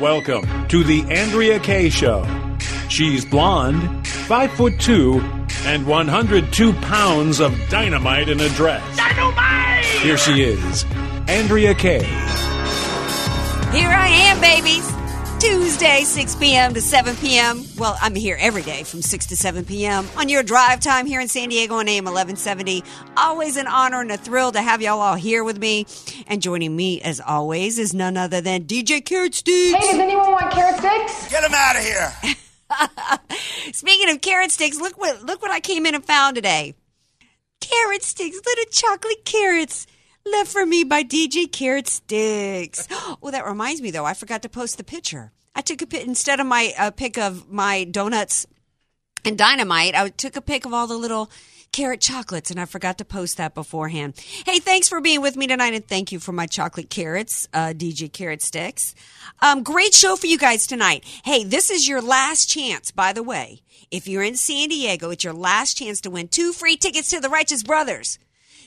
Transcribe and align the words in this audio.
Welcome 0.00 0.68
to 0.68 0.84
the 0.84 1.02
Andrea 1.10 1.58
Kaye 1.58 1.88
Show. 1.90 2.24
She's 2.88 3.24
blonde, 3.24 4.06
five 4.06 4.52
foot 4.52 4.78
two, 4.78 5.18
and 5.64 5.84
102 5.88 6.72
pounds 6.74 7.40
of 7.40 7.52
dynamite 7.68 8.28
in 8.28 8.38
a 8.38 8.48
dress. 8.50 8.96
Dynamite! 8.96 9.84
Here 9.84 10.16
she 10.16 10.42
is, 10.42 10.84
Andrea 11.26 11.74
Kaye. 11.74 12.04
Here 13.72 13.90
I 13.90 14.08
am, 14.08 14.40
babies. 14.40 14.97
Tuesday, 15.38 16.02
6 16.02 16.34
p.m. 16.36 16.74
to 16.74 16.80
7 16.80 17.14
p.m. 17.16 17.64
Well, 17.76 17.96
I'm 18.02 18.16
here 18.16 18.36
every 18.40 18.62
day 18.62 18.82
from 18.82 19.02
6 19.02 19.26
to 19.26 19.36
7 19.36 19.64
p.m. 19.64 20.08
on 20.16 20.28
your 20.28 20.42
drive 20.42 20.80
time 20.80 21.06
here 21.06 21.20
in 21.20 21.28
San 21.28 21.48
Diego 21.48 21.74
on 21.76 21.88
AM 21.88 22.06
1170. 22.06 22.82
Always 23.16 23.56
an 23.56 23.68
honor 23.68 24.00
and 24.00 24.10
a 24.10 24.16
thrill 24.16 24.50
to 24.50 24.60
have 24.60 24.82
y'all 24.82 25.00
all 25.00 25.14
here 25.14 25.44
with 25.44 25.58
me. 25.58 25.86
And 26.26 26.42
joining 26.42 26.74
me, 26.74 27.00
as 27.02 27.20
always, 27.20 27.78
is 27.78 27.94
none 27.94 28.16
other 28.16 28.40
than 28.40 28.64
DJ 28.64 29.04
Carrot 29.04 29.34
Sticks. 29.34 29.78
Hey, 29.78 29.92
does 29.92 30.00
anyone 30.00 30.32
want 30.32 30.50
carrot 30.50 30.78
sticks? 30.78 31.30
Get 31.30 31.42
them 31.42 31.52
out 31.54 31.76
of 31.76 31.82
here. 31.82 32.12
Speaking 33.72 34.10
of 34.10 34.20
carrot 34.20 34.50
sticks, 34.50 34.80
look 34.80 34.98
what 34.98 35.22
look 35.24 35.40
what 35.40 35.52
I 35.52 35.60
came 35.60 35.86
in 35.86 35.94
and 35.94 36.04
found 36.04 36.34
today. 36.34 36.74
Carrot 37.60 38.02
sticks, 38.02 38.40
little 38.44 38.64
chocolate 38.70 39.24
carrots. 39.24 39.86
Left 40.32 40.50
for 40.50 40.66
me 40.66 40.84
by 40.84 41.04
DJ 41.04 41.50
Carrot 41.50 41.88
Sticks. 41.88 42.86
Oh, 43.20 43.30
that 43.30 43.46
reminds 43.46 43.80
me 43.80 43.90
though, 43.90 44.04
I 44.04 44.14
forgot 44.14 44.42
to 44.42 44.48
post 44.48 44.76
the 44.76 44.84
picture. 44.84 45.32
I 45.54 45.60
took 45.60 45.82
a 45.82 45.86
pic 45.86 46.06
instead 46.06 46.38
of 46.40 46.46
my 46.46 46.72
uh, 46.78 46.90
pic 46.90 47.18
of 47.18 47.50
my 47.50 47.84
donuts 47.84 48.46
and 49.24 49.36
dynamite. 49.36 49.94
I 49.94 50.08
took 50.10 50.36
a 50.36 50.40
pic 50.40 50.64
of 50.64 50.72
all 50.72 50.86
the 50.86 50.96
little 50.96 51.30
carrot 51.72 52.00
chocolates, 52.00 52.50
and 52.50 52.60
I 52.60 52.64
forgot 52.64 52.98
to 52.98 53.04
post 53.04 53.38
that 53.38 53.54
beforehand. 53.54 54.14
Hey, 54.46 54.58
thanks 54.58 54.88
for 54.88 55.00
being 55.00 55.20
with 55.20 55.36
me 55.36 55.46
tonight, 55.46 55.74
and 55.74 55.86
thank 55.86 56.12
you 56.12 56.20
for 56.20 56.32
my 56.32 56.46
chocolate 56.46 56.90
carrots, 56.90 57.48
uh, 57.52 57.72
DJ 57.74 58.12
Carrot 58.12 58.42
Sticks. 58.42 58.94
Um, 59.40 59.62
great 59.62 59.94
show 59.94 60.14
for 60.16 60.26
you 60.26 60.38
guys 60.38 60.66
tonight. 60.66 61.04
Hey, 61.24 61.44
this 61.44 61.70
is 61.70 61.88
your 61.88 62.00
last 62.00 62.48
chance, 62.48 62.90
by 62.90 63.12
the 63.12 63.22
way. 63.22 63.62
If 63.90 64.06
you're 64.06 64.22
in 64.22 64.36
San 64.36 64.68
Diego, 64.68 65.10
it's 65.10 65.24
your 65.24 65.32
last 65.32 65.76
chance 65.76 66.00
to 66.02 66.10
win 66.10 66.28
two 66.28 66.52
free 66.52 66.76
tickets 66.76 67.10
to 67.10 67.20
the 67.20 67.28
Righteous 67.30 67.62
Brothers. 67.62 68.18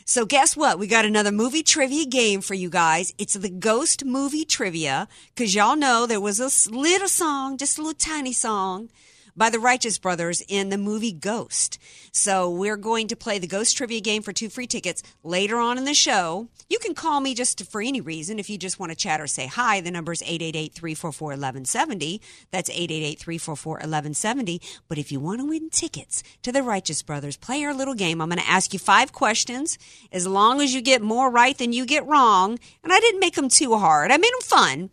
So 0.05 0.25
guess 0.25 0.57
what? 0.57 0.79
We 0.79 0.87
got 0.87 1.05
another 1.05 1.31
movie 1.31 1.63
trivia 1.63 2.05
game 2.05 2.41
for 2.41 2.53
you 2.53 2.69
guys. 2.69 3.13
It's 3.17 3.33
the 3.33 3.49
Ghost 3.49 4.03
Movie 4.05 4.45
Trivia 4.45 5.07
because 5.33 5.53
y'all 5.55 5.75
know 5.75 6.05
there 6.05 6.21
was 6.21 6.39
a 6.39 6.71
little 6.71 7.07
song, 7.07 7.57
just 7.57 7.77
a 7.77 7.81
little 7.81 7.93
tiny 7.93 8.33
song 8.33 8.89
by 9.35 9.49
the 9.49 9.59
Righteous 9.59 9.97
Brothers 9.97 10.41
in 10.47 10.69
the 10.69 10.77
movie 10.77 11.11
Ghost. 11.11 11.79
So 12.11 12.49
we're 12.49 12.77
going 12.77 13.07
to 13.07 13.15
play 13.15 13.39
the 13.39 13.47
Ghost 13.47 13.77
Trivia 13.77 14.01
game 14.01 14.21
for 14.21 14.33
two 14.33 14.49
free 14.49 14.67
tickets 14.67 15.01
later 15.23 15.57
on 15.57 15.77
in 15.77 15.85
the 15.85 15.93
show. 15.93 16.49
You 16.69 16.79
can 16.79 16.93
call 16.93 17.19
me 17.19 17.33
just 17.33 17.65
for 17.65 17.81
any 17.81 18.01
reason 18.01 18.39
if 18.39 18.49
you 18.49 18.57
just 18.57 18.79
want 18.79 18.91
to 18.91 18.97
chat 18.97 19.19
or 19.19 19.27
say 19.27 19.47
hi. 19.47 19.81
The 19.81 19.91
number 19.91 20.11
is 20.11 20.21
888-344-1170. 20.21 22.19
That's 22.51 22.69
888-344-1170. 22.69 24.79
But 24.87 24.97
if 24.97 25.11
you 25.11 25.19
want 25.19 25.41
to 25.41 25.47
win 25.47 25.69
tickets 25.69 26.23
to 26.43 26.51
the 26.51 26.63
Righteous 26.63 27.01
Brothers, 27.01 27.37
play 27.37 27.63
our 27.63 27.73
little 27.73 27.95
game. 27.95 28.21
I'm 28.21 28.29
going 28.29 28.39
to 28.39 28.49
ask 28.49 28.73
you 28.73 28.79
five 28.79 29.13
questions. 29.13 29.77
As 30.11 30.27
long 30.27 30.61
as 30.61 30.73
you 30.73 30.81
get 30.81 31.01
more 31.01 31.29
right 31.29 31.57
than 31.57 31.73
you 31.73 31.85
get 31.85 32.05
wrong, 32.05 32.59
and 32.83 32.93
I 32.93 32.99
didn't 32.99 33.19
make 33.19 33.35
them 33.35 33.49
too 33.49 33.77
hard. 33.77 34.11
I 34.11 34.17
made 34.17 34.33
them 34.33 34.41
fun 34.41 34.89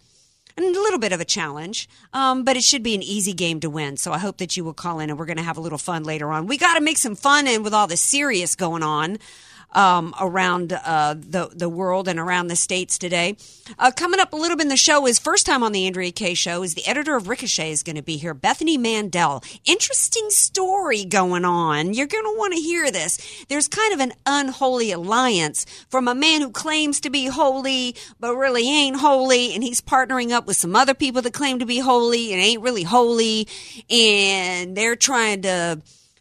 a 0.65 0.81
little 0.81 0.99
bit 0.99 1.13
of 1.13 1.21
a 1.21 1.25
challenge, 1.25 1.89
um, 2.13 2.45
but 2.45 2.57
it 2.57 2.63
should 2.65 2.83
be 2.83 2.95
an 2.95 3.03
easy 3.03 3.33
game 3.33 3.61
to 3.61 3.71
win. 3.71 3.97
So 3.97 4.13
I 4.13 4.19
hope 4.19 4.39
that 4.39 4.57
you 4.57 4.65
will 4.65 4.75
call 4.75 5.01
in 5.01 5.11
and 5.11 5.19
we're 5.19 5.27
going 5.27 5.37
to 5.37 5.43
have 5.43 5.57
a 5.57 5.61
little 5.61 5.79
fun 5.79 6.05
later 6.05 6.31
on. 6.31 6.47
We 6.47 6.59
got 6.59 6.75
to 6.75 6.81
make 6.81 6.99
some 6.99 7.15
fun 7.15 7.47
in 7.47 7.63
with 7.63 7.75
all 7.75 7.87
the 7.87 7.97
serious 7.97 8.55
going 8.55 8.83
on 8.83 9.19
um, 9.73 10.15
around 10.21 10.73
uh, 10.73 11.15
the 11.15 11.51
the 11.55 11.69
world 11.69 12.09
and 12.09 12.19
around 12.19 12.49
the 12.49 12.57
states 12.57 12.99
today. 12.99 13.37
Uh, 13.79 13.91
coming 13.95 14.21
up 14.21 14.33
a 14.33 14.37
little 14.37 14.57
bit 14.57 14.65
in 14.65 14.69
the 14.69 14.77
show 14.77 15.07
is 15.07 15.19
first 15.19 15.47
time 15.47 15.63
on 15.63 15.73
the 15.73 15.87
Andrea 15.87 16.11
Kaye 16.11 16.35
show 16.35 16.63
is 16.63 16.75
the 16.75 16.87
editor 16.87 17.17
of 17.17 17.29
Ricochet 17.29 17.71
is 17.71 17.83
going 17.83 17.97
to 17.97 18.03
be 18.03 18.17
here, 18.17 18.35
Bethany 18.35 18.79
Mandel. 18.79 19.43
Interesting 19.65 20.31
story 20.31 21.05
going 21.05 21.45
on. 21.45 21.93
You're 21.93 22.07
going 22.07 22.25
to 22.25 22.39
want 22.39 22.55
to 22.55 22.61
hear 22.61 22.91
this. 22.91 23.45
There's 23.49 23.69
kind 23.69 23.93
of 23.93 24.01
an 24.01 24.13
unholy 24.27 24.93
alliance 24.93 25.67
from 25.89 26.09
a 26.09 26.15
man 26.15 26.41
who 26.41 26.51
claims 26.51 27.01
to 27.01 27.11
be 27.11 27.27
holy 27.27 27.97
but 28.21 28.37
really 28.37 28.69
ain't 28.69 28.97
holy, 28.97 29.55
and 29.55 29.63
he's 29.63 29.81
partnering 29.81 30.31
up 30.31 30.47
with 30.47 30.57
some 30.57 30.75
other 30.75 30.95
people 30.95 31.23
that 31.23 31.33
claim 31.33 31.59
to 31.59 31.67
be 31.67 31.79
holy 31.79 32.33
and 32.33 32.41
ain't 32.41 32.63
really 32.63 32.83
holy, 32.83 33.47
and 33.91 34.77
they're 34.77 34.97
trying 34.97 35.43
to 35.43 35.81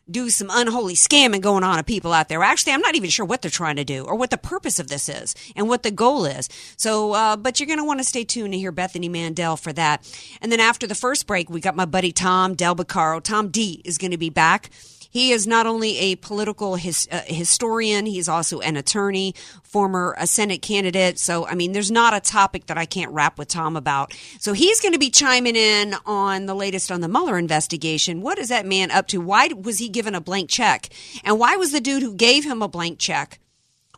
do 0.10 0.30
some 0.30 0.50
unholy 0.52 0.96
scamming 0.96 1.42
going 1.42 1.64
on 1.64 1.80
of 1.80 1.86
people 1.86 2.14
out 2.14 2.30
there. 2.30 2.44
Actually, 2.44 2.74
I'm 2.74 2.82
not 2.82 2.96
even 2.96 3.10
sure 3.10 3.26
what 3.26 3.42
they're 3.42 3.52
trying 3.52 3.76
to 3.78 3.84
do 3.84 4.06
or 4.06 4.16
what 4.16 4.30
the 4.30 4.38
purpose 4.38 4.80
of 4.80 4.88
this 4.88 5.10
is 5.10 5.36
and 5.56 5.68
what 5.68 5.84
the 5.84 5.92
goal 5.92 6.26
is. 6.26 6.50
So, 6.78 7.14
uh, 7.14 7.36
but 7.38 7.60
you're 7.60 7.68
going 7.68 7.80
to 7.80 7.86
want 7.86 8.00
to 8.00 8.04
stay 8.04 8.24
tuned 8.24 8.54
to 8.54 8.60
hear 8.60 8.72
Bethany 8.72 9.10
Mandel 9.10 9.58
for 9.58 9.74
that. 9.74 10.08
And 10.42 10.52
then 10.52 10.60
after 10.60 10.88
the 10.88 10.96
first 10.96 11.28
break, 11.28 11.50
we 11.50 11.60
got 11.60 11.76
my 11.76 11.86
buddy 11.86 12.12
Tom 12.12 12.56
Del 12.56 12.76
Beccaro. 12.76 13.22
Tom 13.22 13.50
D 13.50 13.82
is 13.86 13.98
going 13.98 14.12
to 14.12 14.18
be 14.18 14.30
back. 14.30 14.70
He 15.18 15.32
is 15.32 15.48
not 15.48 15.66
only 15.66 15.98
a 15.98 16.16
political 16.18 16.76
his, 16.76 17.08
uh, 17.12 17.22
historian, 17.26 18.06
he's 18.06 18.30
also 18.30 18.60
an 18.60 18.78
attorney, 18.78 19.34
former 19.64 20.16
uh, 20.16 20.28
Senate 20.28 20.62
candidate. 20.62 21.18
So, 21.18 21.48
I 21.48 21.56
mean, 21.56 21.72
there's 21.72 21.90
not 21.90 22.14
a 22.14 22.20
topic 22.20 22.68
that 22.68 22.78
I 22.78 22.86
can't 22.86 23.12
rap 23.12 23.40
with 23.40 23.48
Tom 23.48 23.76
about. 23.76 24.14
So, 24.40 24.54
he's 24.54 24.80
going 24.80 24.94
to 24.94 25.00
be 25.00 25.10
chiming 25.10 25.56
in 25.56 25.96
on 26.06 26.46
the 26.46 26.54
latest 26.54 26.92
on 26.92 27.02
the 27.02 27.08
Mueller 27.08 27.40
investigation. 27.40 28.22
What 28.22 28.38
is 28.38 28.50
that 28.50 28.68
man 28.68 28.92
up 28.92 29.08
to? 29.08 29.18
Why 29.18 29.48
was 29.48 29.80
he 29.80 29.90
given 29.90 30.14
a 30.14 30.22
blank 30.22 30.52
check? 30.52 30.90
And 31.24 31.40
why 31.40 31.56
was 31.56 31.72
the 31.72 31.82
dude 31.82 32.04
who 32.04 32.14
gave 32.14 32.46
him 32.46 32.62
a 32.62 32.68
blank 32.68 33.00
check? 33.00 33.40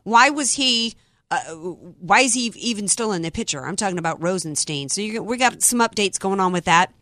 Why 0.04 0.30
was 0.30 0.54
he? 0.54 0.96
Uh, 1.30 1.42
why 2.00 2.22
is 2.22 2.34
he 2.34 2.54
even 2.56 2.88
still 2.88 3.12
in 3.12 3.24
the 3.24 3.30
picture? 3.30 3.66
I'm 3.66 3.76
talking 3.76 4.00
about 4.00 4.24
Rosenstein. 4.24 4.88
So 4.88 5.02
you, 5.02 5.22
we 5.22 5.36
got 5.36 5.64
some 5.64 5.80
updates 5.80 6.18
going 6.18 6.40
on 6.40 6.54
with 6.54 6.64
that. 6.64 6.94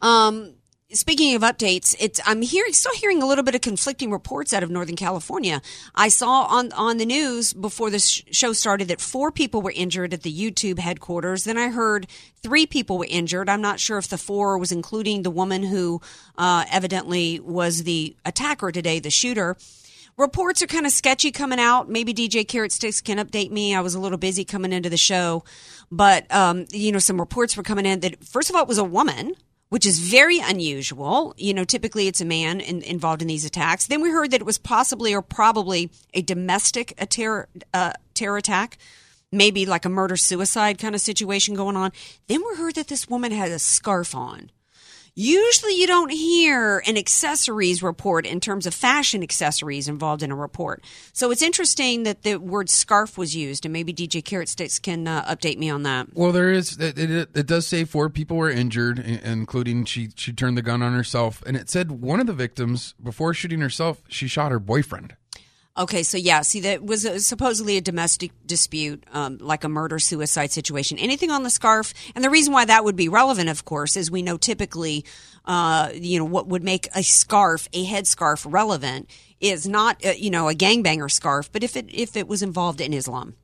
Um, 0.00 0.54
Speaking 0.92 1.36
of 1.36 1.42
updates, 1.42 1.94
it's 2.00 2.20
I'm 2.26 2.42
hearing 2.42 2.72
still 2.72 2.94
hearing 2.94 3.22
a 3.22 3.26
little 3.26 3.44
bit 3.44 3.54
of 3.54 3.60
conflicting 3.60 4.10
reports 4.10 4.52
out 4.52 4.64
of 4.64 4.70
Northern 4.70 4.96
California. 4.96 5.62
I 5.94 6.08
saw 6.08 6.46
on 6.46 6.72
on 6.72 6.96
the 6.96 7.06
news 7.06 7.52
before 7.52 7.90
this 7.90 8.08
show 8.08 8.52
started 8.52 8.88
that 8.88 9.00
four 9.00 9.30
people 9.30 9.62
were 9.62 9.70
injured 9.70 10.12
at 10.12 10.24
the 10.24 10.32
YouTube 10.32 10.80
headquarters. 10.80 11.44
Then 11.44 11.56
I 11.56 11.68
heard 11.68 12.08
three 12.42 12.66
people 12.66 12.98
were 12.98 13.06
injured. 13.08 13.48
I'm 13.48 13.60
not 13.62 13.78
sure 13.78 13.98
if 13.98 14.08
the 14.08 14.18
four 14.18 14.58
was 14.58 14.72
including 14.72 15.22
the 15.22 15.30
woman 15.30 15.62
who 15.62 16.00
uh, 16.36 16.64
evidently 16.72 17.38
was 17.38 17.84
the 17.84 18.16
attacker 18.24 18.72
today, 18.72 18.98
the 18.98 19.10
shooter. 19.10 19.56
Reports 20.16 20.60
are 20.60 20.66
kind 20.66 20.86
of 20.86 20.92
sketchy 20.92 21.30
coming 21.30 21.60
out. 21.60 21.88
Maybe 21.88 22.12
DJ 22.12 22.46
Carrot 22.46 22.72
Sticks 22.72 23.00
can 23.00 23.18
update 23.18 23.52
me. 23.52 23.76
I 23.76 23.80
was 23.80 23.94
a 23.94 24.00
little 24.00 24.18
busy 24.18 24.44
coming 24.44 24.72
into 24.72 24.90
the 24.90 24.96
show, 24.96 25.44
but 25.92 26.28
um, 26.34 26.66
you 26.72 26.90
know, 26.90 26.98
some 26.98 27.20
reports 27.20 27.56
were 27.56 27.62
coming 27.62 27.86
in 27.86 28.00
that 28.00 28.24
first 28.24 28.50
of 28.50 28.56
all 28.56 28.62
it 28.62 28.68
was 28.68 28.78
a 28.78 28.82
woman 28.82 29.36
which 29.70 29.86
is 29.86 29.98
very 29.98 30.38
unusual. 30.38 31.34
You 31.38 31.54
know, 31.54 31.64
typically 31.64 32.06
it's 32.06 32.20
a 32.20 32.26
man 32.26 32.60
in, 32.60 32.82
involved 32.82 33.22
in 33.22 33.28
these 33.28 33.44
attacks. 33.44 33.86
Then 33.86 34.02
we 34.02 34.10
heard 34.10 34.32
that 34.32 34.42
it 34.42 34.46
was 34.46 34.58
possibly 34.58 35.14
or 35.14 35.22
probably 35.22 35.90
a 36.12 36.22
domestic 36.22 36.92
a 36.98 37.06
terror, 37.06 37.48
uh, 37.72 37.94
terror 38.12 38.36
attack, 38.36 38.76
maybe 39.32 39.64
like 39.64 39.84
a 39.84 39.88
murder 39.88 40.16
suicide 40.16 40.78
kind 40.78 40.94
of 40.94 41.00
situation 41.00 41.54
going 41.54 41.76
on. 41.76 41.92
Then 42.26 42.42
we 42.46 42.56
heard 42.56 42.74
that 42.74 42.88
this 42.88 43.08
woman 43.08 43.32
had 43.32 43.50
a 43.50 43.58
scarf 43.58 44.14
on. 44.14 44.50
Usually 45.14 45.74
you 45.74 45.86
don't 45.86 46.10
hear 46.10 46.82
an 46.86 46.96
accessories 46.96 47.82
report 47.82 48.26
in 48.26 48.40
terms 48.40 48.66
of 48.66 48.74
fashion 48.74 49.22
accessories 49.22 49.88
involved 49.88 50.22
in 50.22 50.30
a 50.30 50.36
report. 50.36 50.84
So 51.12 51.30
it's 51.30 51.42
interesting 51.42 52.04
that 52.04 52.22
the 52.22 52.36
word 52.36 52.70
scarf 52.70 53.18
was 53.18 53.34
used, 53.34 53.64
and 53.64 53.72
maybe 53.72 53.92
DJ 53.92 54.24
Carrot 54.24 54.48
Sticks 54.48 54.78
can 54.78 55.06
uh, 55.06 55.24
update 55.24 55.58
me 55.58 55.70
on 55.70 55.82
that. 55.82 56.08
Well, 56.14 56.32
there 56.32 56.50
is, 56.50 56.78
it, 56.78 56.98
it, 56.98 57.30
it, 57.34 57.46
does 57.46 57.66
say 57.66 57.84
four 57.84 58.08
people 58.08 58.36
were 58.36 58.50
injured, 58.50 58.98
including 58.98 59.84
she, 59.84 60.10
she 60.14 60.32
turned 60.32 60.56
the 60.56 60.62
gun 60.62 60.82
on 60.82 60.92
herself. 60.92 61.42
And 61.46 61.56
it 61.56 61.68
said 61.68 61.90
one 61.90 62.20
of 62.20 62.26
the 62.26 62.32
victims, 62.32 62.94
before 63.02 63.34
shooting 63.34 63.60
herself, 63.60 64.02
she 64.08 64.28
shot 64.28 64.52
her 64.52 64.60
boyfriend. 64.60 65.16
Okay, 65.78 66.02
so 66.02 66.18
yeah, 66.18 66.42
see, 66.42 66.60
that 66.60 66.84
was 66.84 67.04
a, 67.04 67.20
supposedly 67.20 67.76
a 67.76 67.80
domestic 67.80 68.32
dispute, 68.44 69.04
um, 69.12 69.38
like 69.38 69.64
a 69.64 69.68
murder 69.68 69.98
suicide 69.98 70.50
situation. 70.50 70.98
Anything 70.98 71.30
on 71.30 71.44
the 71.44 71.50
scarf, 71.50 71.94
and 72.14 72.24
the 72.24 72.28
reason 72.30 72.52
why 72.52 72.64
that 72.64 72.84
would 72.84 72.96
be 72.96 73.08
relevant, 73.08 73.48
of 73.48 73.64
course, 73.64 73.96
is 73.96 74.10
we 74.10 74.20
know 74.20 74.36
typically, 74.36 75.04
uh, 75.44 75.88
you 75.94 76.18
know, 76.18 76.24
what 76.24 76.48
would 76.48 76.64
make 76.64 76.88
a 76.94 77.02
scarf, 77.02 77.68
a 77.72 77.86
headscarf, 77.86 78.44
relevant 78.52 79.08
is 79.40 79.66
not, 79.68 80.04
uh, 80.04 80.10
you 80.10 80.28
know, 80.28 80.48
a 80.48 80.54
gangbanger 80.54 81.10
scarf, 81.10 81.50
but 81.52 81.62
if 81.62 81.76
it 81.76 81.86
if 81.88 82.16
it 82.16 82.26
was 82.26 82.42
involved 82.42 82.80
in 82.80 82.92
Islam. 82.92 83.36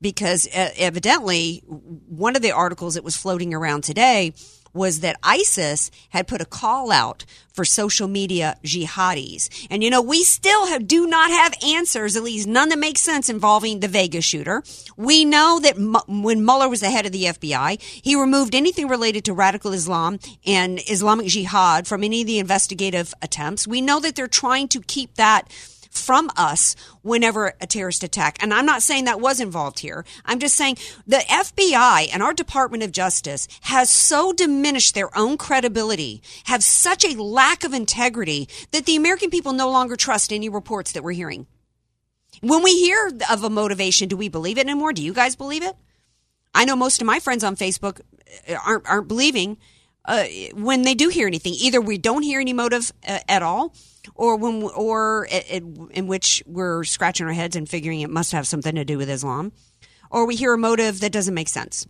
because 0.00 0.46
uh, 0.54 0.70
evidently 0.78 1.62
one 1.66 2.36
of 2.36 2.42
the 2.42 2.52
articles 2.52 2.94
that 2.94 3.04
was 3.04 3.16
floating 3.16 3.52
around 3.52 3.82
today 3.82 4.32
was 4.72 5.00
that 5.00 5.18
ISIS 5.22 5.90
had 6.10 6.26
put 6.26 6.40
a 6.40 6.44
call 6.44 6.90
out 6.92 7.24
for 7.58 7.64
social 7.64 8.06
media 8.06 8.56
jihadis. 8.64 9.66
And 9.68 9.82
you 9.82 9.90
know, 9.90 10.00
we 10.00 10.22
still 10.22 10.66
have, 10.68 10.86
do 10.86 11.08
not 11.08 11.30
have 11.30 11.54
answers, 11.64 12.16
at 12.16 12.22
least 12.22 12.46
none 12.46 12.68
that 12.68 12.78
make 12.78 12.98
sense 12.98 13.28
involving 13.28 13.80
the 13.80 13.88
Vegas 13.88 14.24
shooter. 14.24 14.62
We 14.96 15.24
know 15.24 15.58
that 15.60 15.76
M- 15.76 16.22
when 16.22 16.44
Mueller 16.44 16.68
was 16.68 16.80
the 16.80 16.90
head 16.90 17.04
of 17.04 17.10
the 17.10 17.24
FBI, 17.24 17.82
he 17.82 18.14
removed 18.14 18.54
anything 18.54 18.86
related 18.86 19.24
to 19.24 19.32
radical 19.32 19.72
Islam 19.72 20.20
and 20.46 20.78
Islamic 20.88 21.26
jihad 21.26 21.88
from 21.88 22.04
any 22.04 22.20
of 22.20 22.28
the 22.28 22.38
investigative 22.38 23.12
attempts. 23.22 23.66
We 23.66 23.80
know 23.80 23.98
that 24.00 24.14
they're 24.14 24.28
trying 24.28 24.68
to 24.68 24.80
keep 24.80 25.14
that 25.14 25.50
from 25.90 26.30
us 26.36 26.76
whenever 27.02 27.54
a 27.60 27.66
terrorist 27.66 28.02
attack. 28.02 28.38
And 28.42 28.52
I'm 28.52 28.66
not 28.66 28.82
saying 28.82 29.04
that 29.04 29.20
was 29.20 29.40
involved 29.40 29.80
here. 29.80 30.04
I'm 30.24 30.38
just 30.38 30.56
saying 30.56 30.76
the 31.06 31.16
FBI 31.16 32.08
and 32.12 32.22
our 32.22 32.32
Department 32.32 32.82
of 32.82 32.92
Justice 32.92 33.48
has 33.62 33.90
so 33.90 34.32
diminished 34.32 34.94
their 34.94 35.16
own 35.16 35.36
credibility, 35.36 36.22
have 36.44 36.62
such 36.62 37.04
a 37.04 37.20
lack 37.20 37.64
of 37.64 37.74
integrity 37.74 38.48
that 38.70 38.86
the 38.86 38.96
American 38.96 39.30
people 39.30 39.52
no 39.52 39.70
longer 39.70 39.96
trust 39.96 40.32
any 40.32 40.48
reports 40.48 40.92
that 40.92 41.02
we're 41.02 41.12
hearing. 41.12 41.46
When 42.40 42.62
we 42.62 42.78
hear 42.78 43.10
of 43.30 43.42
a 43.42 43.50
motivation, 43.50 44.08
do 44.08 44.16
we 44.16 44.28
believe 44.28 44.58
it 44.58 44.66
anymore? 44.66 44.92
Do 44.92 45.02
you 45.02 45.12
guys 45.12 45.34
believe 45.34 45.62
it? 45.62 45.74
I 46.54 46.64
know 46.64 46.76
most 46.76 47.00
of 47.00 47.06
my 47.06 47.20
friends 47.20 47.44
on 47.44 47.56
Facebook 47.56 48.00
uh, 48.48 48.54
aren't 48.64 48.88
aren't 48.88 49.08
believing 49.08 49.58
uh, 50.04 50.24
when 50.54 50.82
they 50.82 50.94
do 50.94 51.08
hear 51.08 51.26
anything. 51.26 51.54
Either 51.54 51.80
we 51.80 51.98
don't 51.98 52.22
hear 52.22 52.40
any 52.40 52.52
motive 52.52 52.92
uh, 53.06 53.18
at 53.28 53.42
all, 53.42 53.74
or 54.14 54.36
when 54.36 54.62
or 54.62 55.26
it, 55.30 55.46
it, 55.50 55.64
in 55.90 56.06
which 56.06 56.42
we're 56.46 56.84
scratching 56.84 57.26
our 57.26 57.32
heads 57.32 57.56
and 57.56 57.68
figuring 57.68 58.00
it 58.00 58.10
must 58.10 58.32
have 58.32 58.46
something 58.46 58.74
to 58.74 58.84
do 58.84 58.98
with 58.98 59.10
Islam, 59.10 59.52
or 60.10 60.26
we 60.26 60.36
hear 60.36 60.54
a 60.54 60.58
motive 60.58 61.00
that 61.00 61.12
doesn't 61.12 61.34
make 61.34 61.48
sense. 61.48 61.86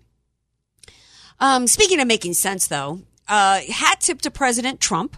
Um, 1.41 1.67
speaking 1.67 2.01
of 2.01 2.09
making 2.09 2.35
sense, 2.35 2.67
though, 2.67 3.03
uh, 3.29 3.61
hat 3.61 4.01
tip 4.01 4.21
to 4.23 4.31
President 4.31 4.81
Trump 4.81 5.17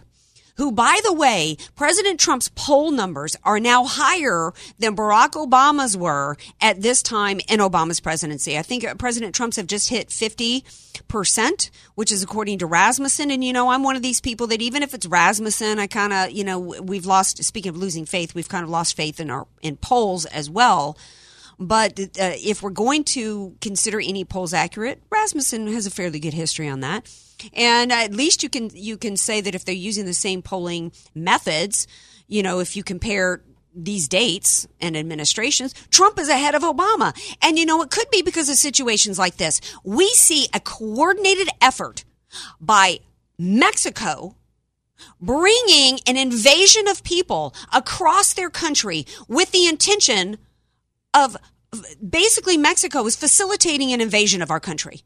who, 0.57 0.71
by 0.71 0.99
the 1.03 1.13
way, 1.13 1.57
President 1.75 2.19
Trump's 2.19 2.49
poll 2.55 2.91
numbers 2.91 3.35
are 3.43 3.59
now 3.59 3.85
higher 3.85 4.53
than 4.79 4.95
Barack 4.95 5.31
Obama's 5.31 5.97
were 5.97 6.37
at 6.59 6.81
this 6.81 7.01
time 7.01 7.39
in 7.49 7.59
Obama's 7.59 7.99
presidency. 7.99 8.57
I 8.57 8.61
think 8.61 8.85
President 8.97 9.35
Trump's 9.35 9.57
have 9.57 9.67
just 9.67 9.89
hit 9.89 10.09
50%, 10.09 11.69
which 11.95 12.11
is 12.11 12.23
according 12.23 12.59
to 12.59 12.65
Rasmussen. 12.65 13.31
And, 13.31 13.43
you 13.43 13.53
know, 13.53 13.69
I'm 13.69 13.83
one 13.83 13.95
of 13.95 14.01
these 14.01 14.21
people 14.21 14.47
that 14.47 14.61
even 14.61 14.83
if 14.83 14.93
it's 14.93 15.05
Rasmussen, 15.05 15.79
I 15.79 15.87
kind 15.87 16.13
of, 16.13 16.31
you 16.31 16.43
know, 16.43 16.59
we've 16.59 17.05
lost, 17.05 17.43
speaking 17.43 17.69
of 17.69 17.77
losing 17.77 18.05
faith, 18.05 18.35
we've 18.35 18.49
kind 18.49 18.63
of 18.63 18.69
lost 18.69 18.95
faith 18.95 19.19
in 19.19 19.29
our, 19.29 19.47
in 19.61 19.77
polls 19.77 20.25
as 20.25 20.49
well. 20.49 20.97
But 21.59 21.99
uh, 21.99 22.33
if 22.43 22.63
we're 22.63 22.71
going 22.71 23.03
to 23.05 23.55
consider 23.61 23.99
any 23.99 24.25
polls 24.25 24.51
accurate, 24.51 25.01
Rasmussen 25.11 25.67
has 25.67 25.85
a 25.85 25.91
fairly 25.91 26.19
good 26.19 26.33
history 26.33 26.67
on 26.67 26.79
that. 26.79 27.07
And 27.53 27.91
at 27.91 28.13
least 28.13 28.43
you 28.43 28.49
can 28.49 28.69
you 28.73 28.97
can 28.97 29.17
say 29.17 29.41
that 29.41 29.55
if 29.55 29.65
they're 29.65 29.75
using 29.75 30.05
the 30.05 30.13
same 30.13 30.41
polling 30.41 30.91
methods, 31.15 31.87
you 32.27 32.43
know, 32.43 32.59
if 32.59 32.75
you 32.75 32.83
compare 32.83 33.43
these 33.73 34.07
dates 34.07 34.67
and 34.79 34.97
administrations, 34.97 35.73
Trump 35.89 36.19
is 36.19 36.29
ahead 36.29 36.55
of 36.55 36.61
Obama. 36.63 37.15
And 37.41 37.57
you 37.57 37.65
know, 37.65 37.81
it 37.81 37.89
could 37.89 38.09
be 38.11 38.21
because 38.21 38.49
of 38.49 38.55
situations 38.55 39.17
like 39.17 39.37
this. 39.37 39.61
We 39.83 40.07
see 40.09 40.47
a 40.53 40.59
coordinated 40.59 41.49
effort 41.61 42.03
by 42.59 42.99
Mexico 43.37 44.35
bringing 45.19 45.99
an 46.05 46.17
invasion 46.17 46.87
of 46.87 47.03
people 47.03 47.55
across 47.73 48.33
their 48.33 48.49
country 48.49 49.05
with 49.27 49.51
the 49.51 49.67
intention 49.67 50.37
of 51.13 51.37
basically 52.07 52.57
Mexico 52.57 53.05
is 53.05 53.15
facilitating 53.15 53.91
an 53.93 54.01
invasion 54.01 54.41
of 54.41 54.51
our 54.51 54.59
country. 54.59 55.01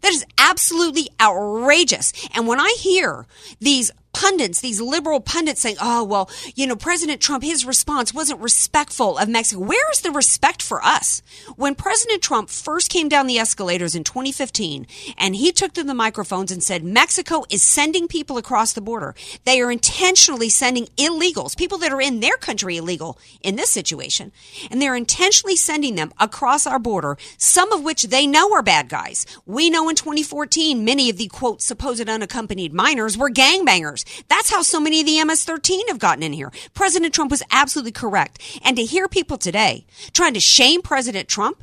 That 0.00 0.12
is 0.12 0.24
absolutely 0.38 1.08
outrageous. 1.20 2.12
And 2.34 2.46
when 2.46 2.58
I 2.60 2.74
hear 2.78 3.26
these 3.60 3.90
pundits, 4.12 4.60
these 4.60 4.80
liberal 4.80 5.20
pundits 5.20 5.60
saying, 5.60 5.76
oh, 5.80 6.04
well, 6.04 6.30
you 6.54 6.66
know, 6.66 6.76
President 6.76 7.20
Trump, 7.20 7.42
his 7.42 7.64
response 7.64 8.12
wasn't 8.12 8.40
respectful 8.40 9.18
of 9.18 9.28
Mexico. 9.28 9.62
Where 9.62 9.90
is 9.92 10.02
the 10.02 10.10
respect 10.10 10.62
for 10.62 10.82
us? 10.84 11.22
When 11.56 11.74
President 11.74 12.22
Trump 12.22 12.50
first 12.50 12.90
came 12.90 13.08
down 13.08 13.26
the 13.26 13.38
escalators 13.38 13.94
in 13.94 14.04
2015 14.04 14.86
and 15.16 15.36
he 15.36 15.52
took 15.52 15.72
to 15.74 15.84
the 15.84 15.94
microphones 15.94 16.52
and 16.52 16.62
said, 16.62 16.84
Mexico 16.84 17.44
is 17.50 17.62
sending 17.62 18.08
people 18.08 18.36
across 18.36 18.72
the 18.72 18.80
border. 18.80 19.14
They 19.44 19.60
are 19.60 19.72
intentionally 19.72 20.48
sending 20.48 20.86
illegals, 20.96 21.56
people 21.56 21.78
that 21.78 21.92
are 21.92 22.00
in 22.00 22.20
their 22.20 22.36
country 22.36 22.76
illegal 22.76 23.18
in 23.42 23.56
this 23.56 23.70
situation. 23.70 24.32
And 24.70 24.80
they're 24.80 24.96
intentionally 24.96 25.56
sending 25.56 25.94
them 25.94 26.12
across 26.18 26.66
our 26.66 26.78
border, 26.78 27.16
some 27.38 27.72
of 27.72 27.82
which 27.82 28.04
they 28.04 28.26
know 28.26 28.52
are 28.52 28.62
bad 28.62 28.88
guys. 28.88 29.26
We 29.46 29.70
know 29.70 29.88
in 29.88 29.96
2014, 29.96 30.84
many 30.84 31.10
of 31.10 31.16
the 31.16 31.28
quote, 31.28 31.62
supposed 31.62 32.08
unaccompanied 32.08 32.72
minors 32.72 33.16
were 33.16 33.30
gangbangers. 33.30 34.01
That's 34.28 34.50
how 34.50 34.62
so 34.62 34.80
many 34.80 35.00
of 35.00 35.06
the 35.06 35.22
MS 35.24 35.44
13 35.44 35.88
have 35.88 35.98
gotten 35.98 36.22
in 36.22 36.32
here. 36.32 36.52
President 36.74 37.14
Trump 37.14 37.30
was 37.30 37.42
absolutely 37.50 37.92
correct. 37.92 38.40
And 38.64 38.76
to 38.76 38.84
hear 38.84 39.08
people 39.08 39.38
today 39.38 39.86
trying 40.12 40.34
to 40.34 40.40
shame 40.40 40.82
President 40.82 41.28
Trump 41.28 41.62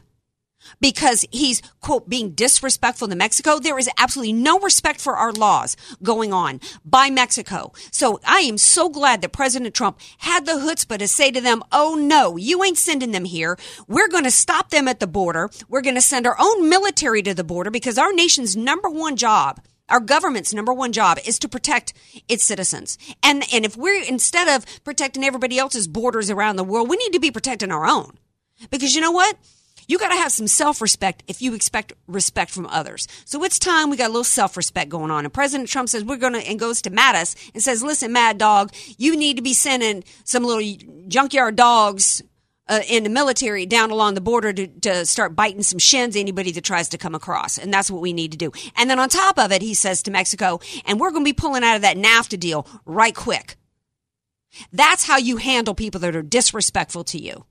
because 0.79 1.25
he's, 1.31 1.61
quote, 1.81 2.09
being 2.09 2.31
disrespectful 2.31 3.07
to 3.07 3.15
Mexico. 3.15 3.59
There 3.59 3.79
is 3.79 3.89
absolutely 3.97 4.33
no 4.33 4.59
respect 4.59 5.01
for 5.01 5.15
our 5.15 5.31
laws 5.31 5.75
going 6.03 6.33
on 6.33 6.59
by 6.85 7.09
Mexico. 7.09 7.71
So 7.91 8.19
I 8.25 8.39
am 8.39 8.57
so 8.57 8.89
glad 8.89 9.21
that 9.21 9.31
President 9.31 9.73
Trump 9.73 9.99
had 10.19 10.45
the 10.45 10.53
chutzpah 10.53 10.99
to 10.99 11.07
say 11.07 11.31
to 11.31 11.41
them, 11.41 11.63
oh 11.71 11.95
no, 11.95 12.37
you 12.37 12.63
ain't 12.63 12.77
sending 12.77 13.11
them 13.11 13.25
here. 13.25 13.57
We're 13.87 14.09
going 14.09 14.25
to 14.25 14.31
stop 14.31 14.69
them 14.69 14.87
at 14.87 14.99
the 14.99 15.07
border. 15.07 15.49
We're 15.67 15.81
going 15.81 15.95
to 15.95 16.01
send 16.01 16.27
our 16.27 16.35
own 16.39 16.69
military 16.69 17.21
to 17.23 17.33
the 17.33 17.43
border 17.43 17.71
because 17.71 17.97
our 17.97 18.13
nation's 18.13 18.55
number 18.55 18.89
one 18.89 19.15
job 19.15 19.59
our 19.89 19.99
government's 19.99 20.53
number 20.53 20.73
one 20.73 20.91
job 20.91 21.17
is 21.25 21.39
to 21.39 21.49
protect 21.49 21.93
its 22.27 22.43
citizens. 22.43 22.97
And, 23.23 23.43
and 23.53 23.65
if 23.65 23.75
we're, 23.75 24.03
instead 24.03 24.47
of 24.47 24.65
protecting 24.83 25.23
everybody 25.23 25.57
else's 25.57 25.87
borders 25.87 26.29
around 26.29 26.55
the 26.55 26.63
world, 26.63 26.89
we 26.89 26.97
need 26.97 27.13
to 27.13 27.19
be 27.19 27.31
protecting 27.31 27.71
our 27.71 27.85
own. 27.85 28.17
Because 28.69 28.95
you 28.95 29.01
know 29.01 29.11
what? 29.11 29.37
You 29.87 29.97
got 29.97 30.09
to 30.09 30.17
have 30.17 30.31
some 30.31 30.47
self 30.47 30.83
respect 30.83 31.23
if 31.27 31.41
you 31.41 31.55
expect 31.55 31.93
respect 32.05 32.51
from 32.51 32.67
others. 32.67 33.07
So 33.25 33.43
it's 33.43 33.57
time 33.57 33.89
we 33.89 33.97
got 33.97 34.05
a 34.05 34.13
little 34.13 34.23
self 34.23 34.55
respect 34.55 34.89
going 34.89 35.09
on. 35.09 35.25
And 35.25 35.33
President 35.33 35.67
Trump 35.67 35.89
says 35.89 36.03
we're 36.03 36.17
going 36.17 36.33
to, 36.33 36.47
and 36.47 36.59
goes 36.59 36.83
to 36.83 36.91
Mattis 36.91 37.35
and 37.55 37.63
says, 37.63 37.81
listen, 37.81 38.13
Mad 38.13 38.37
Dog, 38.37 38.71
you 38.99 39.17
need 39.17 39.37
to 39.37 39.41
be 39.41 39.53
sending 39.53 40.03
some 40.25 40.43
little 40.43 40.77
junkyard 41.07 41.55
dogs 41.55 42.21
uh, 42.69 42.81
in 42.87 43.03
the 43.03 43.09
military 43.09 43.65
down 43.65 43.91
along 43.91 44.13
the 44.13 44.21
border 44.21 44.53
to, 44.53 44.67
to 44.67 45.05
start 45.05 45.35
biting 45.35 45.63
some 45.63 45.79
shins 45.79 46.15
anybody 46.15 46.51
that 46.51 46.63
tries 46.63 46.87
to 46.89 46.97
come 46.97 47.15
across. 47.15 47.57
And 47.57 47.73
that's 47.73 47.91
what 47.91 48.01
we 48.01 48.13
need 48.13 48.31
to 48.31 48.37
do. 48.37 48.51
And 48.77 48.89
then 48.89 48.99
on 48.99 49.09
top 49.09 49.37
of 49.37 49.51
it, 49.51 49.61
he 49.61 49.73
says 49.73 50.03
to 50.03 50.11
Mexico, 50.11 50.59
and 50.85 50.99
we're 50.99 51.11
going 51.11 51.25
to 51.25 51.29
be 51.29 51.33
pulling 51.33 51.63
out 51.63 51.75
of 51.75 51.81
that 51.81 51.97
NAFTA 51.97 52.39
deal 52.39 52.67
right 52.85 53.15
quick. 53.15 53.57
That's 54.71 55.05
how 55.05 55.17
you 55.17 55.37
handle 55.37 55.73
people 55.73 55.99
that 56.01 56.15
are 56.15 56.21
disrespectful 56.21 57.03
to 57.05 57.19
you. 57.19 57.45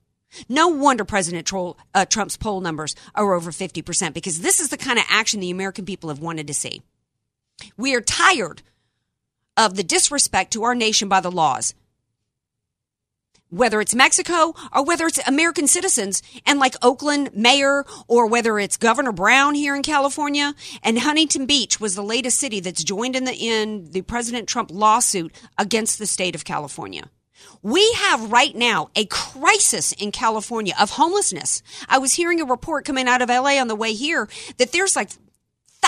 No 0.48 0.68
wonder 0.68 1.04
President 1.04 1.50
uh, 1.94 2.04
Trump's 2.04 2.36
poll 2.36 2.60
numbers 2.60 2.94
are 3.14 3.34
over 3.34 3.50
50% 3.50 4.12
because 4.12 4.40
this 4.40 4.60
is 4.60 4.68
the 4.68 4.76
kind 4.76 4.98
of 4.98 5.04
action 5.08 5.40
the 5.40 5.50
American 5.50 5.84
people 5.84 6.10
have 6.10 6.18
wanted 6.18 6.46
to 6.48 6.54
see. 6.54 6.82
We 7.76 7.94
are 7.94 8.00
tired 8.00 8.62
of 9.56 9.74
the 9.74 9.82
disrespect 9.82 10.52
to 10.52 10.62
our 10.64 10.74
nation 10.74 11.08
by 11.08 11.20
the 11.20 11.30
laws 11.30 11.74
whether 13.50 13.80
it's 13.80 13.94
Mexico 13.94 14.54
or 14.74 14.84
whether 14.84 15.06
it's 15.06 15.26
American 15.26 15.66
citizens 15.66 16.22
and 16.46 16.58
like 16.58 16.74
Oakland 16.82 17.30
mayor 17.34 17.84
or 18.06 18.26
whether 18.26 18.58
it's 18.58 18.76
Governor 18.76 19.12
Brown 19.12 19.54
here 19.54 19.74
in 19.74 19.82
California 19.82 20.54
and 20.82 20.98
Huntington 20.98 21.46
Beach 21.46 21.80
was 21.80 21.94
the 21.94 22.02
latest 22.02 22.38
city 22.38 22.60
that's 22.60 22.84
joined 22.84 23.16
in 23.16 23.24
the 23.24 23.34
in 23.34 23.90
the 23.90 24.02
President 24.02 24.48
Trump 24.48 24.70
lawsuit 24.72 25.34
against 25.56 25.98
the 25.98 26.06
state 26.06 26.34
of 26.34 26.44
California. 26.44 27.10
We 27.62 27.90
have 27.92 28.30
right 28.30 28.54
now 28.54 28.90
a 28.94 29.04
crisis 29.06 29.92
in 29.92 30.12
California 30.12 30.74
of 30.78 30.90
homelessness. 30.90 31.62
I 31.88 31.98
was 31.98 32.14
hearing 32.14 32.40
a 32.40 32.44
report 32.44 32.84
coming 32.84 33.08
out 33.08 33.22
of 33.22 33.28
LA 33.28 33.60
on 33.60 33.68
the 33.68 33.76
way 33.76 33.94
here 33.94 34.28
that 34.58 34.72
there's 34.72 34.96
like 34.96 35.10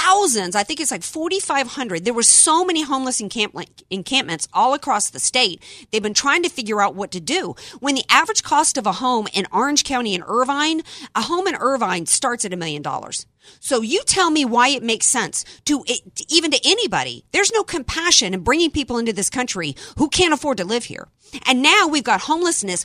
thousands, 0.00 0.54
I 0.54 0.62
think 0.62 0.80
it's 0.80 0.90
like 0.90 1.02
4,500. 1.02 2.04
There 2.04 2.14
were 2.14 2.22
so 2.22 2.64
many 2.64 2.82
homeless 2.82 3.20
encamp- 3.20 3.68
encampments 3.90 4.48
all 4.52 4.74
across 4.74 5.10
the 5.10 5.20
state. 5.20 5.62
They've 5.90 6.02
been 6.02 6.14
trying 6.14 6.42
to 6.42 6.48
figure 6.48 6.80
out 6.80 6.94
what 6.94 7.10
to 7.12 7.20
do. 7.20 7.54
When 7.80 7.94
the 7.94 8.04
average 8.08 8.42
cost 8.42 8.76
of 8.76 8.86
a 8.86 8.92
home 8.92 9.28
in 9.32 9.46
Orange 9.52 9.84
County 9.84 10.14
and 10.14 10.24
Irvine, 10.26 10.82
a 11.14 11.22
home 11.22 11.46
in 11.46 11.54
Irvine 11.54 12.06
starts 12.06 12.44
at 12.44 12.52
a 12.52 12.56
million 12.56 12.82
dollars. 12.82 13.26
So 13.58 13.80
you 13.80 14.02
tell 14.04 14.30
me 14.30 14.44
why 14.44 14.68
it 14.68 14.82
makes 14.82 15.06
sense 15.06 15.44
to 15.64 15.84
even 16.28 16.50
to 16.50 16.60
anybody. 16.64 17.24
There's 17.32 17.52
no 17.52 17.62
compassion 17.62 18.34
in 18.34 18.40
bringing 18.40 18.70
people 18.70 18.98
into 18.98 19.12
this 19.12 19.30
country 19.30 19.74
who 19.98 20.08
can't 20.08 20.34
afford 20.34 20.58
to 20.58 20.64
live 20.64 20.84
here. 20.84 21.08
And 21.46 21.62
now 21.62 21.88
we've 21.88 22.04
got 22.04 22.22
homelessness 22.22 22.84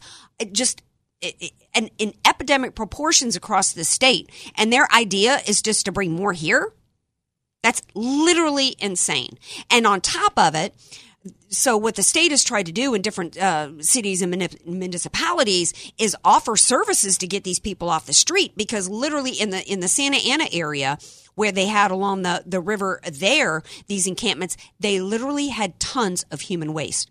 just 0.51 0.81
in 1.21 2.13
epidemic 2.25 2.75
proportions 2.75 3.35
across 3.35 3.73
the 3.73 3.83
state. 3.83 4.29
And 4.55 4.71
their 4.71 4.87
idea 4.93 5.41
is 5.47 5.61
just 5.61 5.85
to 5.85 5.91
bring 5.91 6.11
more 6.11 6.33
here. 6.33 6.71
That's 7.65 7.81
literally 7.95 8.75
insane. 8.77 9.39
And 9.71 9.87
on 9.87 9.99
top 9.99 10.37
of 10.37 10.53
it, 10.53 10.75
so 11.49 11.75
what 11.75 11.95
the 11.95 12.03
state 12.03 12.29
has 12.29 12.43
tried 12.43 12.67
to 12.67 12.71
do 12.71 12.93
in 12.93 13.01
different 13.01 13.35
uh, 13.39 13.81
cities 13.81 14.21
and 14.21 14.29
municipalities 14.67 15.73
is 15.97 16.15
offer 16.23 16.57
services 16.57 17.17
to 17.17 17.25
get 17.25 17.43
these 17.43 17.57
people 17.57 17.89
off 17.89 18.05
the 18.05 18.13
street 18.13 18.55
because 18.55 18.87
literally 18.87 19.31
in 19.31 19.49
the 19.49 19.63
in 19.65 19.79
the 19.79 19.87
Santa 19.87 20.17
Ana 20.17 20.45
area 20.51 20.99
where 21.33 21.51
they 21.51 21.65
had 21.65 21.89
along 21.89 22.21
the, 22.21 22.43
the 22.45 22.61
river 22.61 22.99
there 23.11 23.63
these 23.87 24.05
encampments 24.05 24.57
they 24.79 25.01
literally 25.01 25.47
had 25.47 25.79
tons 25.79 26.23
of 26.29 26.41
human 26.41 26.71
waste 26.71 27.09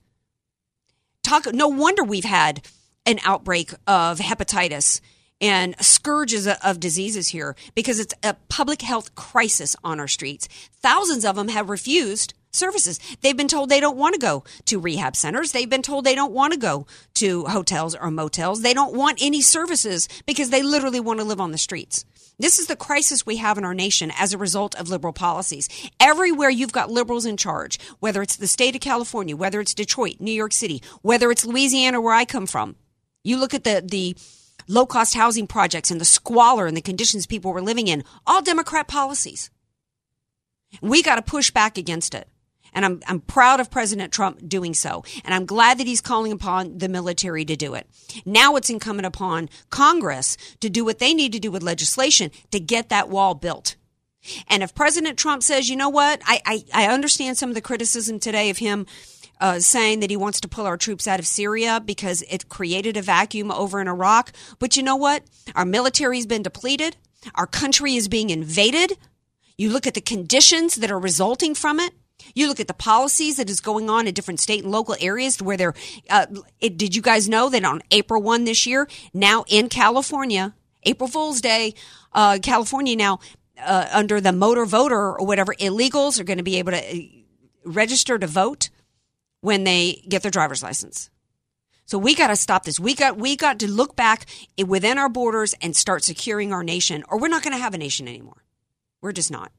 talk 1.25 1.53
no 1.53 1.67
wonder 1.67 2.05
we've 2.05 2.23
had 2.23 2.65
an 3.07 3.19
outbreak 3.25 3.73
of 3.89 4.21
hepatitis 4.21 5.01
and 5.41 5.75
scourges 5.81 6.47
of 6.47 6.81
diseases 6.81 7.29
here 7.29 7.57
because 7.75 7.99
it's 7.99 8.15
a 8.23 8.35
public 8.49 8.83
health 8.83 9.15
crisis 9.15 9.75
on 9.83 10.01
our 10.01 10.09
streets 10.09 10.49
thousands 10.81 11.25
of 11.25 11.37
them 11.37 11.49
have 11.49 11.71
refused 11.71 12.35
services. 12.55 13.01
They've 13.21 13.37
been 13.37 13.49
told 13.49 13.69
they 13.69 13.81
don't 13.81 13.97
want 13.97 14.15
to 14.15 14.21
go 14.21 14.45
to 14.67 14.79
rehab 14.79 15.17
centers. 15.17 15.53
They've 15.53 15.69
been 15.69 15.83
told 15.83 16.05
they 16.05 16.15
don't 16.15 16.33
want 16.33 16.53
to 16.53 16.59
go 16.59 16.87
to 17.15 17.45
hotels 17.47 17.95
or 17.95 18.11
motels. 18.11 18.63
They 18.63 18.75
don't 18.75 18.95
want 18.95 19.19
any 19.21 19.41
services 19.41 20.09
because 20.27 20.51
they 20.51 20.63
literally 20.63 21.01
want 21.01 21.21
to 21.21 21.25
live 21.25 21.41
on 21.41 21.53
the 21.53 21.59
streets. 21.59 22.05
This 22.39 22.59
is 22.59 22.67
the 22.67 22.77
crisis 22.77 23.25
we 23.25 23.37
have 23.37 23.59
in 23.59 23.65
our 23.65 23.75
nation 23.75 24.13
as 24.19 24.33
a 24.33 24.39
result 24.39 24.75
of 24.75 24.89
liberal 24.89 25.13
policies. 25.13 25.69
Everywhere 26.01 26.51
you've 26.51 26.73
got 26.73 26.91
liberals 26.91 27.27
in 27.27 27.37
charge, 27.37 27.79
whether 28.01 28.23
it's 28.23 28.37
the 28.37 28.49
state 28.49 28.75
of 28.75 28.81
California, 28.81 29.37
whether 29.37 29.61
it's 29.61 29.75
Detroit, 29.75 30.17
New 30.19 30.33
York 30.33 30.53
City, 30.53 30.83
whether 31.03 31.31
it's 31.31 31.45
Louisiana 31.45 32.01
where 32.01 32.15
I 32.15 32.25
come 32.25 32.47
from. 32.47 32.77
You 33.23 33.39
look 33.39 33.55
at 33.55 33.65
the 33.65 33.83
the 33.85 34.17
low 34.69 34.87
cost 34.87 35.15
housing 35.15 35.47
projects 35.47 35.91
and 35.91 36.01
the 36.01 36.05
squalor 36.05 36.67
and 36.67 36.77
the 36.77 36.83
conditions 36.83 37.27
people 37.27 37.53
were 37.53 37.63
living 37.63 37.89
in, 37.89 38.05
all 38.27 38.43
Democrat 38.43 38.89
policies. 38.89 39.51
We 40.81 41.03
got 41.03 41.17
to 41.17 41.23
push 41.23 41.51
back 41.51 41.79
against 41.79 42.15
it. 42.15 42.29
And 42.75 42.85
I'm, 42.85 43.01
I'm 43.07 43.21
proud 43.21 43.61
of 43.61 43.71
President 43.71 44.13
Trump 44.13 44.49
doing 44.49 44.75
so. 44.75 45.05
And 45.25 45.33
I'm 45.33 45.47
glad 45.47 45.79
that 45.79 45.87
he's 45.87 46.01
calling 46.01 46.33
upon 46.33 46.79
the 46.79 46.89
military 46.89 47.45
to 47.45 47.55
do 47.55 47.75
it. 47.75 47.89
Now 48.25 48.57
it's 48.57 48.69
incumbent 48.69 49.07
upon 49.07 49.49
Congress 49.71 50.37
to 50.61 50.69
do 50.69 50.85
what 50.85 50.99
they 50.99 51.15
need 51.15 51.33
to 51.33 51.39
do 51.39 51.53
with 51.53 51.63
legislation 51.63 52.33
to 52.51 52.59
get 52.59 52.89
that 52.89 53.09
wall 53.09 53.35
built. 53.35 53.77
And 54.49 54.63
if 54.63 54.75
President 54.75 55.19
Trump 55.19 55.43
says, 55.43 55.69
you 55.69 55.77
know 55.77 55.91
what, 55.91 56.21
I, 56.25 56.41
I, 56.47 56.65
I 56.73 56.93
understand 56.93 57.37
some 57.37 57.51
of 57.51 57.55
the 57.55 57.61
criticism 57.61 58.19
today 58.19 58.51
of 58.51 58.59
him 58.59 58.87
uh, 59.45 59.61
saying 59.61 60.01
that 60.01 60.09
he 60.09 60.17
wants 60.17 60.41
to 60.41 60.49
pull 60.49 60.65
our 60.65 60.79
troops 60.79 61.07
out 61.07 61.21
of 61.21 61.27
Syria 61.27 61.79
because 61.85 62.23
it 62.31 62.49
created 62.49 62.97
a 62.97 63.03
vacuum 63.03 63.51
over 63.51 63.79
in 63.79 63.89
Iraq. 63.89 64.33
But 64.59 64.75
you 64.75 64.83
know 64.83 64.97
what? 64.97 65.23
Our 65.55 65.67
military 65.67 66.17
has 66.17 66.25
been 66.25 66.43
depleted. 66.43 66.97
Our 67.35 67.47
country 67.47 67.95
is 67.95 68.09
being 68.09 68.31
invaded. 68.31 68.97
You 69.59 69.69
look 69.69 69.87
at 69.87 69.93
the 69.93 70.01
conditions 70.01 70.77
that 70.77 70.91
are 70.91 70.99
resulting 70.99 71.55
from 71.55 71.79
it. 71.79 71.93
You 72.35 72.49
look 72.49 72.59
at 72.59 72.69
the 72.69 72.75
policies 72.75 73.37
that 73.37 73.51
is 73.51 73.61
going 73.61 73.91
on 73.91 74.07
in 74.07 74.15
different 74.15 74.41
state 74.41 74.63
and 74.63 74.73
local 74.73 74.97
areas 74.99 75.43
where 75.43 75.59
they're, 75.59 75.75
uh, 76.09 76.25
it, 76.59 76.79
did 76.79 76.97
you 76.97 77.03
guys 77.03 77.29
know 77.29 77.51
that 77.51 77.67
on 77.67 77.83
April 77.91 78.23
1 78.23 78.45
this 78.45 78.65
year, 78.65 78.89
now 79.13 79.45
in 79.47 79.69
California, 79.69 80.55
April 80.85 81.07
Fool's 81.07 81.43
Day, 81.43 81.75
uh, 82.15 82.39
California 82.43 82.97
now, 82.97 83.21
uh, 83.63 83.89
under 83.93 84.23
the 84.23 84.33
motor 84.33 84.65
voter 84.65 85.19
or 85.19 85.27
whatever, 85.27 85.53
illegals 85.57 86.19
are 86.19 86.25
going 86.25 86.39
to 86.39 86.45
be 86.45 86.57
able 86.57 86.73
to 86.73 86.79
uh, 86.79 87.01
register 87.67 88.19
to 88.19 88.27
vote 88.27 88.71
when 89.45 89.65
they 89.65 90.03
get 90.09 90.23
their 90.23 90.31
driver's 90.31 90.63
license. 90.63 91.11
So 91.85 91.99
we 91.99 92.15
got 92.15 92.29
to 92.29 92.37
stop 92.37 92.65
this. 92.65 92.81
We 92.81 92.95
got 92.95 93.19
we 93.19 93.37
got 93.37 93.59
to 93.59 93.71
look 93.71 93.95
back 93.95 94.25
within 94.67 94.97
our 94.97 95.11
borders 95.11 95.55
and 95.61 95.77
start 95.77 96.03
securing 96.03 96.51
our 96.51 96.65
nation, 96.65 97.05
or 97.11 97.19
we're 97.21 97.29
not 97.29 97.43
going 97.43 97.53
to 97.53 97.63
have 97.63 97.75
a 97.75 97.79
nation 97.79 98.09
anymore. 98.09 98.43
We're 99.03 99.13
just 99.13 99.31
not. 99.31 99.53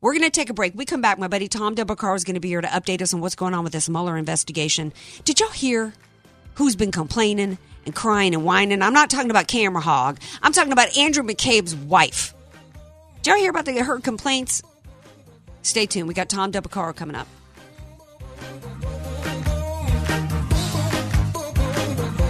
We're 0.00 0.14
going 0.14 0.24
to 0.24 0.30
take 0.30 0.48
a 0.48 0.54
break. 0.54 0.74
We 0.74 0.86
come 0.86 1.02
back. 1.02 1.18
My 1.18 1.28
buddy 1.28 1.48
Tom 1.48 1.74
Del 1.74 1.86
is 2.14 2.24
going 2.24 2.34
to 2.34 2.40
be 2.40 2.48
here 2.48 2.62
to 2.62 2.66
update 2.68 3.02
us 3.02 3.12
on 3.12 3.20
what's 3.20 3.34
going 3.34 3.52
on 3.52 3.62
with 3.62 3.74
this 3.74 3.90
Mueller 3.90 4.16
investigation. 4.16 4.90
Did 5.26 5.38
y'all 5.38 5.50
hear 5.50 5.92
who's 6.54 6.76
been 6.76 6.92
complaining 6.92 7.58
and 7.84 7.94
crying 7.94 8.34
and 8.34 8.42
whining? 8.42 8.80
I'm 8.80 8.94
not 8.94 9.10
talking 9.10 9.30
about 9.30 9.48
Camera 9.48 9.82
Hog. 9.82 10.18
I'm 10.42 10.54
talking 10.54 10.72
about 10.72 10.96
Andrew 10.96 11.22
McCabe's 11.22 11.76
wife. 11.76 12.32
Did 13.20 13.32
y'all 13.32 13.38
hear 13.38 13.50
about 13.50 13.66
the, 13.66 13.78
her 13.80 14.00
complaints? 14.00 14.62
Stay 15.60 15.84
tuned. 15.84 16.08
We 16.08 16.14
got 16.14 16.30
Tom 16.30 16.52
Del 16.52 16.62
coming 16.62 17.16
up. 17.16 17.28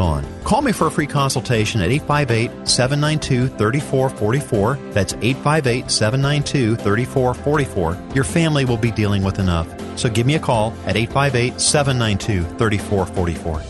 on. 0.00 0.26
Call 0.44 0.62
me 0.62 0.72
for 0.72 0.86
a 0.86 0.90
free 0.90 1.06
consultation 1.06 1.80
at 1.80 1.90
858 1.90 2.68
792 2.68 3.48
3444. 3.56 4.92
That's 4.92 5.14
858 5.14 5.90
792 5.90 6.76
3444. 6.76 8.14
Your 8.14 8.24
family 8.24 8.64
will 8.64 8.76
be 8.76 8.90
dealing 8.90 9.22
with 9.22 9.38
enough. 9.38 9.68
So 9.98 10.08
give 10.08 10.26
me 10.26 10.34
a 10.34 10.40
call 10.40 10.72
at 10.86 10.96
858 10.96 11.60
792 11.60 12.44
3444. 12.56 13.69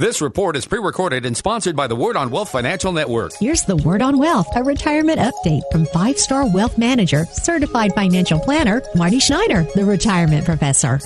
This 0.00 0.20
report 0.20 0.54
is 0.54 0.64
pre-recorded 0.64 1.26
and 1.26 1.36
sponsored 1.36 1.74
by 1.74 1.88
the 1.88 1.96
Word 1.96 2.16
on 2.16 2.30
Wealth 2.30 2.50
Financial 2.50 2.92
Network. 2.92 3.32
Here's 3.40 3.62
the 3.62 3.74
Word 3.74 4.00
on 4.00 4.16
Wealth, 4.16 4.46
a 4.54 4.62
retirement 4.62 5.18
update 5.18 5.62
from 5.72 5.86
five-star 5.86 6.54
wealth 6.54 6.78
manager, 6.78 7.24
certified 7.32 7.92
financial 7.94 8.38
planner, 8.38 8.80
Marty 8.94 9.18
Schneider, 9.18 9.66
the 9.74 9.84
retirement 9.84 10.44
professor. 10.44 11.00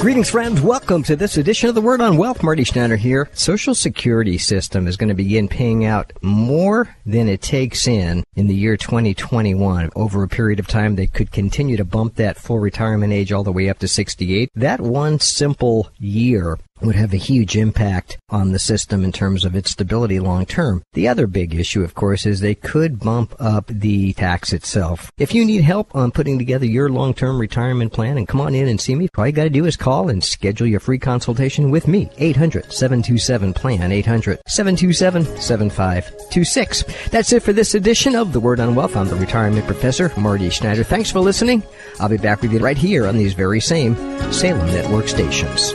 Greetings, 0.00 0.30
friends. 0.30 0.62
Welcome 0.62 1.02
to 1.02 1.14
this 1.14 1.36
edition 1.36 1.68
of 1.68 1.74
the 1.74 1.82
Word 1.82 2.00
on 2.00 2.16
Wealth. 2.16 2.42
Marty 2.42 2.64
Schneider 2.64 2.96
here. 2.96 3.28
Social 3.34 3.74
Security 3.74 4.38
system 4.38 4.86
is 4.86 4.96
going 4.96 5.10
to 5.10 5.14
begin 5.14 5.46
paying 5.46 5.84
out 5.84 6.10
more 6.22 6.96
than 7.04 7.28
it 7.28 7.42
takes 7.42 7.86
in 7.86 8.24
in 8.34 8.46
the 8.46 8.54
year 8.54 8.78
2021. 8.78 9.90
Over 9.94 10.22
a 10.22 10.28
period 10.28 10.58
of 10.58 10.66
time, 10.66 10.96
they 10.96 11.06
could 11.06 11.32
continue 11.32 11.76
to 11.76 11.84
bump 11.84 12.14
that 12.14 12.38
full 12.38 12.60
retirement 12.60 13.12
age 13.12 13.30
all 13.30 13.44
the 13.44 13.52
way 13.52 13.68
up 13.68 13.78
to 13.80 13.88
68. 13.88 14.48
That 14.54 14.80
one 14.80 15.18
simple 15.18 15.90
year 15.98 16.56
would 16.82 16.96
have 16.96 17.12
a 17.12 17.18
huge 17.18 17.56
impact 17.56 18.18
on 18.30 18.52
the 18.52 18.58
system 18.58 19.04
in 19.04 19.12
terms 19.12 19.44
of 19.44 19.54
its 19.54 19.70
stability 19.70 20.20
long 20.20 20.46
term. 20.46 20.82
The 20.92 21.08
other 21.08 21.26
big 21.26 21.54
issue, 21.54 21.82
of 21.82 21.94
course, 21.94 22.26
is 22.26 22.40
they 22.40 22.54
could 22.54 22.98
bump 22.98 23.34
up 23.38 23.66
the 23.68 24.12
tax 24.14 24.52
itself. 24.52 25.10
If 25.18 25.34
you 25.34 25.44
need 25.44 25.62
help 25.62 25.94
on 25.94 26.10
putting 26.10 26.38
together 26.38 26.66
your 26.66 26.88
long 26.88 27.14
term 27.14 27.40
retirement 27.40 27.92
plan 27.92 28.18
and 28.18 28.28
come 28.28 28.40
on 28.40 28.54
in 28.54 28.68
and 28.68 28.80
see 28.80 28.94
me, 28.94 29.08
all 29.16 29.26
you 29.26 29.32
got 29.32 29.44
to 29.44 29.50
do 29.50 29.66
is 29.66 29.76
call 29.76 30.08
and 30.08 30.22
schedule 30.22 30.66
your 30.66 30.80
free 30.80 30.98
consultation 30.98 31.70
with 31.70 31.88
me. 31.88 32.10
800 32.18 32.72
727 32.72 33.54
PLAN. 33.54 33.92
800 33.92 34.40
727 34.46 35.24
7526. 35.40 36.84
That's 37.10 37.32
it 37.32 37.42
for 37.42 37.52
this 37.52 37.74
edition 37.74 38.14
of 38.14 38.32
The 38.32 38.40
Word 38.40 38.60
on 38.60 38.74
Wealth. 38.74 38.96
I'm 38.96 39.08
the 39.08 39.16
retirement 39.16 39.66
professor, 39.66 40.12
Marty 40.16 40.50
Schneider. 40.50 40.84
Thanks 40.84 41.10
for 41.10 41.20
listening. 41.20 41.62
I'll 41.98 42.08
be 42.08 42.16
back 42.16 42.42
with 42.42 42.52
you 42.52 42.58
right 42.58 42.78
here 42.78 43.06
on 43.06 43.16
these 43.16 43.34
very 43.34 43.60
same 43.60 43.96
Salem 44.32 44.66
Network 44.68 45.08
stations. 45.08 45.72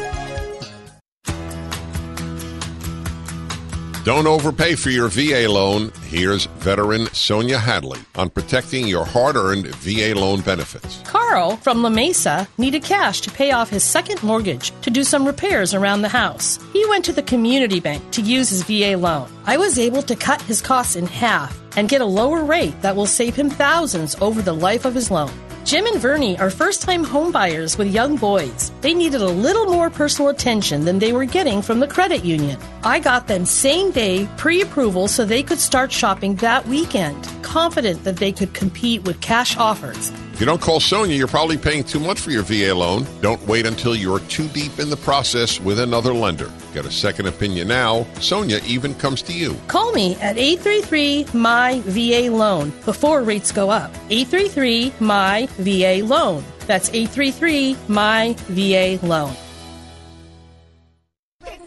Don't 4.06 4.28
overpay 4.28 4.76
for 4.76 4.92
your 4.92 5.08
VA 5.08 5.52
loan. 5.52 5.92
Here's 6.10 6.46
veteran 6.62 7.08
Sonia 7.08 7.58
Hadley 7.58 8.00
on 8.14 8.30
protecting 8.30 8.88
your 8.88 9.04
hard 9.04 9.36
earned 9.36 9.66
VA 9.78 10.14
loan 10.14 10.42
benefits. 10.42 11.02
Carl 11.08 11.58
from 11.58 11.82
La 11.82 11.90
Mesa 11.90 12.48
needed 12.60 12.84
cash 12.84 13.20
to 13.22 13.32
pay 13.32 13.50
off 13.50 13.72
his 13.72 13.84
second 13.84 14.22
mortgage 14.22 14.72
to 14.82 14.92
do 14.92 15.04
some 15.04 15.26
repairs 15.26 15.74
around 15.74 16.04
the 16.04 16.08
house. 16.08 16.60
He 16.72 16.86
went 16.86 17.04
to 17.06 17.14
the 17.14 17.24
community 17.24 17.80
bank 17.80 18.12
to 18.12 18.22
use 18.22 18.50
his 18.50 18.62
VA 18.62 18.96
loan. 18.96 19.28
I 19.48 19.58
was 19.58 19.80
able 19.80 20.04
to 20.04 20.16
cut 20.16 20.40
his 20.44 20.62
costs 20.62 20.96
in 20.96 21.08
half 21.08 21.60
and 21.76 21.90
get 21.90 22.02
a 22.02 22.06
lower 22.06 22.44
rate 22.44 22.80
that 22.84 22.96
will 22.96 23.08
save 23.08 23.36
him 23.36 23.50
thousands 23.50 24.16
over 24.22 24.44
the 24.44 24.54
life 24.54 24.86
of 24.86 24.94
his 24.94 25.10
loan. 25.10 25.32
Jim 25.66 25.88
and 25.88 26.00
Vernie 26.00 26.38
are 26.38 26.52
first 26.52 26.84
time 26.84 27.04
homebuyers 27.04 27.76
with 27.76 27.92
young 27.92 28.18
boys. 28.18 28.72
They 28.82 28.94
needed 28.94 29.22
a 29.22 29.26
little 29.26 29.66
more 29.66 29.90
personal 29.90 30.30
attention 30.30 30.86
than 30.86 31.00
they 31.00 31.12
were 31.12 31.26
getting 31.26 31.64
from 31.64 31.80
the 31.80 31.88
credit 31.88 32.24
union. 32.24 32.60
I 32.84 33.00
got 33.00 33.26
them 33.26 33.46
same 33.46 33.90
day 33.90 34.30
pre 34.38 34.62
approval 34.62 35.08
so 35.08 35.26
they 35.26 35.42
could 35.42 35.58
start 35.58 35.92
shopping 35.92 36.36
that 36.36 36.68
weekend, 36.68 37.28
confident 37.42 38.04
that 38.04 38.18
they 38.18 38.32
could 38.32 38.54
compete 38.54 39.06
with 39.06 39.22
cash 39.22 39.58
offers. 39.58 40.12
If 40.36 40.42
you 40.42 40.46
don't 40.46 40.60
call 40.60 40.82
Sonia, 40.82 41.16
you're 41.16 41.30
probably 41.30 41.56
paying 41.56 41.86
too 41.86 41.98
much 41.98 42.20
for 42.20 42.30
your 42.30 42.44
VA 42.44 42.76
loan. 42.76 43.08
Don't 43.22 43.42
wait 43.48 43.66
until 43.66 43.96
you're 43.96 44.20
too 44.20 44.50
deep 44.50 44.80
in 44.80 44.90
the 44.90 44.98
process 44.98 45.62
with 45.62 45.80
another 45.80 46.14
lender. 46.14 46.52
Get 46.74 46.86
a 46.86 46.92
second 46.92 47.28
opinion 47.28 47.70
now. 47.70 48.06
Sonia 48.20 48.60
even 48.68 48.94
comes 48.96 49.22
to 49.22 49.34
you. 49.34 49.56
Call 49.68 49.94
me 49.94 50.16
at 50.16 50.38
833 50.38 51.28
My 51.34 51.80
VA 51.86 52.30
Loan 52.30 52.72
before 52.84 53.24
rates 53.24 53.54
go 53.54 53.70
up. 53.70 53.96
833 54.10 54.92
My 55.00 55.48
VA 55.58 56.02
Loan. 56.04 56.44
That's 56.68 56.90
833 56.90 57.78
My 57.88 58.36
VA 58.50 59.00
Loan. 59.08 59.34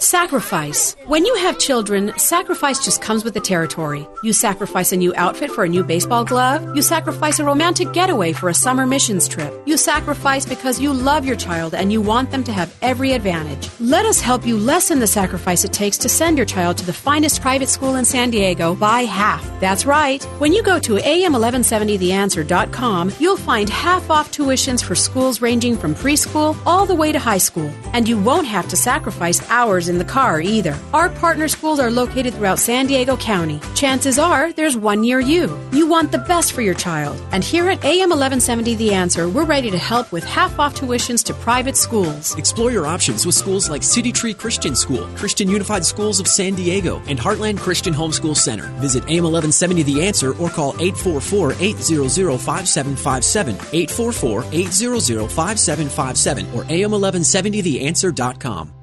Sacrifice. 0.01 0.95
When 1.07 1.27
you 1.27 1.35
have 1.35 1.59
children, 1.59 2.17
sacrifice 2.17 2.85
just 2.85 3.03
comes 3.03 3.25
with 3.25 3.35
the 3.35 3.41
territory. 3.41 4.07
You 4.23 4.33
sacrifice 4.33 4.93
a 4.93 4.97
new 4.97 5.13
outfit 5.17 5.51
for 5.51 5.65
a 5.65 5.69
new 5.69 5.83
baseball 5.83 6.25
glove. 6.25 6.77
You 6.77 6.83
sacrifice 6.83 7.41
a 7.41 7.45
romantic 7.45 7.93
getaway 7.93 8.33
for 8.33 8.49
a 8.49 8.55
summer 8.55 8.87
missions 8.87 9.27
trip. 9.27 9.53
You 9.67 9.77
sacrifice 9.77 10.47
because 10.47 10.81
you 10.81 10.93
love 10.93 11.25
your 11.25 11.35
child 11.35 11.75
and 11.75 11.93
you 11.93 12.01
want 12.01 12.31
them 12.31 12.45
to 12.45 12.53
have 12.53 12.73
every 12.81 13.11
advantage. 13.13 13.69
Let 13.81 14.07
us 14.07 14.21
help 14.21 14.47
you 14.47 14.57
lessen 14.57 15.01
the 15.01 15.09
sacrifice 15.09 15.65
it 15.65 15.73
takes 15.73 15.99
to 15.99 16.09
send 16.09 16.37
your 16.37 16.47
child 16.47 16.79
to 16.79 16.87
the 16.87 16.93
finest 16.93 17.43
private 17.43 17.69
school 17.69 17.97
in 17.97 18.05
San 18.05 18.31
Diego 18.31 18.77
by 18.77 19.01
half. 19.01 19.45
That's 19.59 19.85
right. 19.85 20.23
When 20.39 20.53
you 20.53 20.63
go 20.63 20.79
to 20.79 20.95
am1170theanswer.com, 20.95 23.15
you'll 23.19 23.37
find 23.37 23.69
half 23.69 24.11
off 24.11 24.31
tuitions 24.31 24.81
for 24.81 24.95
schools 24.95 25.43
ranging 25.43 25.77
from 25.77 25.97
preschool 25.97 26.57
all 26.65 26.87
the 26.87 26.95
way 26.95 27.11
to 27.11 27.19
high 27.19 27.39
school. 27.39 27.69
And 27.93 28.07
you 28.07 28.17
won't 28.17 28.47
have 28.47 28.69
to 28.69 28.77
sacrifice 28.77 29.43
hours 29.51 29.88
in 29.89 29.99
the 29.99 30.05
car 30.05 30.41
either. 30.41 30.77
Our 30.93 31.09
partner 31.09 31.49
schools 31.49 31.81
are 31.81 31.91
located 31.91 32.35
throughout 32.35 32.59
San 32.59 32.87
Diego 32.87 33.17
County. 33.17 33.61
Chances 33.75 34.19
are 34.19 34.53
there's 34.53 34.77
one 34.77 35.01
near 35.01 35.21
you. 35.21 35.59
You 35.73 35.89
want 35.89 36.13
the 36.13 36.19
best 36.19 36.53
for 36.53 36.63
your 36.63 36.75
child. 36.75 37.21
And 37.33 37.43
here 37.43 37.69
at 37.69 37.85
AM 37.85 38.11
1170 38.11 38.75
The 38.75 38.95
Answer, 38.95 39.29
we're 39.29 39.45
ready 39.45 39.71
to 39.71 39.79
help 39.79 40.13
with 40.13 40.25
half 40.25 40.59
off 40.59 40.75
tuitions 40.75 41.25
to 41.25 41.35
private 41.35 41.77
schools. 41.77 42.37
Explore 42.37 42.71
your 42.71 42.87
options 42.87 43.27
with 43.27 43.35
schools 43.35 43.69
like 43.69 43.83
City 43.83 44.13
Tree 44.13 44.35
Christian 44.35 44.77
School, 44.77 45.09
Christian 45.17 45.49
Unified 45.49 45.85
Schools 45.85 46.21
of 46.21 46.29
San 46.29 46.55
Diego, 46.55 47.03
and 47.09 47.19
Heartland 47.19 47.59
Christian 47.59 47.95
Homeschool 47.95 48.37
Center. 48.37 48.69
Visit 48.81 49.05
AM 49.05 49.25
1170 49.25 49.83
The 49.83 50.07
Answer 50.07 50.31
or 50.39 50.51
call 50.51 50.71
844 50.81 51.53
800 51.53 52.39
5757, 52.39 53.55
844 53.55 54.45
800 54.53 55.31
5757, 55.31 56.47
or 56.55 56.65
AM1170TheAnswer.com. 56.65 58.78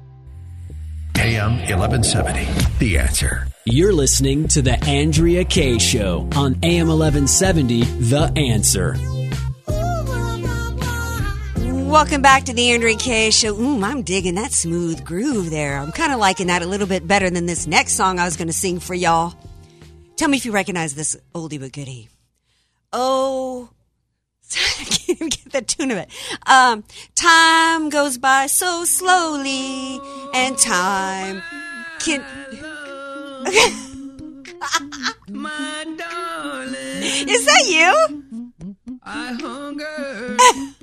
AM 1.26 1.56
1170. 1.56 2.46
The 2.78 2.98
answer. 2.98 3.48
You're 3.64 3.92
listening 3.92 4.46
to 4.46 4.62
The 4.62 4.78
Andrea 4.84 5.44
Kaye 5.44 5.78
Show 5.78 6.28
on 6.36 6.54
AM 6.62 6.86
1170 6.86 7.82
The 7.82 8.32
Answer. 8.36 8.94
Welcome 11.90 12.22
back 12.22 12.44
to 12.44 12.52
the 12.52 12.70
Andrea 12.70 12.96
Kaye 12.96 13.32
Show. 13.32 13.60
Ooh, 13.60 13.82
I'm 13.82 14.02
digging 14.02 14.36
that 14.36 14.52
smooth 14.52 15.04
groove 15.04 15.50
there. 15.50 15.78
I'm 15.78 15.90
kind 15.90 16.12
of 16.12 16.20
liking 16.20 16.46
that 16.46 16.62
a 16.62 16.66
little 16.66 16.86
bit 16.86 17.08
better 17.08 17.28
than 17.28 17.46
this 17.46 17.66
next 17.66 17.94
song 17.94 18.20
I 18.20 18.24
was 18.24 18.36
going 18.36 18.46
to 18.46 18.52
sing 18.54 18.78
for 18.78 18.94
y'all. 18.94 19.34
Tell 20.14 20.28
me 20.28 20.36
if 20.36 20.46
you 20.46 20.52
recognize 20.52 20.94
this 20.94 21.16
oldie 21.34 21.58
but 21.58 21.72
goodie. 21.72 22.08
Oh, 22.92 23.68
I 24.54 24.84
can't 24.84 25.08
even 25.10 25.28
get 25.28 25.52
the 25.52 25.62
tune 25.62 25.90
of 25.90 25.98
it. 25.98 26.08
Um, 26.46 26.84
time 27.14 27.88
goes 27.90 28.18
by 28.18 28.46
so 28.46 28.84
slowly, 28.84 30.00
and 30.34 30.56
time 30.58 31.42
can. 31.98 32.24
Is 37.28 37.44
that 37.46 37.66
you? 37.68 38.22
I 39.02 39.36
hunger. 39.40 40.36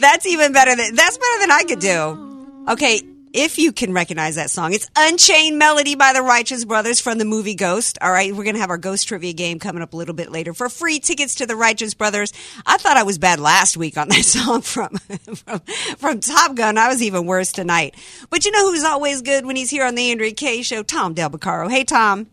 That's 0.00 0.26
even 0.26 0.52
better 0.52 0.74
than 0.76 0.94
that's 0.94 1.18
better 1.18 1.40
than 1.40 1.50
I 1.50 1.62
could 1.66 1.80
do. 1.80 2.64
Okay, 2.68 3.00
if 3.36 3.58
you 3.58 3.70
can 3.70 3.92
recognize 3.92 4.36
that 4.36 4.50
song, 4.50 4.72
it's 4.72 4.90
Unchained 4.96 5.58
Melody 5.58 5.94
by 5.94 6.14
the 6.14 6.22
Righteous 6.22 6.64
Brothers 6.64 7.00
from 7.00 7.18
the 7.18 7.26
movie 7.26 7.54
Ghost. 7.54 7.98
All 8.00 8.10
right, 8.10 8.34
we're 8.34 8.44
gonna 8.44 8.58
have 8.58 8.70
our 8.70 8.78
Ghost 8.78 9.08
trivia 9.08 9.34
game 9.34 9.58
coming 9.58 9.82
up 9.82 9.92
a 9.92 9.96
little 9.96 10.14
bit 10.14 10.32
later 10.32 10.54
for 10.54 10.70
free 10.70 10.98
tickets 10.98 11.34
to 11.36 11.46
the 11.46 11.54
Righteous 11.54 11.92
Brothers. 11.92 12.32
I 12.64 12.78
thought 12.78 12.96
I 12.96 13.02
was 13.02 13.18
bad 13.18 13.38
last 13.38 13.76
week 13.76 13.98
on 13.98 14.08
that 14.10 14.24
song 14.24 14.62
from 14.62 14.96
from, 15.34 15.60
from 15.98 16.20
Top 16.20 16.54
Gun. 16.54 16.78
I 16.78 16.88
was 16.88 17.02
even 17.02 17.26
worse 17.26 17.52
tonight. 17.52 17.94
But 18.30 18.46
you 18.46 18.52
know 18.52 18.72
who's 18.72 18.84
always 18.84 19.20
good 19.20 19.44
when 19.44 19.56
he's 19.56 19.70
here 19.70 19.84
on 19.84 19.94
the 19.94 20.10
Andrea 20.10 20.32
Kaye 20.32 20.62
Show? 20.62 20.82
Tom 20.82 21.12
Del 21.12 21.28
Beccaro. 21.28 21.70
Hey, 21.70 21.84
Tom. 21.84 22.28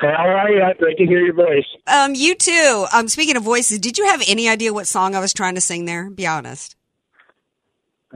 How 0.00 0.28
are 0.28 0.50
you? 0.50 0.60
Great 0.78 0.96
to 0.96 1.06
hear 1.06 1.24
your 1.24 1.34
voice. 1.34 1.66
Um, 1.86 2.16
you 2.16 2.34
too. 2.34 2.86
Um, 2.92 3.06
speaking 3.06 3.36
of 3.36 3.44
voices, 3.44 3.78
did 3.78 3.98
you 3.98 4.06
have 4.06 4.20
any 4.26 4.48
idea 4.48 4.72
what 4.72 4.88
song 4.88 5.14
I 5.14 5.20
was 5.20 5.32
trying 5.32 5.54
to 5.54 5.60
sing 5.60 5.84
there? 5.84 6.10
Be 6.10 6.26
honest. 6.26 6.74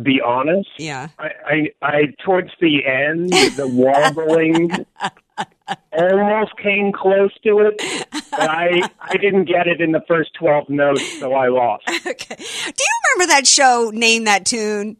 Be 0.03 0.21
honest. 0.21 0.69
Yeah. 0.79 1.09
I, 1.19 1.31
I, 1.47 1.73
I 1.83 2.01
towards 2.25 2.51
the 2.61 2.85
end, 2.85 3.33
the 3.57 3.67
warbling 3.73 4.71
almost 5.93 6.57
came 6.59 6.93
close 6.93 7.33
to 7.45 7.61
it, 7.61 7.81
but 8.31 8.51
I, 8.51 8.89
I 9.01 9.17
didn't 9.17 9.47
get 9.47 9.67
it 9.67 9.81
in 9.81 9.93
the 9.93 10.03
first 10.07 10.35
twelve 10.35 10.69
notes, 10.69 11.19
so 11.19 11.33
I 11.33 11.49
lost. 11.49 11.85
okay. 12.07 12.37
Do 12.37 12.43
you 12.43 13.15
remember 13.15 13.33
that 13.33 13.47
show? 13.47 13.91
Name 13.93 14.25
that 14.25 14.45
tune. 14.45 14.99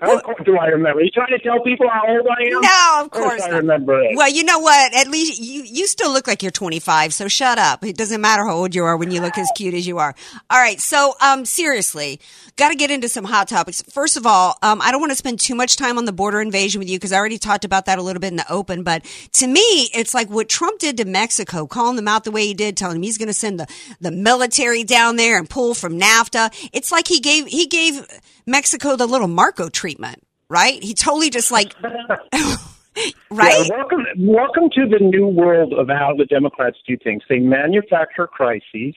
How 0.00 0.20
do 0.44 0.56
I 0.56 0.66
remember? 0.66 1.00
Are 1.00 1.02
you 1.02 1.10
trying 1.10 1.36
to 1.36 1.38
tell 1.40 1.60
people 1.62 1.88
how 1.88 2.06
old 2.06 2.26
I 2.26 2.42
am? 2.44 2.60
No, 2.60 3.04
of 3.04 3.10
course 3.10 3.42
I 3.42 3.48
remember 3.50 4.00
it. 4.00 4.16
Well, 4.16 4.30
you 4.30 4.44
know 4.44 4.60
what? 4.60 4.94
At 4.94 5.08
least 5.08 5.40
you 5.40 5.62
you 5.62 5.86
still 5.86 6.12
look 6.12 6.28
like 6.28 6.42
you're 6.42 6.52
25, 6.52 7.12
so 7.12 7.26
shut 7.26 7.58
up. 7.58 7.84
It 7.84 7.96
doesn't 7.96 8.20
matter 8.20 8.44
how 8.44 8.54
old 8.54 8.74
you 8.74 8.84
are 8.84 8.96
when 8.96 9.10
you 9.10 9.20
look 9.20 9.36
as 9.38 9.50
cute 9.56 9.74
as 9.74 9.86
you 9.86 9.98
are. 9.98 10.14
All 10.50 10.58
right, 10.58 10.80
so 10.80 11.14
um 11.20 11.44
seriously, 11.44 12.20
got 12.56 12.68
to 12.68 12.76
get 12.76 12.90
into 12.90 13.08
some 13.08 13.24
hot 13.24 13.48
topics. 13.48 13.82
First 13.82 14.16
of 14.16 14.24
all, 14.24 14.56
um 14.62 14.80
I 14.80 14.92
don't 14.92 15.00
want 15.00 15.10
to 15.10 15.16
spend 15.16 15.40
too 15.40 15.56
much 15.56 15.76
time 15.76 15.98
on 15.98 16.04
the 16.04 16.12
border 16.12 16.40
invasion 16.40 16.78
with 16.78 16.88
you 16.88 16.98
because 16.98 17.12
I 17.12 17.16
already 17.16 17.38
talked 17.38 17.64
about 17.64 17.86
that 17.86 17.98
a 17.98 18.02
little 18.02 18.20
bit 18.20 18.28
in 18.28 18.36
the 18.36 18.50
open, 18.52 18.84
but 18.84 19.04
to 19.34 19.46
me, 19.48 19.88
it's 19.94 20.14
like 20.14 20.30
what 20.30 20.48
Trump 20.48 20.78
did 20.78 20.96
to 20.98 21.04
Mexico, 21.06 21.66
calling 21.66 21.96
them 21.96 22.06
out 22.08 22.22
the 22.22 22.30
way 22.30 22.46
he 22.46 22.54
did, 22.54 22.76
telling 22.76 22.94
them 22.96 23.02
he's 23.02 23.18
going 23.18 23.28
to 23.28 23.34
send 23.34 23.58
the 23.58 23.66
the 24.00 24.12
military 24.12 24.84
down 24.84 25.16
there 25.16 25.38
and 25.38 25.50
pull 25.50 25.74
from 25.74 25.98
NAFTA. 25.98 26.70
It's 26.72 26.92
like 26.92 27.08
he 27.08 27.18
gave 27.18 27.46
he 27.46 27.66
gave 27.66 28.06
Mexico 28.48 28.96
the 28.96 29.06
little 29.06 29.28
Marco 29.28 29.68
treatment 29.68 30.22
right? 30.48 30.82
He 30.82 30.94
totally 30.94 31.30
just 31.30 31.50
like, 31.50 31.74
right? 31.82 33.66
Yeah, 33.66 33.76
welcome, 33.76 34.04
welcome 34.18 34.70
to 34.74 34.88
the 34.88 34.98
new 35.00 35.26
world 35.26 35.72
of 35.72 35.88
how 35.88 36.14
the 36.16 36.24
Democrats 36.24 36.78
do 36.86 36.96
things. 36.96 37.22
They 37.28 37.38
manufacture 37.38 38.26
crises. 38.26 38.94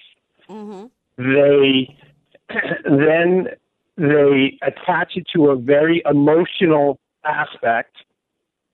Mm-hmm. 0.50 0.86
They 1.18 1.96
then 2.86 3.48
they 3.98 4.58
attach 4.62 5.14
it 5.16 5.26
to 5.36 5.50
a 5.50 5.56
very 5.56 6.02
emotional 6.10 7.00
aspect, 7.24 7.96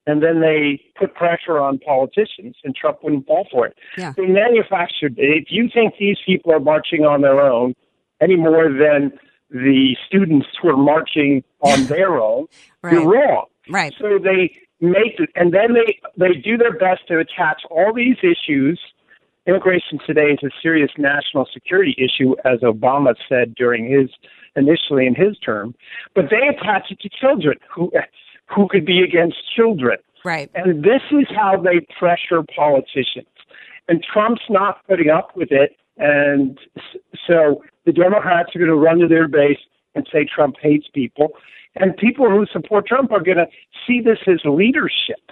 and 0.06 0.24
then 0.24 0.42
they 0.42 0.82
put 0.98 1.14
pressure 1.16 1.60
on 1.60 1.80
politicians, 1.80 2.56
and 2.64 2.76
Trump 2.76 3.00
wouldn't 3.04 3.28
fall 3.28 3.48
for 3.52 3.68
it. 3.68 3.76
Yeah. 3.98 4.14
They 4.16 4.26
manufactured. 4.26 5.16
If 5.18 5.46
you 5.50 5.70
think 5.72 5.96
these 6.00 6.18
people 6.26 6.54
are 6.54 6.60
marching 6.60 7.04
on 7.04 7.22
their 7.22 7.42
own 7.42 7.76
any 8.22 8.36
more 8.36 8.72
than 8.72 9.12
the 9.50 9.96
students 10.08 10.48
who 10.62 10.70
are 10.70 10.78
marching 10.78 11.44
on 11.62 11.86
their 11.86 12.20
own, 12.20 12.48
you're 12.84 13.08
wrong. 13.08 13.46
Right. 13.70 13.94
So 14.00 14.20
they 14.22 14.58
make 14.80 15.20
it, 15.20 15.30
and 15.36 15.54
then 15.54 15.74
they 15.74 16.00
they 16.18 16.40
do 16.40 16.58
their 16.58 16.78
best 16.78 17.08
to 17.08 17.20
attach 17.20 17.64
all 17.70 17.94
these 17.94 18.18
issues. 18.22 18.80
Immigration 19.46 20.00
today 20.06 20.32
is 20.32 20.40
a 20.44 20.50
serious 20.62 20.92
national 20.98 21.48
security 21.54 21.96
issue, 21.98 22.36
as 22.44 22.60
Obama 22.60 23.16
said 23.30 23.56
during 23.56 23.90
his 23.90 24.10
initially 24.56 25.06
in 25.06 25.16
his 25.16 25.38
term. 25.40 25.74
But 26.16 26.26
they 26.30 26.48
attach 26.48 26.92
it 26.92 27.00
to 27.02 27.10
children 27.10 27.58
who 27.74 27.92
who 28.54 28.68
could 28.70 28.86
be 28.86 29.02
against 29.02 29.38
children. 29.56 29.98
Right. 30.24 30.50
And 30.56 30.84
this 30.84 31.02
is 31.12 31.28
how 31.34 31.62
they 31.62 31.86
pressure 31.98 32.44
politicians. 32.56 33.28
And 33.88 34.04
Trump's 34.04 34.42
not 34.50 34.86
putting 34.88 35.10
up 35.10 35.36
with 35.36 35.52
it. 35.52 35.78
And 35.98 36.60
so 37.28 37.64
the 37.86 37.92
Democrats 37.92 38.56
are 38.56 38.60
going 38.60 38.70
to 38.70 38.76
run 38.76 39.00
to 39.00 39.08
their 39.08 39.28
base 39.28 39.60
and 39.96 40.08
say 40.12 40.26
Trump 40.26 40.56
hates 40.62 40.88
people. 40.94 41.30
And 41.76 41.96
people 41.96 42.30
who 42.30 42.46
support 42.52 42.88
Trump 42.88 43.12
are 43.12 43.22
going 43.22 43.38
to 43.38 43.48
see 43.86 44.02
this 44.02 44.20
as 44.28 44.40
leadership. 44.46 45.32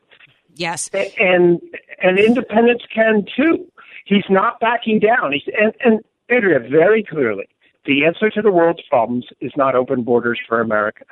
Yes. 0.56 0.90
And 1.20 1.60
and 2.02 2.18
independents 2.18 2.86
can 2.94 3.26
too. 3.36 3.66
He's 4.06 4.24
not 4.30 4.60
backing 4.60 5.00
down. 5.00 5.34
He's 5.34 5.54
and, 5.60 5.74
and 5.84 6.00
Andrea, 6.30 6.60
very 6.60 7.04
clearly, 7.04 7.48
the 7.86 8.06
answer 8.06 8.30
to 8.30 8.42
the 8.42 8.52
world's 8.52 8.82
problems 8.90 9.26
is 9.42 9.52
not 9.58 9.76
open 9.76 10.04
borders 10.04 10.40
for 10.48 10.62
America. 10.62 11.06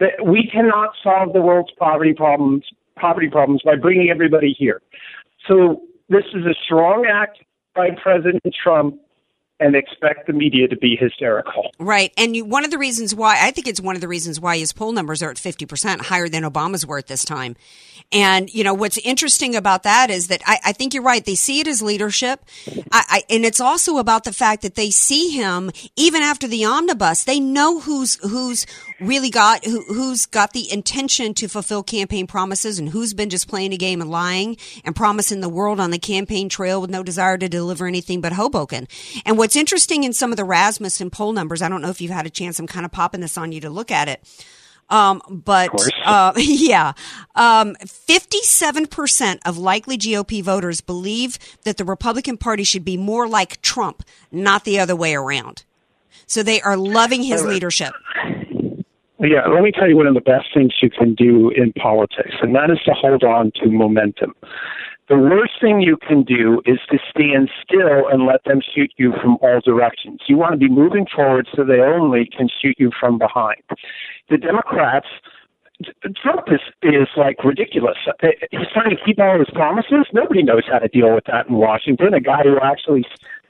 That 0.00 0.24
we 0.24 0.48
cannot 0.50 0.94
solve 1.02 1.32
the 1.32 1.42
world's 1.42 1.72
poverty 1.78 2.14
problems 2.14 2.64
poverty 2.96 3.28
problems 3.28 3.62
by 3.64 3.76
bringing 3.76 4.10
everybody 4.10 4.54
here. 4.56 4.80
So 5.48 5.82
this 6.08 6.24
is 6.34 6.44
a 6.46 6.54
strong 6.64 7.06
act 7.06 7.38
by 7.74 7.90
President 8.02 8.42
Trump 8.62 9.00
and 9.62 9.76
expect 9.76 10.26
the 10.26 10.32
media 10.32 10.66
to 10.66 10.76
be 10.76 10.96
hysterical. 10.96 11.70
Right. 11.78 12.12
And 12.16 12.34
you, 12.34 12.44
one 12.44 12.64
of 12.64 12.72
the 12.72 12.78
reasons 12.78 13.14
why, 13.14 13.38
I 13.40 13.52
think 13.52 13.68
it's 13.68 13.80
one 13.80 13.94
of 13.94 14.00
the 14.00 14.08
reasons 14.08 14.40
why 14.40 14.58
his 14.58 14.72
poll 14.72 14.90
numbers 14.90 15.22
are 15.22 15.30
at 15.30 15.36
50% 15.36 16.00
higher 16.00 16.28
than 16.28 16.42
Obama's 16.42 16.84
were 16.84 16.98
at 16.98 17.06
this 17.06 17.24
time. 17.24 17.54
And, 18.10 18.52
you 18.52 18.64
know, 18.64 18.74
what's 18.74 18.98
interesting 18.98 19.54
about 19.54 19.84
that 19.84 20.10
is 20.10 20.26
that 20.28 20.42
I, 20.44 20.58
I 20.66 20.72
think 20.72 20.94
you're 20.94 21.02
right. 21.02 21.24
They 21.24 21.36
see 21.36 21.60
it 21.60 21.68
as 21.68 21.80
leadership. 21.80 22.44
I, 22.90 23.04
I, 23.08 23.22
and 23.30 23.44
it's 23.44 23.60
also 23.60 23.98
about 23.98 24.24
the 24.24 24.32
fact 24.32 24.62
that 24.62 24.74
they 24.74 24.90
see 24.90 25.30
him, 25.30 25.70
even 25.96 26.22
after 26.22 26.48
the 26.48 26.64
omnibus, 26.64 27.24
they 27.24 27.38
know 27.38 27.78
who's, 27.80 28.16
who's 28.16 28.66
really 29.00 29.30
got, 29.30 29.64
who, 29.64 29.82
who's 29.84 30.26
got 30.26 30.52
the 30.52 30.70
intention 30.72 31.34
to 31.34 31.48
fulfill 31.48 31.82
campaign 31.82 32.26
promises 32.26 32.78
and 32.78 32.88
who's 32.88 33.14
been 33.14 33.30
just 33.30 33.48
playing 33.48 33.72
a 33.72 33.78
game 33.78 34.00
and 34.00 34.10
lying 34.10 34.56
and 34.84 34.96
promising 34.96 35.40
the 35.40 35.48
world 35.48 35.78
on 35.78 35.92
the 35.92 35.98
campaign 35.98 36.48
trail 36.48 36.80
with 36.80 36.90
no 36.90 37.02
desire 37.02 37.38
to 37.38 37.48
deliver 37.48 37.86
anything 37.86 38.20
but 38.20 38.32
Hoboken. 38.32 38.88
And 39.24 39.38
what's 39.52 39.60
interesting 39.60 40.04
in 40.04 40.14
some 40.14 40.30
of 40.30 40.38
the 40.38 40.44
Rasmussen 40.44 41.10
poll 41.10 41.34
numbers, 41.34 41.60
I 41.60 41.68
don't 41.68 41.82
know 41.82 41.90
if 41.90 42.00
you've 42.00 42.10
had 42.10 42.24
a 42.24 42.30
chance, 42.30 42.58
I'm 42.58 42.66
kind 42.66 42.86
of 42.86 42.90
popping 42.90 43.20
this 43.20 43.36
on 43.36 43.52
you 43.52 43.60
to 43.60 43.68
look 43.68 43.90
at 43.90 44.08
it. 44.08 44.22
Um, 44.88 45.20
but 45.28 45.68
uh, 46.06 46.32
yeah, 46.38 46.94
um, 47.34 47.76
57% 47.84 49.38
of 49.44 49.58
likely 49.58 49.98
GOP 49.98 50.42
voters 50.42 50.80
believe 50.80 51.38
that 51.64 51.76
the 51.76 51.84
Republican 51.84 52.38
Party 52.38 52.64
should 52.64 52.82
be 52.82 52.96
more 52.96 53.28
like 53.28 53.60
Trump, 53.60 54.02
not 54.30 54.64
the 54.64 54.78
other 54.78 54.96
way 54.96 55.14
around. 55.14 55.64
So 56.26 56.42
they 56.42 56.62
are 56.62 56.78
loving 56.78 57.22
his 57.22 57.44
leadership. 57.44 57.92
Yeah, 59.18 59.46
let 59.48 59.62
me 59.62 59.70
tell 59.70 59.86
you 59.86 59.98
one 59.98 60.06
of 60.06 60.14
the 60.14 60.22
best 60.22 60.46
things 60.54 60.72
you 60.80 60.88
can 60.88 61.14
do 61.14 61.50
in 61.50 61.74
politics, 61.74 62.36
and 62.40 62.54
that 62.54 62.70
is 62.70 62.78
to 62.86 62.94
hold 62.94 63.22
on 63.22 63.52
to 63.56 63.68
momentum. 63.68 64.34
The 65.12 65.18
worst 65.18 65.60
thing 65.60 65.82
you 65.82 65.98
can 65.98 66.22
do 66.22 66.62
is 66.64 66.78
to 66.90 66.96
stand 67.10 67.50
still 67.62 68.08
and 68.10 68.24
let 68.24 68.44
them 68.44 68.62
shoot 68.74 68.90
you 68.96 69.12
from 69.20 69.36
all 69.42 69.60
directions. 69.62 70.22
You 70.26 70.38
want 70.38 70.52
to 70.52 70.56
be 70.56 70.70
moving 70.70 71.04
forward 71.14 71.46
so 71.54 71.64
they 71.64 71.80
only 71.80 72.24
can 72.34 72.48
shoot 72.48 72.76
you 72.78 72.90
from 72.98 73.18
behind. 73.18 73.60
The 74.30 74.38
Democrats, 74.38 75.08
Trump 76.16 76.48
is, 76.50 76.60
is 76.82 77.08
like 77.14 77.44
ridiculous. 77.44 77.98
Uh, 78.08 78.28
he's 78.50 78.72
trying 78.72 78.88
to 78.88 78.96
keep 79.04 79.20
all 79.20 79.38
his 79.38 79.50
promises. 79.52 80.06
Nobody 80.14 80.42
knows 80.42 80.62
how 80.66 80.78
to 80.78 80.88
deal 80.88 81.14
with 81.14 81.24
that 81.26 81.46
in 81.46 81.56
Washington. 81.56 82.14
A 82.14 82.20
guy 82.20 82.44
who 82.44 82.58
actually 82.62 83.04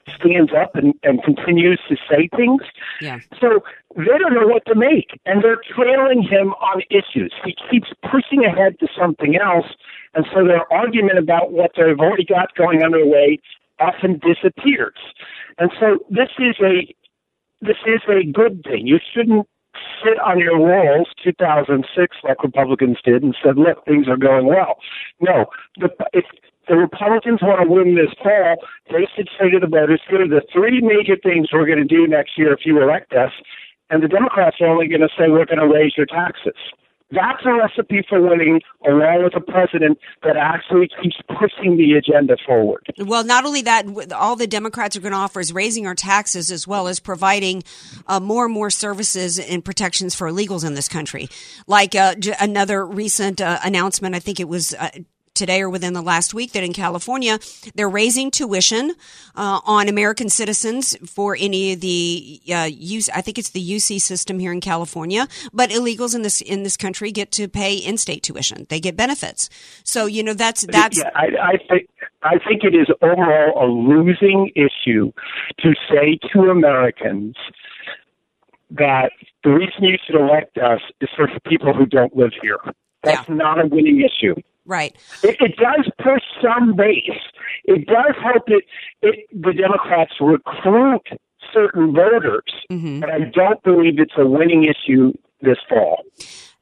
stands 0.07 0.51
up 0.53 0.75
and, 0.75 0.93
and 1.03 1.23
continues 1.23 1.79
to 1.89 1.95
say 2.09 2.29
things. 2.35 2.61
Yeah. 3.01 3.19
So 3.39 3.61
they 3.95 4.17
don't 4.17 4.33
know 4.33 4.47
what 4.47 4.65
to 4.67 4.75
make, 4.75 5.19
and 5.25 5.43
they're 5.43 5.61
trailing 5.75 6.23
him 6.23 6.53
on 6.53 6.81
issues. 6.89 7.33
He 7.43 7.55
keeps 7.69 7.89
pushing 8.01 8.45
ahead 8.45 8.79
to 8.79 8.87
something 8.97 9.35
else, 9.35 9.67
and 10.13 10.25
so 10.33 10.45
their 10.45 10.71
argument 10.71 11.19
about 11.19 11.51
what 11.51 11.71
they've 11.75 11.99
already 11.99 12.25
got 12.25 12.55
going 12.55 12.83
underway 12.83 13.39
often 13.79 14.19
disappears. 14.19 14.97
And 15.57 15.71
so 15.79 15.99
this 16.09 16.29
is 16.39 16.55
a 16.61 16.93
this 17.61 17.77
is 17.85 18.01
a 18.09 18.29
good 18.29 18.63
thing. 18.63 18.87
You 18.87 18.99
shouldn't 19.13 19.47
sit 20.03 20.19
on 20.19 20.39
your 20.39 20.57
laurels 20.59 21.07
2006 21.23 22.17
like 22.23 22.43
Republicans 22.43 22.97
did 23.03 23.23
and 23.23 23.35
said, 23.43 23.57
look, 23.57 23.85
things 23.85 24.07
are 24.07 24.17
going 24.17 24.45
well. 24.45 24.77
No, 25.19 25.45
the, 25.77 25.89
if 26.11 26.25
the 26.67 26.75
Republicans 26.75 27.41
want 27.41 27.61
to 27.61 27.69
win 27.69 27.95
this 27.95 28.13
fall, 28.21 28.55
they 28.89 29.07
should 29.15 29.29
say 29.39 29.49
to 29.49 29.59
the 29.59 29.67
voters, 29.67 30.01
here 30.09 30.21
are 30.21 30.27
the 30.27 30.41
three 30.51 30.81
major 30.81 31.17
things 31.21 31.49
we're 31.51 31.65
going 31.65 31.85
to 31.85 31.85
do 31.85 32.07
next 32.07 32.37
year 32.37 32.53
if 32.53 32.65
you 32.65 32.81
elect 32.81 33.13
us. 33.13 33.31
And 33.89 34.01
the 34.01 34.07
Democrats 34.07 34.57
are 34.61 34.67
only 34.67 34.87
going 34.87 35.01
to 35.01 35.09
say, 35.17 35.29
we're 35.29 35.45
going 35.45 35.59
to 35.59 35.67
raise 35.67 35.93
your 35.97 36.05
taxes. 36.05 36.55
That's 37.11 37.45
a 37.45 37.53
recipe 37.53 38.03
for 38.09 38.19
winning, 38.19 38.61
along 38.87 39.23
with 39.23 39.35
a 39.35 39.39
president 39.39 39.99
that 40.23 40.35
actually 40.35 40.89
keeps 41.01 41.17
pushing 41.27 41.77
the 41.77 41.93
agenda 41.93 42.37
forward. 42.43 42.87
Well, 42.97 43.23
not 43.23 43.45
only 43.45 43.61
that, 43.61 43.85
all 44.13 44.35
the 44.35 44.47
Democrats 44.47 44.95
are 44.95 44.99
going 44.99 45.11
to 45.11 45.17
offer 45.17 45.39
is 45.39 45.53
raising 45.53 45.85
our 45.85 45.93
taxes 45.93 46.49
as 46.49 46.67
well 46.67 46.87
as 46.87 46.99
providing 46.99 47.63
uh, 48.07 48.19
more 48.19 48.45
and 48.45 48.53
more 48.53 48.71
services 48.71 49.37
and 49.37 49.63
protections 49.63 50.15
for 50.15 50.27
illegals 50.27 50.65
in 50.65 50.73
this 50.73 50.87
country. 50.87 51.29
Like 51.67 51.93
uh, 51.93 52.15
another 52.39 52.83
recent 52.83 53.41
uh, 53.41 53.59
announcement, 53.63 54.15
I 54.15 54.19
think 54.19 54.39
it 54.39 54.47
was 54.47 54.73
uh, 54.73 54.89
today 55.33 55.61
or 55.61 55.69
within 55.69 55.93
the 55.93 56.01
last 56.01 56.33
week 56.33 56.51
that 56.51 56.63
in 56.63 56.73
California 56.73 57.39
they're 57.75 57.89
raising 57.89 58.29
tuition 58.31 58.91
uh, 59.35 59.59
on 59.65 59.87
American 59.89 60.29
citizens 60.29 60.95
for 61.09 61.35
any 61.39 61.73
of 61.73 61.81
the 61.81 62.41
uh, 62.53 62.69
use. 62.71 63.09
I 63.09 63.21
think 63.21 63.37
it's 63.37 63.49
the 63.49 63.61
UC 63.67 64.01
system 64.01 64.39
here 64.39 64.51
in 64.51 64.61
California, 64.61 65.27
but 65.51 65.69
illegals 65.69 66.15
in 66.15 66.21
this 66.21 66.41
in 66.41 66.63
this 66.63 66.77
country 66.77 67.11
get 67.11 67.31
to 67.33 67.47
pay 67.47 67.75
in-state 67.75 68.23
tuition. 68.23 68.65
They 68.69 68.79
get 68.79 68.95
benefits. 68.95 69.49
So 69.83 70.05
you 70.05 70.23
know 70.23 70.33
that's 70.33 70.65
that's. 70.67 70.97
Yeah, 70.97 71.09
I, 71.15 71.27
I 71.41 71.57
think 71.69 71.89
I 72.21 72.37
think 72.47 72.63
it 72.63 72.75
is 72.75 72.87
overall 73.01 73.63
a 73.63 73.67
losing 73.67 74.51
issue 74.55 75.11
to 75.59 75.73
say 75.89 76.19
to 76.33 76.49
Americans 76.49 77.35
that 78.71 79.11
the 79.43 79.51
reason 79.51 79.83
you 79.83 79.97
should 80.05 80.15
elect 80.15 80.57
us 80.57 80.81
is 81.01 81.09
for 81.15 81.27
people 81.47 81.73
who 81.73 81.85
don't 81.85 82.15
live 82.15 82.31
here. 82.41 82.57
That's 83.03 83.27
Yeah. 83.27 83.35
not 83.35 83.59
a 83.63 83.67
winning 83.67 84.01
issue. 84.01 84.35
Right. 84.65 84.95
It, 85.23 85.37
it 85.39 85.55
does 85.57 85.89
push 86.01 86.21
some 86.41 86.75
base. 86.75 87.09
It 87.65 87.85
does 87.87 88.15
help 88.21 88.43
it, 88.47 88.63
it 89.01 89.27
the 89.31 89.53
Democrats 89.53 90.13
recruit 90.19 91.07
certain 91.53 91.93
voters, 91.93 92.43
mm-hmm. 92.71 93.01
but 93.01 93.09
I 93.09 93.19
don't 93.19 93.61
believe 93.63 93.99
it's 93.99 94.13
a 94.17 94.25
winning 94.25 94.63
issue 94.63 95.13
this 95.41 95.57
fall. 95.69 96.03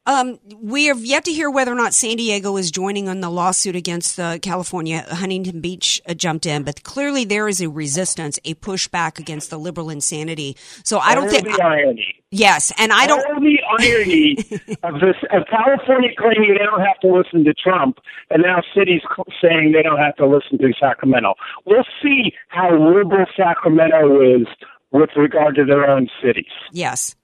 Um, 0.07 0.39
we 0.59 0.85
have 0.85 1.05
yet 1.05 1.25
to 1.25 1.31
hear 1.31 1.51
whether 1.51 1.71
or 1.71 1.75
not 1.75 1.93
San 1.93 2.17
Diego 2.17 2.57
is 2.57 2.71
joining 2.71 3.07
on 3.07 3.21
the 3.21 3.29
lawsuit 3.29 3.75
against 3.75 4.19
uh, 4.19 4.39
California. 4.39 5.05
Huntington 5.07 5.61
Beach 5.61 6.01
uh, 6.07 6.15
jumped 6.15 6.47
in, 6.47 6.63
but 6.63 6.81
clearly 6.81 7.23
there 7.23 7.47
is 7.47 7.61
a 7.61 7.69
resistance, 7.69 8.39
a 8.43 8.55
pushback 8.55 9.19
against 9.19 9.51
the 9.51 9.59
liberal 9.59 9.91
insanity. 9.91 10.57
So 10.83 10.97
I 10.97 11.13
don't 11.13 11.29
think. 11.29 11.45
the 11.45 11.63
irony. 11.63 12.15
Yes, 12.31 12.71
and 12.79 12.91
I 12.91 13.05
don't. 13.05 13.23
All 13.27 13.41
the 13.41 13.59
irony 13.77 14.37
of 14.83 14.95
this 15.01 15.17
of 15.31 15.43
California 15.51 16.09
claiming 16.17 16.55
they 16.57 16.65
don't 16.65 16.81
have 16.81 16.99
to 17.01 17.07
listen 17.07 17.43
to 17.43 17.53
Trump, 17.53 17.99
and 18.31 18.41
now 18.41 18.63
cities 18.75 19.01
saying 19.39 19.73
they 19.73 19.83
don't 19.83 19.99
have 19.99 20.15
to 20.15 20.25
listen 20.25 20.57
to 20.57 20.73
Sacramento. 20.79 21.35
We'll 21.65 21.85
see 22.01 22.33
how 22.47 22.71
liberal 22.71 23.25
Sacramento 23.37 24.21
is 24.21 24.47
with 24.91 25.11
regard 25.15 25.55
to 25.55 25.65
their 25.65 25.87
own 25.87 26.09
cities. 26.23 26.51
Yes. 26.71 27.15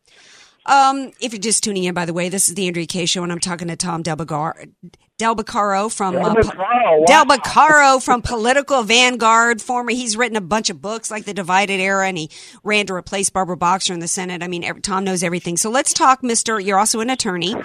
Um, 0.68 1.14
if 1.22 1.32
you're 1.32 1.40
just 1.40 1.64
tuning 1.64 1.86
in, 1.86 1.94
by 1.94 2.06
the 2.06 2.14
way, 2.14 2.28
this 2.28 2.50
is 2.50 2.56
the 2.56 2.68
Andrea 2.68 2.86
Kaye 2.86 3.06
Show, 3.06 3.24
and 3.24 3.32
I'm 3.32 3.40
talking 3.40 3.70
to 3.70 3.78
Tom 3.78 4.04
Delbagar, 4.04 4.70
Delbacaro 5.18 5.92
from 5.92 6.18
uh, 6.18 6.34
Del 6.34 6.36
Po- 6.36 6.42
Bacaro, 6.42 7.00
wow. 7.00 7.06
Delbacaro 7.08 8.04
from 8.04 8.22
Political 8.22 8.84
Vanguard. 8.84 9.62
Former, 9.62 9.92
he's 9.92 10.18
written 10.18 10.36
a 10.36 10.42
bunch 10.42 10.70
of 10.70 10.82
books 10.82 11.10
like 11.10 11.24
The 11.24 11.34
Divided 11.34 11.80
Era, 11.80 12.08
and 12.08 12.18
he 12.18 12.30
ran 12.64 12.86
to 12.88 12.94
replace 12.94 13.30
Barbara 13.30 13.56
Boxer 13.56 13.94
in 13.94 14.00
the 14.00 14.10
Senate. 14.10 14.44
I 14.44 14.48
mean, 14.48 14.66
every, 14.66 14.82
Tom 14.82 15.06
knows 15.06 15.24
everything. 15.24 15.56
So 15.56 15.70
let's 15.70 15.94
talk, 15.94 16.22
Mister. 16.22 16.60
You're 16.60 16.80
also 16.80 17.00
an 17.00 17.10
attorney. 17.10 17.56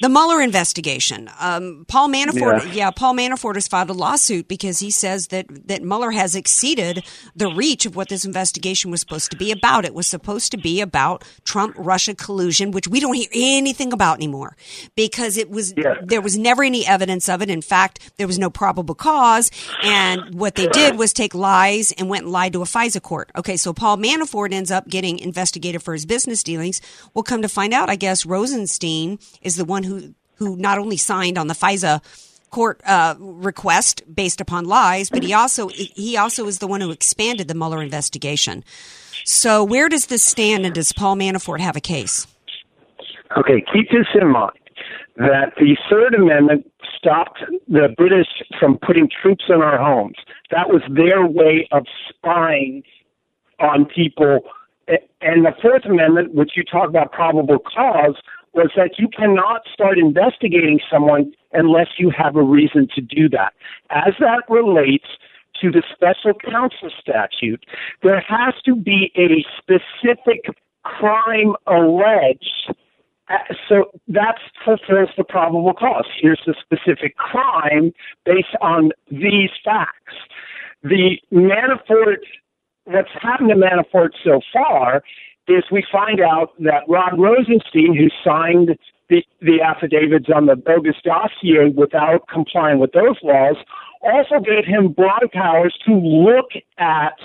The 0.00 0.08
Mueller 0.08 0.40
investigation. 0.40 1.30
Um, 1.38 1.84
Paul 1.88 2.08
Manafort, 2.08 2.64
Yeah. 2.66 2.72
yeah, 2.72 2.90
Paul 2.90 3.14
Manafort 3.14 3.54
has 3.54 3.68
filed 3.68 3.90
a 3.90 3.92
lawsuit 3.92 4.48
because 4.48 4.78
he 4.78 4.90
says 4.90 5.28
that 5.28 5.46
that 5.68 5.82
Mueller 5.82 6.10
has 6.10 6.34
exceeded 6.34 7.04
the 7.36 7.48
reach 7.48 7.86
of 7.86 7.96
what 7.96 8.08
this 8.08 8.24
investigation 8.24 8.90
was 8.90 9.00
supposed 9.00 9.30
to 9.30 9.36
be 9.36 9.50
about. 9.52 9.84
It 9.84 9.94
was 9.94 10.06
supposed 10.06 10.50
to 10.52 10.58
be 10.58 10.80
about 10.80 11.24
Trump 11.44 11.74
Russia 11.78 12.14
collusion, 12.14 12.70
which 12.70 12.88
we 12.88 13.00
don't 13.00 13.14
hear 13.14 13.28
anything 13.34 13.92
about 13.92 14.16
anymore 14.16 14.56
because 14.96 15.36
it 15.36 15.50
was 15.50 15.74
there 16.02 16.20
was 16.20 16.38
never 16.38 16.62
any 16.62 16.86
evidence 16.86 17.28
of 17.28 17.42
it. 17.42 17.50
In 17.50 17.62
fact, 17.62 18.12
there 18.16 18.26
was 18.26 18.38
no 18.38 18.50
probable 18.50 18.94
cause, 18.94 19.50
and 19.82 20.34
what 20.34 20.54
they 20.54 20.66
did 20.68 20.96
was 20.98 21.12
take 21.12 21.34
lies 21.34 21.92
and 21.92 22.08
went 22.08 22.24
and 22.24 22.32
lied 22.32 22.52
to 22.54 22.62
a 22.62 22.66
FISA 22.66 23.02
court. 23.02 23.30
Okay, 23.36 23.56
so 23.56 23.72
Paul 23.72 23.96
Manafort 23.96 24.52
ends 24.52 24.70
up 24.70 24.88
getting 24.88 25.18
investigated 25.18 25.82
for 25.82 25.92
his 25.92 26.06
business 26.06 26.42
dealings. 26.42 26.80
Well, 27.14 27.22
come 27.22 27.42
to 27.42 27.48
find 27.48 27.72
out, 27.72 27.90
I 27.90 27.96
guess 27.96 28.24
Rosenstein 28.26 29.18
is 29.42 29.56
the 29.56 29.64
one 29.64 29.79
who 29.82 30.14
who 30.36 30.56
not 30.56 30.78
only 30.78 30.96
signed 30.96 31.36
on 31.36 31.46
the 31.48 31.54
FISA 31.54 32.02
court 32.50 32.80
uh, 32.84 33.14
request 33.18 34.02
based 34.12 34.40
upon 34.40 34.64
lies, 34.64 35.10
but 35.10 35.22
he 35.22 35.32
also 35.32 35.68
he 35.68 36.16
also 36.16 36.46
is 36.46 36.58
the 36.58 36.66
one 36.66 36.80
who 36.80 36.90
expanded 36.90 37.48
the 37.48 37.54
Mueller 37.54 37.82
investigation. 37.82 38.64
So 39.24 39.62
where 39.62 39.88
does 39.88 40.06
this 40.06 40.24
stand, 40.24 40.64
and 40.64 40.74
does 40.74 40.92
Paul 40.92 41.16
Manafort 41.16 41.60
have 41.60 41.76
a 41.76 41.80
case? 41.80 42.26
Okay, 43.36 43.62
keep 43.72 43.90
this 43.90 44.06
in 44.20 44.28
mind 44.28 44.58
that 45.16 45.52
the 45.58 45.76
Third 45.88 46.14
Amendment 46.14 46.70
stopped 46.96 47.40
the 47.68 47.88
British 47.96 48.26
from 48.58 48.78
putting 48.78 49.08
troops 49.22 49.44
in 49.48 49.60
our 49.62 49.78
homes. 49.78 50.16
That 50.50 50.68
was 50.68 50.82
their 50.88 51.26
way 51.26 51.68
of 51.70 51.86
spying 52.08 52.82
on 53.58 53.84
people. 53.84 54.40
And 55.20 55.44
the 55.44 55.52
Fourth 55.62 55.84
Amendment, 55.84 56.34
which 56.34 56.52
you 56.56 56.64
talk 56.64 56.88
about 56.88 57.12
probable 57.12 57.58
cause, 57.58 58.16
was 58.52 58.70
that 58.76 58.98
you 58.98 59.08
cannot 59.08 59.62
start 59.72 59.98
investigating 59.98 60.80
someone 60.90 61.32
unless 61.52 61.88
you 61.98 62.10
have 62.10 62.36
a 62.36 62.42
reason 62.42 62.88
to 62.94 63.00
do 63.00 63.28
that. 63.28 63.52
As 63.90 64.14
that 64.20 64.42
relates 64.48 65.06
to 65.60 65.70
the 65.70 65.82
special 65.92 66.32
counsel 66.34 66.90
statute, 67.00 67.64
there 68.02 68.20
has 68.20 68.54
to 68.64 68.74
be 68.74 69.12
a 69.16 69.44
specific 69.58 70.46
crime 70.84 71.54
alleged. 71.66 72.72
Uh, 73.28 73.36
So 73.68 73.90
that 74.08 74.36
fulfills 74.64 75.10
the 75.16 75.24
probable 75.24 75.74
cause. 75.74 76.06
Here's 76.20 76.40
the 76.46 76.54
specific 76.60 77.16
crime 77.16 77.92
based 78.24 78.56
on 78.60 78.90
these 79.10 79.50
facts. 79.64 80.14
The 80.82 81.18
Manafort, 81.32 82.24
what's 82.84 83.10
happened 83.20 83.50
to 83.50 83.56
Manafort 83.56 84.10
so 84.24 84.40
far 84.52 85.02
is 85.50 85.64
we 85.70 85.84
find 85.90 86.20
out 86.20 86.52
that 86.60 86.84
Rod 86.88 87.18
Rosenstein, 87.18 87.94
who 87.94 88.08
signed 88.24 88.78
the, 89.08 89.24
the 89.40 89.60
affidavits 89.60 90.28
on 90.34 90.46
the 90.46 90.56
bogus 90.56 90.96
dossier 91.04 91.70
without 91.74 92.28
complying 92.28 92.78
with 92.78 92.92
those 92.92 93.16
laws, 93.22 93.56
also 94.02 94.38
gave 94.38 94.64
him 94.64 94.92
broad 94.92 95.28
powers 95.32 95.76
to 95.86 95.94
look 95.94 96.50
at, 96.78 97.18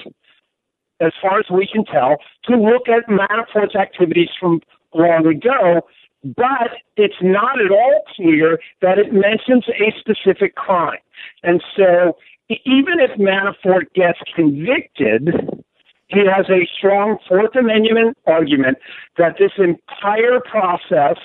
as 0.99 1.13
far 1.21 1.39
as 1.39 1.45
we 1.49 1.67
can 1.71 1.85
tell, 1.85 2.17
to 2.45 2.57
look 2.57 2.89
at 2.89 3.07
Manafort's 3.07 3.75
activities 3.75 4.29
from 4.39 4.61
long 4.93 5.25
ago. 5.27 5.81
But 6.23 6.71
it's 6.97 7.21
not 7.21 7.61
at 7.61 7.71
all 7.71 8.01
clear 8.15 8.59
that 8.81 8.97
it 8.97 9.13
mentions 9.13 9.65
a 9.69 9.93
specific 9.99 10.55
crime. 10.55 10.97
And 11.43 11.63
so 11.77 12.17
even 12.49 12.99
if 12.99 13.11
Manafort 13.19 13.93
gets 13.93 14.19
convicted, 14.35 15.63
he 16.07 16.19
has 16.19 16.49
a 16.49 16.67
strong 16.77 17.17
Fourth 17.27 17.55
Amendment 17.55 18.17
argument 18.27 18.77
that 19.17 19.37
this 19.39 19.51
entire 19.57 20.39
process, 20.39 21.17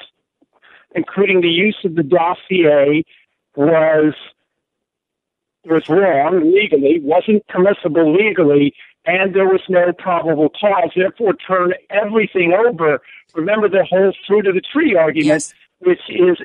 including 0.94 1.40
the 1.40 1.48
use 1.48 1.78
of 1.84 1.94
the 1.94 2.02
dossier, 2.02 3.04
was 3.56 4.14
was 5.66 5.88
wrong 5.90 6.52
legally, 6.54 7.00
wasn't 7.02 7.46
permissible 7.48 8.14
legally, 8.14 8.72
and 9.04 9.34
there 9.34 9.46
was 9.46 9.60
no 9.68 9.92
probable 9.92 10.48
cause. 10.48 10.90
Therefore, 10.96 11.34
turn 11.34 11.74
everything 11.90 12.54
over. 12.54 13.02
Remember 13.34 13.68
the 13.68 13.84
whole 13.84 14.14
fruit 14.26 14.46
of 14.46 14.54
the 14.54 14.62
tree 14.62 14.96
argument, 14.96 15.52
which 15.80 16.00
is 16.08 16.38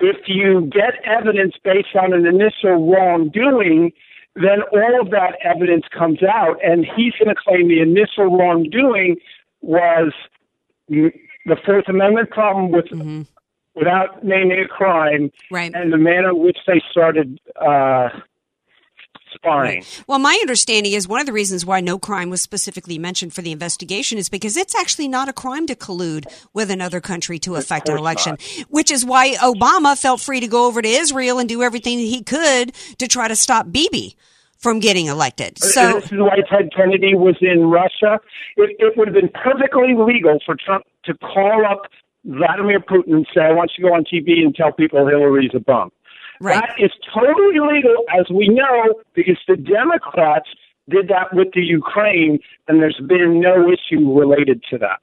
if 0.00 0.16
you 0.26 0.70
get 0.72 0.94
evidence 1.04 1.54
based 1.62 1.94
on 1.94 2.12
an 2.12 2.26
initial 2.26 2.90
wrongdoing, 2.90 3.92
then 4.36 4.62
all 4.72 5.00
of 5.00 5.10
that 5.10 5.38
evidence 5.42 5.84
comes 5.96 6.22
out, 6.22 6.56
and 6.62 6.84
he's 6.84 7.14
going 7.14 7.34
to 7.34 7.34
claim 7.34 7.68
the 7.68 7.80
initial 7.80 8.36
wrongdoing 8.36 9.16
was 9.62 10.12
the 10.88 11.56
Fourth 11.64 11.88
Amendment 11.88 12.30
problem 12.30 12.70
with 12.70 12.86
without 13.74 14.24
naming 14.24 14.58
a 14.58 14.68
crime, 14.68 15.30
right. 15.50 15.72
and 15.74 15.92
the 15.92 15.98
manner 15.98 16.30
in 16.30 16.38
which 16.38 16.58
they 16.66 16.82
started 16.90 17.38
uh, 17.60 18.08
spying. 19.36 19.84
Well, 20.06 20.18
my 20.18 20.36
understanding 20.40 20.92
is 20.92 21.08
one 21.08 21.20
of 21.20 21.26
the 21.26 21.32
reasons 21.32 21.64
why 21.64 21.80
no 21.80 21.98
crime 21.98 22.30
was 22.30 22.42
specifically 22.42 22.98
mentioned 22.98 23.32
for 23.32 23.42
the 23.42 23.52
investigation 23.52 24.18
is 24.18 24.28
because 24.28 24.56
it's 24.56 24.74
actually 24.74 25.08
not 25.08 25.28
a 25.28 25.32
crime 25.32 25.66
to 25.66 25.74
collude 25.74 26.26
with 26.52 26.70
another 26.70 27.00
country 27.00 27.38
to 27.40 27.56
affect 27.56 27.88
an 27.88 27.96
election, 27.96 28.36
which 28.68 28.90
is 28.90 29.04
why 29.04 29.34
Obama 29.36 29.98
felt 29.98 30.20
free 30.20 30.40
to 30.40 30.48
go 30.48 30.66
over 30.66 30.82
to 30.82 30.88
Israel 30.88 31.38
and 31.38 31.48
do 31.48 31.62
everything 31.62 31.98
he 31.98 32.22
could 32.22 32.72
to 32.98 33.08
try 33.08 33.28
to 33.28 33.36
stop 33.36 33.70
Bibi 33.70 34.16
from 34.58 34.80
getting 34.80 35.06
elected. 35.06 35.58
Uh, 35.62 35.66
so, 35.66 36.00
this 36.00 36.12
is 36.12 36.18
why 36.18 36.36
Ted 36.50 36.70
Kennedy 36.74 37.14
was 37.14 37.36
in 37.40 37.66
Russia. 37.66 38.18
It, 38.56 38.76
it 38.78 38.96
would 38.96 39.08
have 39.08 39.14
been 39.14 39.28
perfectly 39.28 39.94
legal 39.96 40.38
for 40.44 40.56
Trump 40.56 40.84
to 41.04 41.14
call 41.14 41.64
up 41.64 41.82
Vladimir 42.24 42.80
Putin 42.80 43.12
and 43.12 43.26
say, 43.34 43.42
"I 43.42 43.52
want 43.52 43.72
you 43.76 43.84
to 43.84 43.90
go 43.90 43.94
on 43.94 44.04
TV 44.04 44.42
and 44.42 44.54
tell 44.54 44.72
people 44.72 45.06
Hillary's 45.06 45.52
a 45.54 45.60
bum." 45.60 45.92
That 46.60 46.74
is 46.78 46.90
totally 47.14 47.60
legal, 47.60 48.04
as 48.18 48.26
we 48.30 48.48
know, 48.48 48.94
because 49.14 49.38
the 49.48 49.56
Democrats 49.56 50.48
did 50.88 51.08
that 51.08 51.32
with 51.32 51.48
the 51.54 51.62
Ukraine, 51.62 52.38
and 52.68 52.80
there's 52.80 53.00
been 53.08 53.40
no 53.40 53.66
issue 53.68 54.12
related 54.12 54.62
to 54.70 54.78
that. 54.78 55.00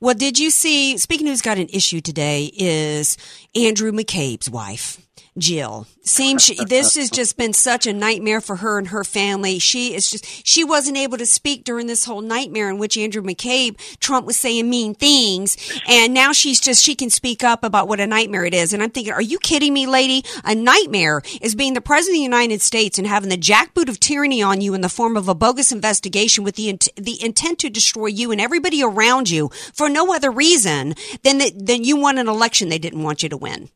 well, 0.00 0.14
did 0.14 0.38
you 0.38 0.50
see? 0.50 0.98
Speaking 0.98 1.26
of 1.28 1.32
who's 1.32 1.42
got 1.42 1.58
an 1.58 1.68
issue 1.72 2.00
today 2.00 2.50
is 2.56 3.16
Andrew 3.54 3.92
McCabe's 3.92 4.50
wife. 4.50 5.07
Jill 5.36 5.86
seems 6.02 6.44
she, 6.44 6.56
this 6.66 6.94
has 6.96 7.10
just 7.10 7.36
been 7.36 7.52
such 7.52 7.86
a 7.86 7.92
nightmare 7.92 8.40
for 8.40 8.56
her 8.56 8.78
and 8.78 8.88
her 8.88 9.04
family. 9.04 9.58
She 9.58 9.94
is 9.94 10.10
just 10.10 10.46
she 10.46 10.64
wasn't 10.64 10.96
able 10.96 11.18
to 11.18 11.26
speak 11.26 11.64
during 11.64 11.86
this 11.86 12.04
whole 12.04 12.20
nightmare 12.20 12.68
in 12.68 12.78
which 12.78 12.96
Andrew 12.96 13.22
McCabe 13.22 13.78
Trump 14.00 14.26
was 14.26 14.36
saying 14.36 14.68
mean 14.68 14.94
things, 14.94 15.56
and 15.88 16.12
now 16.14 16.32
she's 16.32 16.60
just 16.60 16.82
she 16.82 16.94
can 16.94 17.10
speak 17.10 17.44
up 17.44 17.64
about 17.64 17.88
what 17.88 18.00
a 18.00 18.06
nightmare 18.06 18.44
it 18.44 18.54
is. 18.54 18.72
And 18.72 18.82
I'm 18.82 18.90
thinking, 18.90 19.12
are 19.12 19.22
you 19.22 19.38
kidding 19.38 19.72
me, 19.72 19.86
lady? 19.86 20.24
A 20.44 20.54
nightmare 20.54 21.22
is 21.40 21.54
being 21.54 21.74
the 21.74 21.80
president 21.80 22.16
of 22.16 22.18
the 22.18 22.22
United 22.22 22.62
States 22.62 22.98
and 22.98 23.06
having 23.06 23.28
the 23.30 23.36
jackboot 23.36 23.88
of 23.88 24.00
tyranny 24.00 24.42
on 24.42 24.60
you 24.60 24.74
in 24.74 24.80
the 24.80 24.88
form 24.88 25.16
of 25.16 25.28
a 25.28 25.34
bogus 25.34 25.72
investigation 25.72 26.44
with 26.44 26.56
the 26.56 26.68
int- 26.68 26.88
the 26.96 27.22
intent 27.22 27.58
to 27.60 27.70
destroy 27.70 28.06
you 28.06 28.32
and 28.32 28.40
everybody 28.40 28.82
around 28.82 29.30
you 29.30 29.50
for 29.72 29.88
no 29.88 30.14
other 30.14 30.30
reason 30.30 30.94
than 31.22 31.38
that 31.38 31.66
than 31.66 31.84
you 31.84 31.96
won 31.96 32.18
an 32.18 32.28
election 32.28 32.68
they 32.68 32.78
didn't 32.78 33.02
want 33.02 33.22
you 33.22 33.28
to 33.28 33.36
win. 33.36 33.68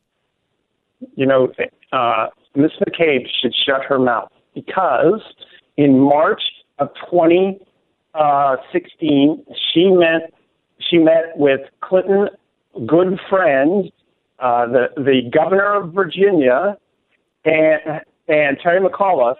You 1.15 1.25
know, 1.25 1.51
uh, 1.91 2.27
Ms. 2.55 2.71
McCabe 2.85 3.27
should 3.41 3.53
shut 3.65 3.83
her 3.85 3.97
mouth 3.99 4.31
because 4.53 5.21
in 5.77 5.99
March 5.99 6.41
of 6.79 6.89
2016, 7.09 9.45
she 9.73 9.89
met 9.89 10.33
she 10.89 10.97
met 10.97 11.31
with 11.35 11.61
Clinton, 11.81 12.29
good 12.85 13.19
friend, 13.29 13.91
uh, 14.39 14.65
the 14.67 14.87
the 14.97 15.29
governor 15.31 15.75
of 15.75 15.93
Virginia, 15.93 16.77
and 17.45 18.01
and 18.27 18.57
Terry 18.61 18.79
McAuliffe. 18.79 19.37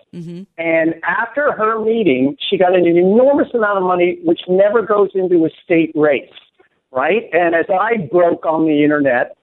And 0.57 0.95
after 1.03 1.51
her 1.51 1.83
meeting, 1.83 2.35
she 2.49 2.57
got 2.57 2.75
an 2.75 2.85
enormous 2.85 3.53
amount 3.53 3.77
of 3.77 3.83
money, 3.83 4.19
which 4.23 4.41
never 4.47 4.81
goes 4.81 5.09
into 5.13 5.45
a 5.45 5.49
state 5.63 5.91
race, 5.95 6.33
right? 6.91 7.29
And 7.31 7.55
as 7.55 7.65
I 7.69 8.07
broke 8.11 8.45
on 8.45 8.65
the 8.65 8.83
internet, 8.83 9.37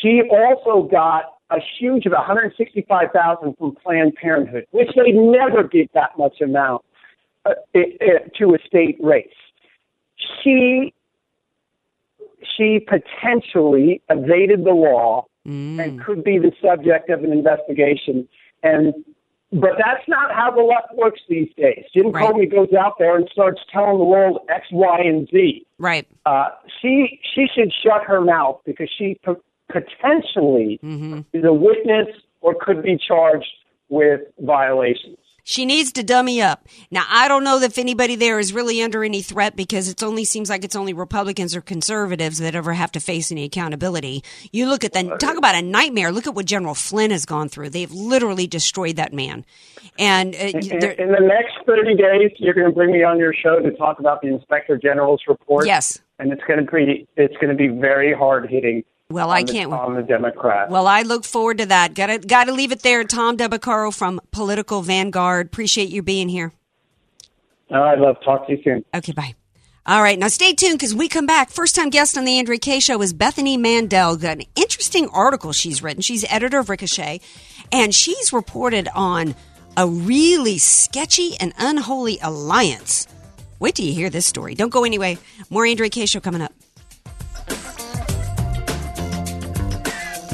she 0.00 0.22
also 0.30 0.88
got 0.88 1.35
a 1.50 1.58
huge 1.78 2.06
of 2.06 2.12
165,000 2.12 3.56
from 3.56 3.74
Planned 3.82 4.14
Parenthood, 4.16 4.66
which 4.72 4.90
they 4.96 5.12
never 5.12 5.62
give 5.62 5.88
that 5.94 6.10
much 6.18 6.40
amount 6.40 6.84
uh, 7.44 7.54
i- 7.74 7.96
i- 8.00 8.28
to 8.38 8.54
a 8.54 8.58
state 8.66 8.96
race. 9.00 9.28
She 10.42 10.92
she 12.56 12.80
potentially 12.80 14.02
evaded 14.10 14.64
the 14.64 14.70
law 14.72 15.26
and 15.80 16.02
could 16.04 16.24
be 16.24 16.38
the 16.38 16.52
subject 16.60 17.08
of 17.10 17.22
an 17.24 17.32
investigation. 17.32 18.28
And 18.62 18.92
but 19.52 19.72
that's 19.78 20.06
not 20.08 20.34
how 20.34 20.50
the 20.50 20.62
left 20.62 20.92
works 20.94 21.20
these 21.28 21.48
days. 21.56 21.84
Jim 21.94 22.06
Comey 22.32 22.50
goes 22.50 22.72
out 22.78 22.94
there 22.98 23.14
and 23.16 23.28
starts 23.32 23.60
telling 23.72 23.98
the 23.98 24.04
world 24.04 24.40
X, 24.48 24.66
Y, 24.72 24.98
and 25.04 25.28
Z. 25.28 25.64
Right. 25.78 26.06
Uh, 26.26 26.48
she 26.82 27.20
she 27.34 27.46
should 27.54 27.72
shut 27.72 28.02
her 28.04 28.20
mouth 28.20 28.60
because 28.66 28.90
she 28.98 29.18
po- 29.72 29.80
potentially 29.80 30.78
is 31.32 31.44
a 31.44 31.52
witness 31.52 32.08
or 32.40 32.54
could 32.60 32.82
be 32.82 32.96
charged 32.98 33.46
with 33.88 34.20
violations. 34.40 35.18
She 35.48 35.64
needs 35.64 35.92
to 35.92 36.02
dummy 36.02 36.42
up. 36.42 36.66
Now, 36.90 37.04
I 37.08 37.28
don't 37.28 37.44
know 37.44 37.60
if 37.62 37.78
anybody 37.78 38.16
there 38.16 38.40
is 38.40 38.52
really 38.52 38.82
under 38.82 39.04
any 39.04 39.22
threat 39.22 39.54
because 39.54 39.88
it 39.88 40.02
only 40.02 40.24
seems 40.24 40.50
like 40.50 40.64
it's 40.64 40.74
only 40.74 40.92
Republicans 40.92 41.54
or 41.54 41.60
conservatives 41.60 42.38
that 42.38 42.56
ever 42.56 42.72
have 42.72 42.90
to 42.92 43.00
face 43.00 43.30
any 43.30 43.44
accountability. 43.44 44.24
You 44.50 44.66
look 44.68 44.82
at 44.82 44.92
the 44.92 45.04
talk 45.20 45.36
about 45.36 45.54
a 45.54 45.62
nightmare. 45.62 46.10
Look 46.10 46.26
at 46.26 46.34
what 46.34 46.46
General 46.46 46.74
Flynn 46.74 47.12
has 47.12 47.24
gone 47.24 47.48
through. 47.48 47.70
They've 47.70 47.92
literally 47.92 48.48
destroyed 48.48 48.96
that 48.96 49.12
man. 49.12 49.44
And 50.00 50.34
uh, 50.34 50.38
In, 50.38 50.78
there- 50.80 50.90
in 50.92 51.12
the 51.12 51.20
next 51.20 51.54
30 51.64 51.94
days, 51.94 52.32
you're 52.38 52.54
going 52.54 52.66
to 52.66 52.72
bring 52.74 52.90
me 52.90 53.04
on 53.04 53.16
your 53.20 53.32
show 53.32 53.60
to 53.60 53.70
talk 53.76 54.00
about 54.00 54.22
the 54.22 54.28
Inspector 54.28 54.76
General's 54.78 55.22
report. 55.28 55.66
Yes. 55.66 56.00
And 56.18 56.32
it's 56.32 56.42
going 56.48 56.64
to 56.66 56.72
be 56.72 57.06
it's 57.16 57.34
going 57.36 57.50
to 57.50 57.54
be 57.54 57.68
very 57.68 58.12
hard 58.12 58.50
hitting. 58.50 58.82
Well, 59.08 59.30
I 59.30 59.44
the- 59.44 59.52
can't- 59.52 59.72
on 59.72 59.94
the 59.94 60.02
Democrats. 60.02 60.70
well, 60.70 60.86
I 60.88 61.02
look 61.02 61.24
forward 61.24 61.58
to 61.58 61.66
that. 61.66 61.94
Got 61.94 62.06
to 62.08 62.18
got 62.18 62.44
to 62.44 62.52
leave 62.52 62.72
it 62.72 62.82
there. 62.82 63.04
Tom 63.04 63.36
Debacaro 63.36 63.94
from 63.94 64.20
Political 64.32 64.82
Vanguard. 64.82 65.46
Appreciate 65.46 65.90
you 65.90 66.02
being 66.02 66.28
here. 66.28 66.52
All 67.70 67.80
right, 67.80 67.98
love. 67.98 68.18
To 68.20 68.24
talk 68.24 68.46
to 68.46 68.52
you 68.52 68.62
soon. 68.64 68.84
Okay, 68.94 69.12
bye. 69.12 69.34
All 69.88 70.02
right, 70.02 70.18
now 70.18 70.26
stay 70.26 70.52
tuned 70.52 70.78
because 70.78 70.92
we 70.96 71.08
come 71.08 71.26
back. 71.26 71.50
First 71.50 71.76
time 71.76 71.90
guest 71.90 72.18
on 72.18 72.24
the 72.24 72.38
Andrea 72.40 72.58
Kaye 72.58 72.80
Show 72.80 73.00
is 73.02 73.12
Bethany 73.12 73.56
Mandel. 73.56 74.16
Got 74.16 74.38
an 74.38 74.42
interesting 74.56 75.08
article 75.10 75.52
she's 75.52 75.80
written. 75.80 76.02
She's 76.02 76.24
editor 76.28 76.58
of 76.58 76.68
Ricochet, 76.68 77.20
and 77.70 77.94
she's 77.94 78.32
reported 78.32 78.88
on 78.96 79.36
a 79.76 79.86
really 79.86 80.58
sketchy 80.58 81.36
and 81.38 81.52
unholy 81.58 82.18
alliance. 82.20 83.06
Wait 83.60 83.76
till 83.76 83.84
you 83.86 83.94
hear 83.94 84.10
this 84.10 84.26
story. 84.26 84.56
Don't 84.56 84.70
go 84.70 84.82
anyway. 84.84 85.18
More 85.50 85.64
Andrea 85.64 85.88
Kaye 85.90 86.06
Show 86.06 86.18
coming 86.18 86.42
up. 86.42 86.52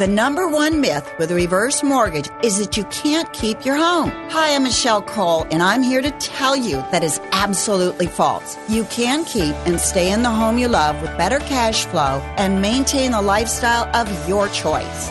The 0.00 0.06
number 0.06 0.48
one 0.48 0.80
myth 0.80 1.12
with 1.18 1.30
a 1.30 1.34
reverse 1.34 1.82
mortgage 1.82 2.30
is 2.42 2.58
that 2.58 2.74
you 2.74 2.84
can't 2.84 3.30
keep 3.34 3.66
your 3.66 3.76
home. 3.76 4.08
Hi, 4.30 4.54
I'm 4.54 4.62
Michelle 4.62 5.02
Cole, 5.02 5.46
and 5.50 5.62
I'm 5.62 5.82
here 5.82 6.00
to 6.00 6.10
tell 6.12 6.56
you 6.56 6.76
that 6.90 7.04
is 7.04 7.20
absolutely 7.32 8.06
false. 8.06 8.56
You 8.66 8.84
can 8.84 9.26
keep 9.26 9.54
and 9.66 9.78
stay 9.78 10.10
in 10.10 10.22
the 10.22 10.30
home 10.30 10.56
you 10.56 10.68
love 10.68 11.02
with 11.02 11.14
better 11.18 11.38
cash 11.40 11.84
flow 11.84 12.22
and 12.38 12.62
maintain 12.62 13.10
the 13.10 13.20
lifestyle 13.20 13.94
of 13.94 14.08
your 14.26 14.48
choice. 14.48 15.10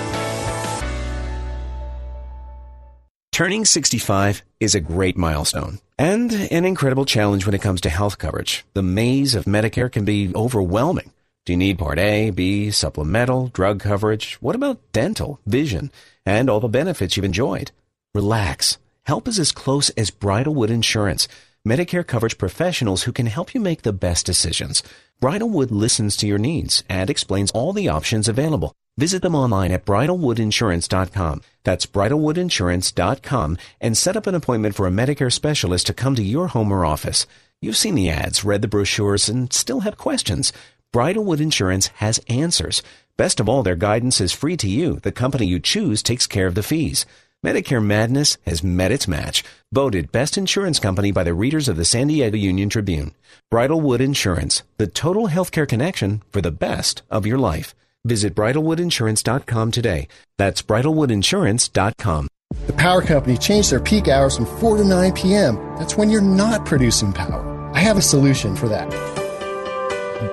Turning 3.41 3.65
65 3.65 4.43
is 4.59 4.75
a 4.75 4.79
great 4.79 5.17
milestone 5.17 5.79
and 5.97 6.31
an 6.31 6.63
incredible 6.63 7.05
challenge 7.05 7.43
when 7.43 7.55
it 7.55 7.61
comes 7.63 7.81
to 7.81 7.89
health 7.89 8.19
coverage. 8.19 8.63
The 8.75 8.83
maze 8.83 9.33
of 9.33 9.45
Medicare 9.45 9.91
can 9.91 10.05
be 10.05 10.31
overwhelming. 10.35 11.11
Do 11.45 11.53
you 11.53 11.57
need 11.57 11.79
Part 11.79 11.97
A, 11.97 12.29
B, 12.29 12.69
supplemental, 12.69 13.47
drug 13.47 13.79
coverage? 13.79 14.35
What 14.41 14.55
about 14.55 14.79
dental, 14.91 15.39
vision, 15.47 15.91
and 16.23 16.51
all 16.51 16.59
the 16.59 16.67
benefits 16.67 17.17
you've 17.17 17.25
enjoyed? 17.25 17.71
Relax. 18.13 18.77
Help 19.07 19.27
is 19.27 19.39
as 19.39 19.51
close 19.51 19.89
as 19.97 20.11
Bridalwood 20.11 20.69
Insurance, 20.69 21.27
Medicare 21.67 22.05
coverage 22.05 22.37
professionals 22.37 23.03
who 23.03 23.11
can 23.11 23.25
help 23.25 23.55
you 23.55 23.59
make 23.59 23.81
the 23.81 23.91
best 23.91 24.23
decisions. 24.23 24.83
Bridalwood 25.19 25.71
listens 25.71 26.15
to 26.17 26.27
your 26.27 26.37
needs 26.37 26.83
and 26.87 27.09
explains 27.09 27.49
all 27.49 27.73
the 27.73 27.89
options 27.89 28.29
available. 28.29 28.75
Visit 28.97 29.21
them 29.21 29.35
online 29.35 29.71
at 29.71 29.85
bridalwoodinsurance.com. 29.85 31.41
That's 31.63 31.85
bridalwoodinsurance.com 31.85 33.57
and 33.79 33.97
set 33.97 34.17
up 34.17 34.27
an 34.27 34.35
appointment 34.35 34.75
for 34.75 34.87
a 34.87 34.91
Medicare 34.91 35.31
specialist 35.31 35.87
to 35.87 35.93
come 35.93 36.15
to 36.15 36.23
your 36.23 36.47
home 36.47 36.71
or 36.71 36.85
office. 36.85 37.25
You've 37.61 37.77
seen 37.77 37.95
the 37.95 38.09
ads, 38.09 38.43
read 38.43 38.61
the 38.61 38.67
brochures, 38.67 39.29
and 39.29 39.53
still 39.53 39.81
have 39.81 39.97
questions. 39.97 40.51
Bridalwood 40.91 41.39
Insurance 41.39 41.87
has 41.95 42.19
answers. 42.27 42.83
Best 43.17 43.39
of 43.39 43.47
all, 43.47 43.63
their 43.63 43.75
guidance 43.75 44.19
is 44.19 44.33
free 44.33 44.57
to 44.57 44.67
you. 44.67 44.99
The 44.99 45.11
company 45.11 45.45
you 45.45 45.59
choose 45.59 46.03
takes 46.03 46.27
care 46.27 46.47
of 46.47 46.55
the 46.55 46.63
fees. 46.63 47.05
Medicare 47.45 47.83
Madness 47.83 48.37
has 48.45 48.63
met 48.63 48.91
its 48.91 49.07
match. 49.07 49.43
Voted 49.71 50.11
best 50.11 50.37
insurance 50.37 50.79
company 50.79 51.11
by 51.11 51.23
the 51.23 51.33
readers 51.33 51.67
of 51.67 51.77
the 51.77 51.85
San 51.85 52.07
Diego 52.07 52.35
Union 52.35 52.69
Tribune. 52.69 53.13
Bridalwood 53.49 54.01
Insurance, 54.01 54.63
the 54.77 54.87
total 54.87 55.29
healthcare 55.29 55.67
connection 55.67 56.21
for 56.31 56.41
the 56.41 56.51
best 56.51 57.03
of 57.09 57.25
your 57.25 57.37
life. 57.37 57.73
Visit 58.03 58.33
bridalwoodinsurance.com 58.33 59.71
today. 59.71 60.07
That's 60.37 60.61
bridalwoodinsurance.com. 60.61 62.27
The 62.67 62.73
power 62.73 63.01
company 63.01 63.37
changed 63.37 63.71
their 63.71 63.79
peak 63.79 64.07
hours 64.07 64.35
from 64.35 64.45
4 64.59 64.77
to 64.77 64.83
9 64.83 65.13
p.m. 65.13 65.55
That's 65.77 65.95
when 65.97 66.09
you're 66.09 66.21
not 66.21 66.65
producing 66.65 67.13
power. 67.13 67.71
I 67.73 67.79
have 67.79 67.97
a 67.97 68.01
solution 68.01 68.55
for 68.55 68.67
that. 68.67 68.89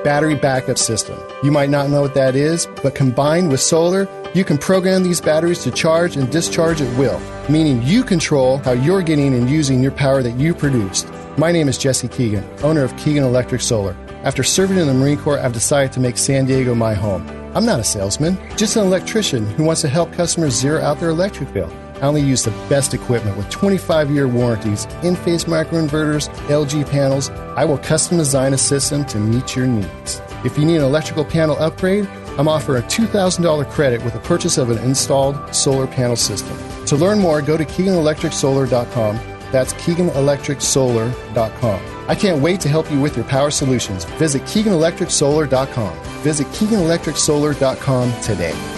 Battery 0.05 0.35
backup 0.35 0.79
system. 0.79 1.19
You 1.43 1.51
might 1.51 1.71
not 1.71 1.91
know 1.91 2.03
what 2.03 2.15
that 2.15 2.37
is, 2.37 2.67
but 2.83 2.95
combined 2.95 3.51
with 3.51 3.61
solar, 3.61 4.09
you 4.35 4.45
can 4.45 4.59
program 4.59 5.03
these 5.03 5.21
batteries 5.21 5.63
to 5.63 5.71
charge 5.71 6.17
and 6.17 6.31
discharge 6.31 6.83
at 6.83 6.99
will, 6.99 7.21
meaning 7.49 7.83
you 7.83 8.03
control 8.05 8.59
how 8.59 8.73
you're 8.73 9.03
getting 9.03 9.35
and 9.35 9.49
using 9.49 9.83
your 9.83 9.93
power 9.93 10.23
that 10.23 10.39
you 10.39 10.55
produced. 10.55 11.09
My 11.39 11.53
name 11.53 11.69
is 11.69 11.79
Jesse 11.79 12.09
Keegan, 12.09 12.45
owner 12.63 12.83
of 12.83 12.97
Keegan 12.97 13.25
Electric 13.25 13.61
Solar. 13.61 13.97
After 14.25 14.43
serving 14.43 14.77
in 14.77 14.87
the 14.87 14.95
Marine 14.95 15.19
Corps, 15.19 15.39
I've 15.39 15.53
decided 15.53 15.93
to 15.93 16.01
make 16.01 16.19
San 16.19 16.47
Diego 16.47 16.75
my 16.75 16.95
home. 16.95 17.38
I'm 17.55 17.65
not 17.65 17.81
a 17.81 17.85
salesman, 17.85 18.37
just 18.57 18.77
an 18.77 18.85
electrician 18.85 19.47
who 19.51 19.65
wants 19.65 19.81
to 19.83 19.89
help 19.89 20.13
customers 20.13 20.55
zero 20.55 20.81
out 20.83 21.01
their 21.01 21.11
electric 21.11 21.53
bill. 21.53 21.73
I 21.97 22.03
only 22.03 22.21
use 22.21 22.45
the 22.45 22.53
best 22.69 22.95
equipment 22.95 23.37
with 23.37 23.51
25 23.51 24.11
year 24.11 24.29
warranties, 24.29 24.87
Enphase 25.03 25.47
microinverters, 25.47 26.29
LG 26.49 26.89
panels. 26.91 27.31
I 27.31 27.65
will 27.65 27.79
custom 27.79 28.19
design 28.19 28.53
a 28.53 28.59
system 28.59 29.05
to 29.07 29.19
meet 29.19 29.57
your 29.57 29.67
needs. 29.67 30.23
If 30.45 30.57
you 30.57 30.65
need 30.65 30.77
an 30.77 30.85
electrical 30.85 31.25
panel 31.25 31.57
upgrade, 31.59 32.07
I'm 32.39 32.47
offering 32.47 32.85
a 32.85 32.87
$2,000 32.87 33.69
credit 33.69 34.05
with 34.05 34.13
the 34.13 34.21
purchase 34.21 34.59
of 34.59 34.71
an 34.71 34.79
installed 34.79 35.53
solar 35.55 35.89
panel 35.89 36.15
system. 36.15 36.57
To 36.87 36.95
learn 36.95 37.19
more, 37.19 37.43
go 37.43 37.57
to 37.57 37.65
KeeganElectricSolar.com. 37.65 39.17
That's 39.51 39.73
KeeganElectricSolar.com. 39.75 41.98
I 42.09 42.15
can't 42.15 42.43
wait 42.43 42.61
to 42.63 42.69
help 42.69 42.91
you 42.91 43.01
with 43.01 43.17
your 43.17 43.27
power 43.27 43.51
solutions. 43.51 44.05
Visit 44.17 44.43
KeeganElectricSolar.com. 44.43 45.99
Visit 46.23 46.47
KeeganElectricSolar.com 46.49 48.23
today. 48.23 48.78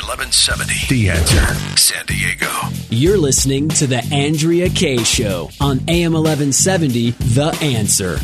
1170. 0.31 0.87
The 0.87 1.09
answer. 1.09 1.75
San 1.77 2.05
Diego. 2.05 2.49
You're 2.89 3.17
listening 3.17 3.67
to 3.67 3.85
The 3.85 4.01
Andrea 4.13 4.69
Kaye 4.69 5.03
Show 5.03 5.49
on 5.59 5.79
AM 5.89 6.13
1170, 6.13 7.11
The 7.11 7.49
Answer. 7.61 8.17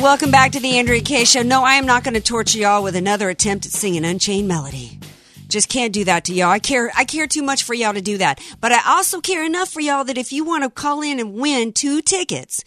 Welcome 0.00 0.30
back 0.30 0.52
to 0.52 0.60
the 0.60 0.78
Andrea 0.78 1.00
Kaye 1.00 1.24
Show. 1.24 1.42
No, 1.42 1.64
I 1.64 1.74
am 1.74 1.84
not 1.84 2.04
going 2.04 2.14
to 2.14 2.20
torture 2.20 2.58
y'all 2.58 2.84
with 2.84 2.94
another 2.94 3.28
attempt 3.28 3.66
at 3.66 3.72
singing 3.72 4.04
Unchained 4.04 4.46
Melody. 4.46 5.00
Just 5.48 5.68
can't 5.68 5.92
do 5.92 6.04
that 6.04 6.26
to 6.26 6.32
y'all. 6.32 6.48
I 6.48 6.60
care. 6.60 6.92
I 6.96 7.04
care 7.04 7.26
too 7.26 7.42
much 7.42 7.64
for 7.64 7.74
y'all 7.74 7.92
to 7.92 8.00
do 8.00 8.18
that. 8.18 8.40
But 8.60 8.70
I 8.70 8.80
also 8.86 9.20
care 9.20 9.44
enough 9.44 9.68
for 9.68 9.80
y'all 9.80 10.04
that 10.04 10.18
if 10.18 10.32
you 10.32 10.44
want 10.44 10.62
to 10.62 10.70
call 10.70 11.02
in 11.02 11.18
and 11.18 11.34
win 11.34 11.72
two 11.72 12.02
tickets 12.02 12.62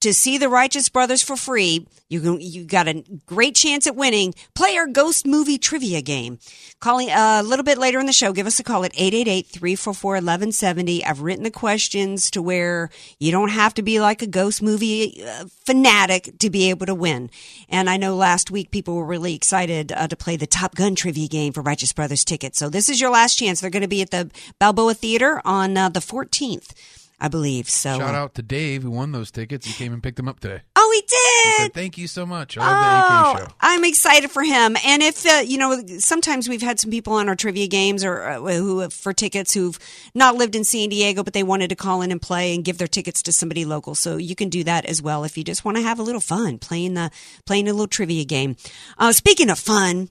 to 0.00 0.12
see 0.14 0.38
the 0.38 0.48
Righteous 0.48 0.88
Brothers 0.88 1.22
for 1.22 1.36
free, 1.36 1.86
you 2.08 2.20
can, 2.20 2.40
you 2.40 2.64
got 2.64 2.88
a 2.88 3.04
great 3.26 3.54
chance 3.54 3.86
at 3.86 3.94
winning. 3.94 4.34
Play 4.54 4.76
our 4.76 4.88
ghost 4.88 5.24
movie 5.26 5.58
trivia 5.58 6.00
game. 6.02 6.40
Calling 6.80 7.10
uh, 7.10 7.38
a 7.40 7.44
little 7.44 7.64
bit 7.64 7.78
later 7.78 8.00
in 8.00 8.06
the 8.06 8.12
show, 8.12 8.32
give 8.32 8.46
us 8.46 8.58
a 8.58 8.64
call 8.64 8.84
at 8.84 8.92
888-344-1170. 8.94 11.02
I've 11.06 11.20
written 11.20 11.44
the 11.44 11.50
questions 11.50 12.30
to 12.32 12.42
where 12.42 12.90
you 13.18 13.30
don't 13.30 13.50
have 13.50 13.74
to 13.74 13.82
be 13.82 14.00
like 14.00 14.22
a 14.22 14.26
ghost 14.26 14.62
movie 14.62 15.22
uh, 15.22 15.44
fanatic 15.64 16.38
to 16.40 16.50
be 16.50 16.70
able 16.70 16.86
to 16.86 16.94
win. 16.94 17.30
And 17.68 17.88
I 17.88 17.96
know 17.96 18.16
last 18.16 18.50
week 18.50 18.70
people 18.70 18.96
were 18.96 19.06
really 19.06 19.34
excited 19.34 19.92
uh, 19.92 20.08
to 20.08 20.16
play 20.16 20.36
the 20.36 20.46
Top 20.46 20.74
Gun 20.74 20.94
trivia 20.94 21.28
game 21.28 21.52
for 21.52 21.62
Righteous 21.62 21.92
Brothers 21.92 22.24
tickets. 22.24 22.58
So 22.58 22.68
this 22.68 22.88
is 22.88 23.00
your 23.00 23.10
last 23.10 23.36
chance. 23.36 23.60
They're 23.60 23.70
going 23.70 23.82
to 23.82 23.88
be 23.88 24.02
at 24.02 24.10
the 24.10 24.30
Balboa 24.58 24.94
Theater 24.94 25.40
on 25.44 25.76
uh, 25.76 25.90
the 25.90 26.00
14th. 26.00 26.72
I 27.20 27.28
believe 27.28 27.68
so. 27.68 27.98
Shout 27.98 28.14
uh, 28.14 28.18
out 28.18 28.34
to 28.36 28.42
Dave 28.42 28.82
who 28.82 28.90
won 28.90 29.12
those 29.12 29.30
tickets. 29.30 29.66
He 29.66 29.72
came 29.72 29.92
and 29.92 30.02
picked 30.02 30.16
them 30.16 30.28
up 30.28 30.40
today. 30.40 30.62
Oh, 30.90 30.94
He 30.94 31.54
did. 31.56 31.62
said, 31.62 31.74
"Thank 31.74 31.98
you 31.98 32.06
so 32.06 32.26
much. 32.26 32.56
I 32.58 32.60
love 32.66 33.34
the 33.34 33.40
AK 33.40 33.48
show." 33.48 33.54
I'm 33.60 33.84
excited 33.84 34.30
for 34.30 34.42
him. 34.42 34.76
And 34.84 35.02
if 35.02 35.24
uh, 35.26 35.42
you 35.46 35.58
know, 35.58 35.80
sometimes 35.98 36.48
we've 36.48 36.62
had 36.62 36.80
some 36.80 36.90
people 36.90 37.12
on 37.14 37.28
our 37.28 37.36
trivia 37.36 37.66
games 37.66 38.04
or 38.04 38.22
uh, 38.22 38.40
who 38.40 38.88
for 38.90 39.12
tickets 39.12 39.54
who've 39.54 39.78
not 40.14 40.34
lived 40.36 40.54
in 40.54 40.64
San 40.64 40.88
Diego, 40.88 41.22
but 41.22 41.32
they 41.32 41.42
wanted 41.42 41.68
to 41.70 41.76
call 41.76 42.02
in 42.02 42.10
and 42.10 42.20
play 42.20 42.54
and 42.54 42.64
give 42.64 42.78
their 42.78 42.88
tickets 42.88 43.22
to 43.22 43.32
somebody 43.32 43.64
local. 43.64 43.94
So 43.94 44.16
you 44.16 44.34
can 44.34 44.48
do 44.48 44.64
that 44.64 44.84
as 44.86 45.00
well 45.02 45.24
if 45.24 45.36
you 45.38 45.44
just 45.44 45.64
want 45.64 45.76
to 45.76 45.82
have 45.82 45.98
a 45.98 46.02
little 46.02 46.20
fun 46.20 46.58
playing 46.58 46.94
the 46.94 47.10
playing 47.46 47.68
a 47.68 47.72
little 47.72 47.86
trivia 47.88 48.24
game. 48.24 48.56
Uh, 48.98 49.12
speaking 49.12 49.50
of 49.50 49.58
fun. 49.58 50.10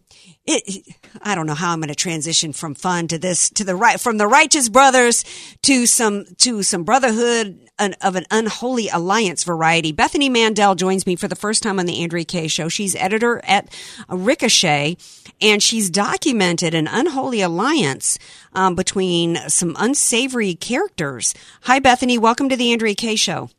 It, 0.51 0.95
I 1.21 1.35
don't 1.35 1.45
know 1.45 1.53
how 1.53 1.73
I'm 1.73 1.79
going 1.79 1.89
to 1.89 1.95
transition 1.95 2.53
from 2.53 2.73
fun 2.73 3.07
to 3.09 3.19
this 3.19 3.51
to 3.51 3.63
the 3.63 3.75
right 3.75 3.99
from 3.99 4.17
the 4.17 4.25
righteous 4.25 4.67
brothers 4.67 5.23
to 5.61 5.85
some 5.85 6.25
to 6.39 6.63
some 6.63 6.83
brotherhood 6.85 7.68
an, 7.79 7.95
of 8.01 8.15
an 8.15 8.25
unholy 8.29 8.89
alliance 8.89 9.43
variety. 9.43 9.91
Bethany 9.91 10.29
Mandel 10.29 10.75
joins 10.75 11.07
me 11.07 11.15
for 11.15 11.27
the 11.27 11.35
first 11.35 11.63
time 11.63 11.79
on 11.79 11.85
the 11.85 12.03
Andrea 12.03 12.25
Kaye 12.25 12.47
show. 12.47 12.69
She's 12.69 12.95
editor 12.95 13.41
at 13.45 13.69
Ricochet 14.09 14.97
and 15.41 15.63
she's 15.63 15.89
documented 15.89 16.73
an 16.73 16.87
unholy 16.87 17.41
alliance 17.41 18.19
um, 18.53 18.75
between 18.75 19.37
some 19.47 19.75
unsavory 19.79 20.53
characters. 20.55 21.33
Hi 21.61 21.79
Bethany, 21.79 22.17
welcome 22.17 22.49
to 22.49 22.55
the 22.55 22.71
Andrea 22.71 22.95
Kaye 22.95 23.15
show. 23.15 23.49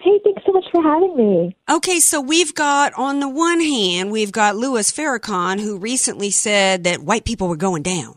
Hey, 0.00 0.20
thanks 0.22 0.42
so 0.46 0.52
much 0.52 0.64
for 0.70 0.82
having 0.82 1.16
me. 1.16 1.56
Okay, 1.68 1.98
so 1.98 2.20
we've 2.20 2.54
got 2.54 2.92
on 2.94 3.20
the 3.20 3.28
one 3.28 3.60
hand, 3.60 4.12
we've 4.12 4.32
got 4.32 4.56
Louis 4.56 4.90
Farrakhan 4.92 5.60
who 5.60 5.76
recently 5.76 6.30
said 6.30 6.84
that 6.84 7.02
white 7.02 7.24
people 7.24 7.48
were 7.48 7.56
going 7.56 7.82
down. 7.82 8.16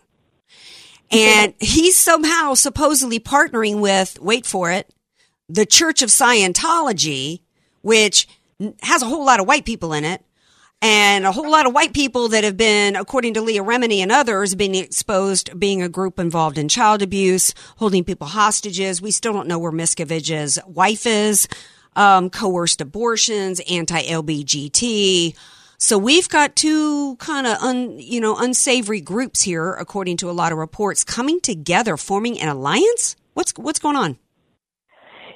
And 1.11 1.53
he's 1.59 1.97
somehow 1.97 2.53
supposedly 2.53 3.19
partnering 3.19 3.81
with, 3.81 4.19
wait 4.21 4.45
for 4.45 4.71
it, 4.71 4.89
the 5.51 5.65
Church 5.65 6.01
of 6.01 6.09
Scientology, 6.09 7.41
which 7.81 8.27
has 8.81 9.01
a 9.01 9.05
whole 9.05 9.25
lot 9.25 9.39
of 9.39 9.47
white 9.47 9.65
people 9.65 9.93
in 9.93 10.03
it. 10.05 10.23
And 10.83 11.25
a 11.25 11.31
whole 11.31 11.51
lot 11.51 11.67
of 11.67 11.73
white 11.73 11.93
people 11.93 12.29
that 12.29 12.43
have 12.43 12.57
been, 12.57 12.95
according 12.95 13.35
to 13.35 13.41
Leah 13.41 13.63
Remini 13.63 13.97
and 13.97 14.11
others, 14.11 14.55
being 14.55 14.73
exposed, 14.73 15.59
being 15.59 15.83
a 15.83 15.89
group 15.89 16.17
involved 16.17 16.57
in 16.57 16.69
child 16.69 17.03
abuse, 17.03 17.53
holding 17.77 18.03
people 18.03 18.25
hostages. 18.25 18.99
We 18.99 19.11
still 19.11 19.31
don't 19.31 19.47
know 19.47 19.59
where 19.59 19.71
Miscavige's 19.71 20.57
wife 20.65 21.05
is, 21.05 21.47
um, 21.95 22.31
coerced 22.31 22.81
abortions, 22.81 23.61
anti-LBGT. 23.69 25.35
So 25.77 25.99
we've 25.99 26.29
got 26.29 26.55
two 26.55 27.15
kind 27.17 27.45
of 27.45 27.57
un, 27.61 27.99
you 27.99 28.19
know, 28.19 28.35
unsavory 28.37 29.01
groups 29.01 29.43
here, 29.43 29.73
according 29.73 30.17
to 30.17 30.31
a 30.31 30.33
lot 30.33 30.51
of 30.51 30.57
reports, 30.57 31.03
coming 31.03 31.39
together, 31.41 31.95
forming 31.95 32.39
an 32.39 32.49
alliance. 32.49 33.15
What's 33.35 33.51
what's 33.55 33.79
going 33.79 33.95
on? 33.95 34.17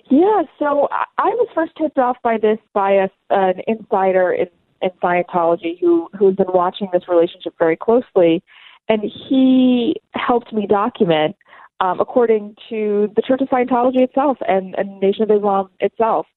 Yeah, 0.09 0.43
so 0.59 0.87
I 1.17 1.29
was 1.29 1.47
first 1.55 1.71
tipped 1.77 1.97
off 1.97 2.17
by 2.23 2.37
this 2.37 2.59
by 2.73 2.91
a, 2.91 3.09
an 3.31 3.55
insider 3.67 4.31
in, 4.31 4.47
in 4.81 4.91
Scientology 5.01 5.79
who 5.79 6.09
who's 6.17 6.35
been 6.35 6.53
watching 6.53 6.89
this 6.93 7.07
relationship 7.07 7.55
very 7.57 7.75
closely, 7.75 8.43
and 8.87 9.01
he 9.01 9.95
helped 10.13 10.53
me 10.53 10.67
document, 10.67 11.35
um, 11.79 11.99
according 11.99 12.55
to 12.69 13.11
the 13.15 13.21
Church 13.23 13.41
of 13.41 13.49
Scientology 13.49 14.03
itself 14.03 14.37
and, 14.47 14.75
and 14.75 14.99
Nation 14.99 15.23
of 15.23 15.31
Islam 15.31 15.69
itself, 15.79 16.27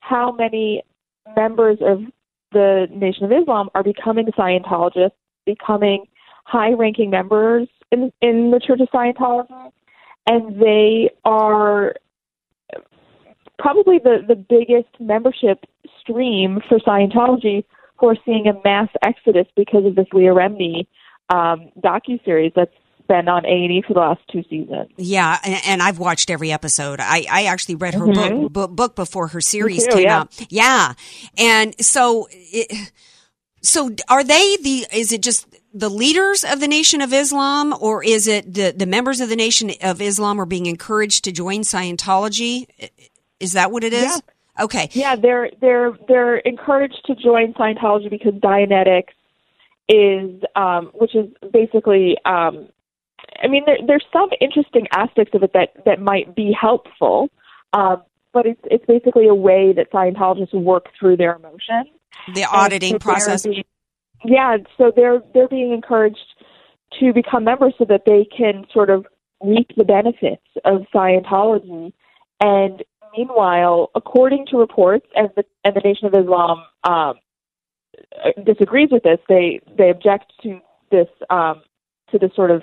how 0.00 0.32
many 0.32 0.82
members 1.36 1.78
of 1.80 2.00
the 2.50 2.88
Nation 2.90 3.24
of 3.24 3.32
Islam 3.32 3.68
are 3.76 3.84
becoming 3.84 4.26
Scientologists, 4.36 5.12
becoming 5.46 6.06
high-ranking 6.44 7.08
members 7.10 7.68
in 7.92 8.12
in 8.20 8.50
the 8.50 8.58
Church 8.58 8.80
of 8.80 8.88
Scientology, 8.88 9.70
and 10.26 10.60
they 10.60 11.08
are 11.24 11.94
probably 13.62 13.98
the, 13.98 14.18
the 14.26 14.34
biggest 14.34 14.90
membership 15.00 15.64
stream 16.00 16.60
for 16.68 16.78
Scientology 16.80 17.64
who 17.98 18.08
are 18.08 18.16
seeing 18.26 18.48
a 18.48 18.60
mass 18.64 18.88
exodus 19.02 19.46
because 19.56 19.86
of 19.86 19.94
this 19.94 20.06
Leah 20.12 20.34
Remini 20.34 20.86
um, 21.30 21.70
docu 21.82 22.22
series 22.24 22.52
that's 22.56 22.72
been 23.08 23.28
on 23.28 23.44
A 23.46 23.48
and 23.48 23.72
E 23.72 23.82
for 23.86 23.94
the 23.94 24.00
last 24.00 24.20
two 24.30 24.42
seasons. 24.50 24.88
Yeah, 24.96 25.38
and, 25.44 25.60
and 25.66 25.82
I've 25.82 25.98
watched 25.98 26.28
every 26.30 26.50
episode. 26.52 26.98
I, 27.00 27.24
I 27.30 27.44
actually 27.44 27.76
read 27.76 27.94
her 27.94 28.06
Mhm. 28.06 28.42
book, 28.42 28.52
book 28.52 28.70
book 28.76 28.96
before 28.96 29.28
her 29.28 29.40
series 29.40 29.84
too, 29.86 29.92
came 29.96 30.02
yeah. 30.04 30.18
out. 30.20 30.46
Yeah, 30.50 30.94
and 31.38 31.74
so 31.80 32.28
it, 32.30 32.92
so 33.60 33.90
are 34.08 34.24
they 34.24 34.56
the? 34.56 34.86
Is 34.92 35.12
it 35.12 35.22
just 35.22 35.46
the 35.74 35.88
leaders 35.88 36.44
of 36.44 36.60
the 36.60 36.68
Nation 36.68 37.00
of 37.00 37.12
Islam, 37.12 37.74
or 37.80 38.04
is 38.04 38.26
it 38.26 38.52
the 38.52 38.72
the 38.76 38.86
members 38.86 39.20
of 39.20 39.28
the 39.28 39.36
Nation 39.36 39.70
of 39.82 40.00
Islam 40.00 40.40
are 40.40 40.46
being 40.46 40.66
encouraged 40.66 41.24
to 41.24 41.32
join 41.32 41.60
Scientology? 41.62 42.66
Is 43.42 43.52
that 43.52 43.72
what 43.72 43.84
it 43.84 43.92
is? 43.92 44.22
Okay. 44.60 44.88
Yeah, 44.92 45.16
they're 45.16 45.50
they're 45.60 45.92
they're 46.06 46.36
encouraged 46.38 47.00
to 47.06 47.14
join 47.14 47.54
Scientology 47.54 48.08
because 48.08 48.34
Dianetics 48.34 49.12
is, 49.88 50.42
um, 50.54 50.90
which 50.94 51.14
is 51.14 51.26
basically, 51.52 52.16
um, 52.24 52.68
I 53.42 53.48
mean, 53.48 53.64
there, 53.66 53.78
there's 53.86 54.04
some 54.12 54.28
interesting 54.40 54.86
aspects 54.92 55.34
of 55.34 55.42
it 55.42 55.52
that 55.54 55.70
that 55.84 56.00
might 56.00 56.36
be 56.36 56.56
helpful, 56.58 57.30
um, 57.72 58.02
but 58.32 58.46
it's 58.46 58.60
it's 58.64 58.84
basically 58.86 59.26
a 59.26 59.34
way 59.34 59.72
that 59.72 59.90
Scientologists 59.90 60.54
work 60.54 60.86
through 60.98 61.16
their 61.16 61.34
emotions. 61.34 61.88
The 62.34 62.44
auditing 62.44 62.92
so 62.92 62.98
process. 62.98 63.42
being- 63.44 63.64
yeah, 64.24 64.58
so 64.78 64.92
they're 64.94 65.20
they're 65.34 65.48
being 65.48 65.72
encouraged 65.72 66.18
to 67.00 67.12
become 67.12 67.44
members 67.44 67.74
so 67.78 67.86
that 67.86 68.02
they 68.06 68.24
can 68.36 68.66
sort 68.72 68.90
of 68.90 69.06
reap 69.42 69.70
the 69.76 69.84
benefits 69.84 70.44
of 70.64 70.82
Scientology. 70.94 71.92
And 72.40 72.82
meanwhile, 73.16 73.90
according 73.94 74.46
to 74.46 74.56
reports, 74.56 75.06
and 75.14 75.30
the 75.36 75.44
and 75.64 75.74
the 75.74 75.80
Nation 75.80 76.06
of 76.06 76.14
Islam 76.14 76.62
um, 76.84 77.14
disagrees 78.44 78.88
with 78.90 79.02
this, 79.02 79.18
they 79.28 79.60
they 79.76 79.90
object 79.90 80.32
to 80.42 80.60
this 80.90 81.08
um, 81.30 81.62
to 82.10 82.18
this 82.18 82.34
sort 82.34 82.50
of 82.50 82.62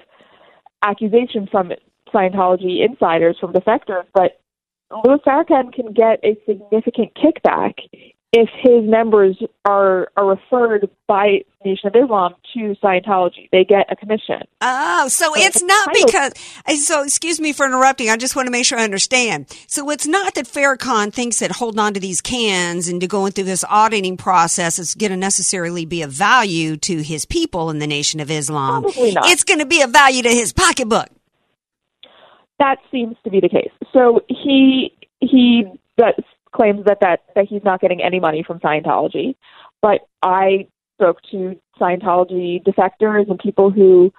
accusation 0.84 1.48
from 1.50 1.72
Scientology 2.14 2.86
insiders, 2.86 3.38
from 3.40 3.54
defectors. 3.54 4.06
But 4.14 4.40
Louis 5.06 5.20
Farrakhan 5.26 5.72
can 5.74 5.94
get 5.94 6.20
a 6.24 6.38
significant 6.48 7.14
kickback 7.16 7.76
if 8.32 8.50
his 8.62 8.84
members 8.84 9.38
are 9.66 10.10
are 10.16 10.28
referred 10.28 10.90
by 11.08 11.40
Nation 11.66 11.88
of 11.88 11.96
Islam 11.96 12.36
to 12.54 12.76
Scientology. 12.82 13.50
They 13.52 13.66
get 13.66 13.92
a 13.92 13.96
commission. 13.96 14.44
Oh, 14.62 15.08
so 15.10 15.34
it's 15.36 15.62
not 15.62 15.90
because. 15.94 16.34
uh, 16.66 16.76
So, 16.76 17.04
excuse 17.04 17.40
me 17.40 17.52
for 17.54 17.66
interrupting. 17.66 18.10
I 18.10 18.18
just 18.18 18.36
want 18.36 18.46
to 18.48 18.52
make 18.52 18.66
sure 18.66 18.80
I 18.80 18.84
understand. 18.84 19.48
So, 19.68 19.90
it's 19.90 20.08
not 20.08 20.36
that 20.36 20.46
Farrakhan 20.46 21.12
thinks 21.12 21.40
that 21.40 21.52
holding 21.52 21.80
on 21.80 21.94
to 21.96 22.00
these 22.00 22.22
cans 22.22 22.88
and 22.88 23.02
to 23.02 23.08
going 23.08 23.34
through 23.34 23.44
this 23.46 23.66
auditing 23.68 24.16
process 24.16 24.80
is 24.80 24.96
going 24.96 25.12
to 25.12 25.18
necessarily 25.18 25.86
be 25.86 26.02
of 26.02 26.12
value 26.12 26.78
to 26.78 27.02
his 27.02 27.26
people 27.26 27.70
in 27.70 27.80
the 27.80 27.88
Nation 27.88 28.20
of 28.20 28.32
Islam. 28.32 28.84
Probably 28.84 29.12
not. 29.14 29.26
It's 29.26 29.44
going 29.44 29.60
to 29.60 29.66
be 29.66 29.82
of 29.82 29.92
value 29.92 30.22
to 30.24 30.30
his 30.30 30.54
pocketbook. 30.54 31.08
That 32.60 32.78
seems 32.92 33.16
to 33.24 33.30
be 33.30 33.40
the 33.40 33.50
case. 33.50 33.72
So 33.92 34.22
he 34.30 34.94
he 35.20 35.64
that 35.98 36.16
claims 36.52 36.86
that, 36.86 37.00
that 37.02 37.22
that 37.36 37.46
he's 37.48 37.64
not 37.64 37.82
getting 37.82 38.02
any 38.02 38.20
money 38.20 38.44
from 38.46 38.60
Scientology, 38.60 39.36
but 39.82 40.02
I 40.22 40.68
spoke 40.96 41.22
to 41.32 41.60
Scientology 41.80 42.64
defectors 42.64 43.30
and 43.30 43.40
people 43.40 43.72
who 43.72 44.12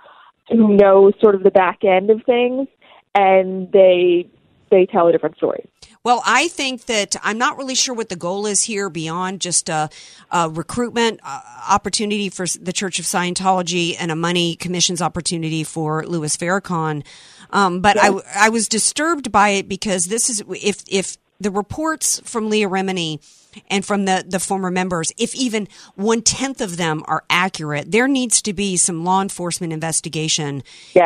who 0.48 0.76
know 0.76 1.12
sort 1.20 1.34
of 1.34 1.42
the 1.42 1.50
back 1.50 1.84
end 1.84 2.10
of 2.10 2.22
things, 2.24 2.68
and 3.14 3.70
they 3.72 4.28
they 4.70 4.86
tell 4.86 5.08
a 5.08 5.12
different 5.12 5.36
story. 5.36 5.68
Well, 6.02 6.22
I 6.24 6.48
think 6.48 6.86
that 6.86 7.16
I'm 7.22 7.36
not 7.36 7.58
really 7.58 7.74
sure 7.74 7.94
what 7.94 8.08
the 8.08 8.16
goal 8.16 8.46
is 8.46 8.62
here 8.62 8.88
beyond 8.88 9.40
just 9.42 9.68
a, 9.68 9.90
a 10.30 10.48
recruitment 10.48 11.20
uh, 11.22 11.42
opportunity 11.68 12.30
for 12.30 12.46
the 12.46 12.72
Church 12.72 12.98
of 12.98 13.04
Scientology 13.04 13.96
and 13.98 14.10
a 14.10 14.16
money 14.16 14.56
commissions 14.56 15.02
opportunity 15.02 15.62
for 15.62 16.06
Louis 16.06 16.34
Farrakhan. 16.36 17.04
Um, 17.50 17.80
but 17.80 17.98
I, 18.00 18.12
I 18.34 18.48
was 18.48 18.66
disturbed 18.66 19.30
by 19.30 19.50
it 19.50 19.68
because 19.68 20.06
this 20.06 20.30
is 20.30 20.42
if 20.62 20.84
if 20.88 21.18
the 21.40 21.50
reports 21.50 22.20
from 22.24 22.50
Leah 22.50 22.68
Remini 22.68 23.20
and 23.68 23.84
from 23.84 24.04
the, 24.04 24.24
the 24.26 24.38
former 24.38 24.70
members, 24.70 25.12
if 25.18 25.34
even 25.34 25.68
one 25.94 26.22
tenth 26.22 26.60
of 26.60 26.76
them 26.76 27.02
are 27.06 27.24
accurate, 27.28 27.90
there 27.90 28.06
needs 28.06 28.40
to 28.42 28.52
be 28.52 28.76
some 28.76 29.04
law 29.04 29.22
enforcement 29.22 29.72
investigation 29.72 30.62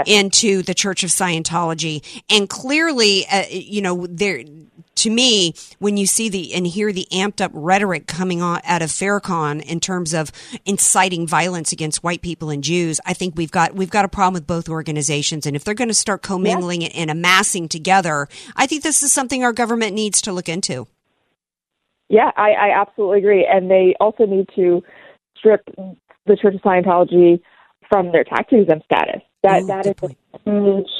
into 0.06 0.62
the 0.62 0.74
Church 0.74 1.02
of 1.02 1.10
Scientology. 1.10 2.04
And 2.28 2.48
clearly, 2.48 3.26
uh, 3.30 3.44
you 3.48 3.80
know, 3.80 4.06
there 4.08 4.44
to 4.96 5.10
me, 5.10 5.54
when 5.78 5.96
you 5.96 6.06
see 6.06 6.28
the 6.28 6.54
and 6.54 6.66
hear 6.66 6.92
the 6.92 7.06
amped 7.12 7.40
up 7.40 7.50
rhetoric 7.54 8.06
coming 8.06 8.42
on 8.42 8.60
out 8.64 8.82
of 8.82 8.90
Farrakhan 8.90 9.62
in 9.62 9.80
terms 9.80 10.14
of 10.14 10.30
inciting 10.64 11.26
violence 11.26 11.72
against 11.72 12.02
white 12.02 12.22
people 12.22 12.50
and 12.50 12.62
Jews, 12.62 13.00
I 13.06 13.12
think 13.12 13.36
we've 13.36 13.50
got 13.50 13.74
we've 13.74 13.90
got 13.90 14.04
a 14.04 14.08
problem 14.08 14.34
with 14.34 14.46
both 14.46 14.68
organizations. 14.68 15.46
And 15.46 15.56
if 15.56 15.64
they're 15.64 15.74
going 15.74 15.88
to 15.88 15.94
start 15.94 16.22
commingling 16.22 16.82
it 16.82 16.94
and 16.94 17.10
amassing 17.10 17.68
together, 17.68 18.28
I 18.56 18.66
think 18.66 18.82
this 18.82 19.02
is 19.02 19.12
something 19.12 19.44
our 19.44 19.52
government 19.52 19.94
needs 19.94 20.20
to 20.22 20.32
look 20.32 20.48
into. 20.48 20.86
Yeah, 22.08 22.30
I, 22.36 22.50
I 22.50 22.80
absolutely 22.80 23.18
agree. 23.18 23.48
And 23.50 23.70
they 23.70 23.94
also 23.98 24.26
need 24.26 24.48
to 24.56 24.82
strip 25.36 25.64
the 26.26 26.36
Church 26.36 26.54
of 26.54 26.60
Scientology 26.60 27.40
from 27.88 28.12
their 28.12 28.24
tax 28.24 28.48
exempt 28.52 28.84
status. 28.84 29.22
That 29.42 29.62
Ooh, 29.62 29.66
that 29.66 29.86
is 29.86 29.94
point. 29.94 30.18
a 30.34 30.38
huge, 30.50 30.90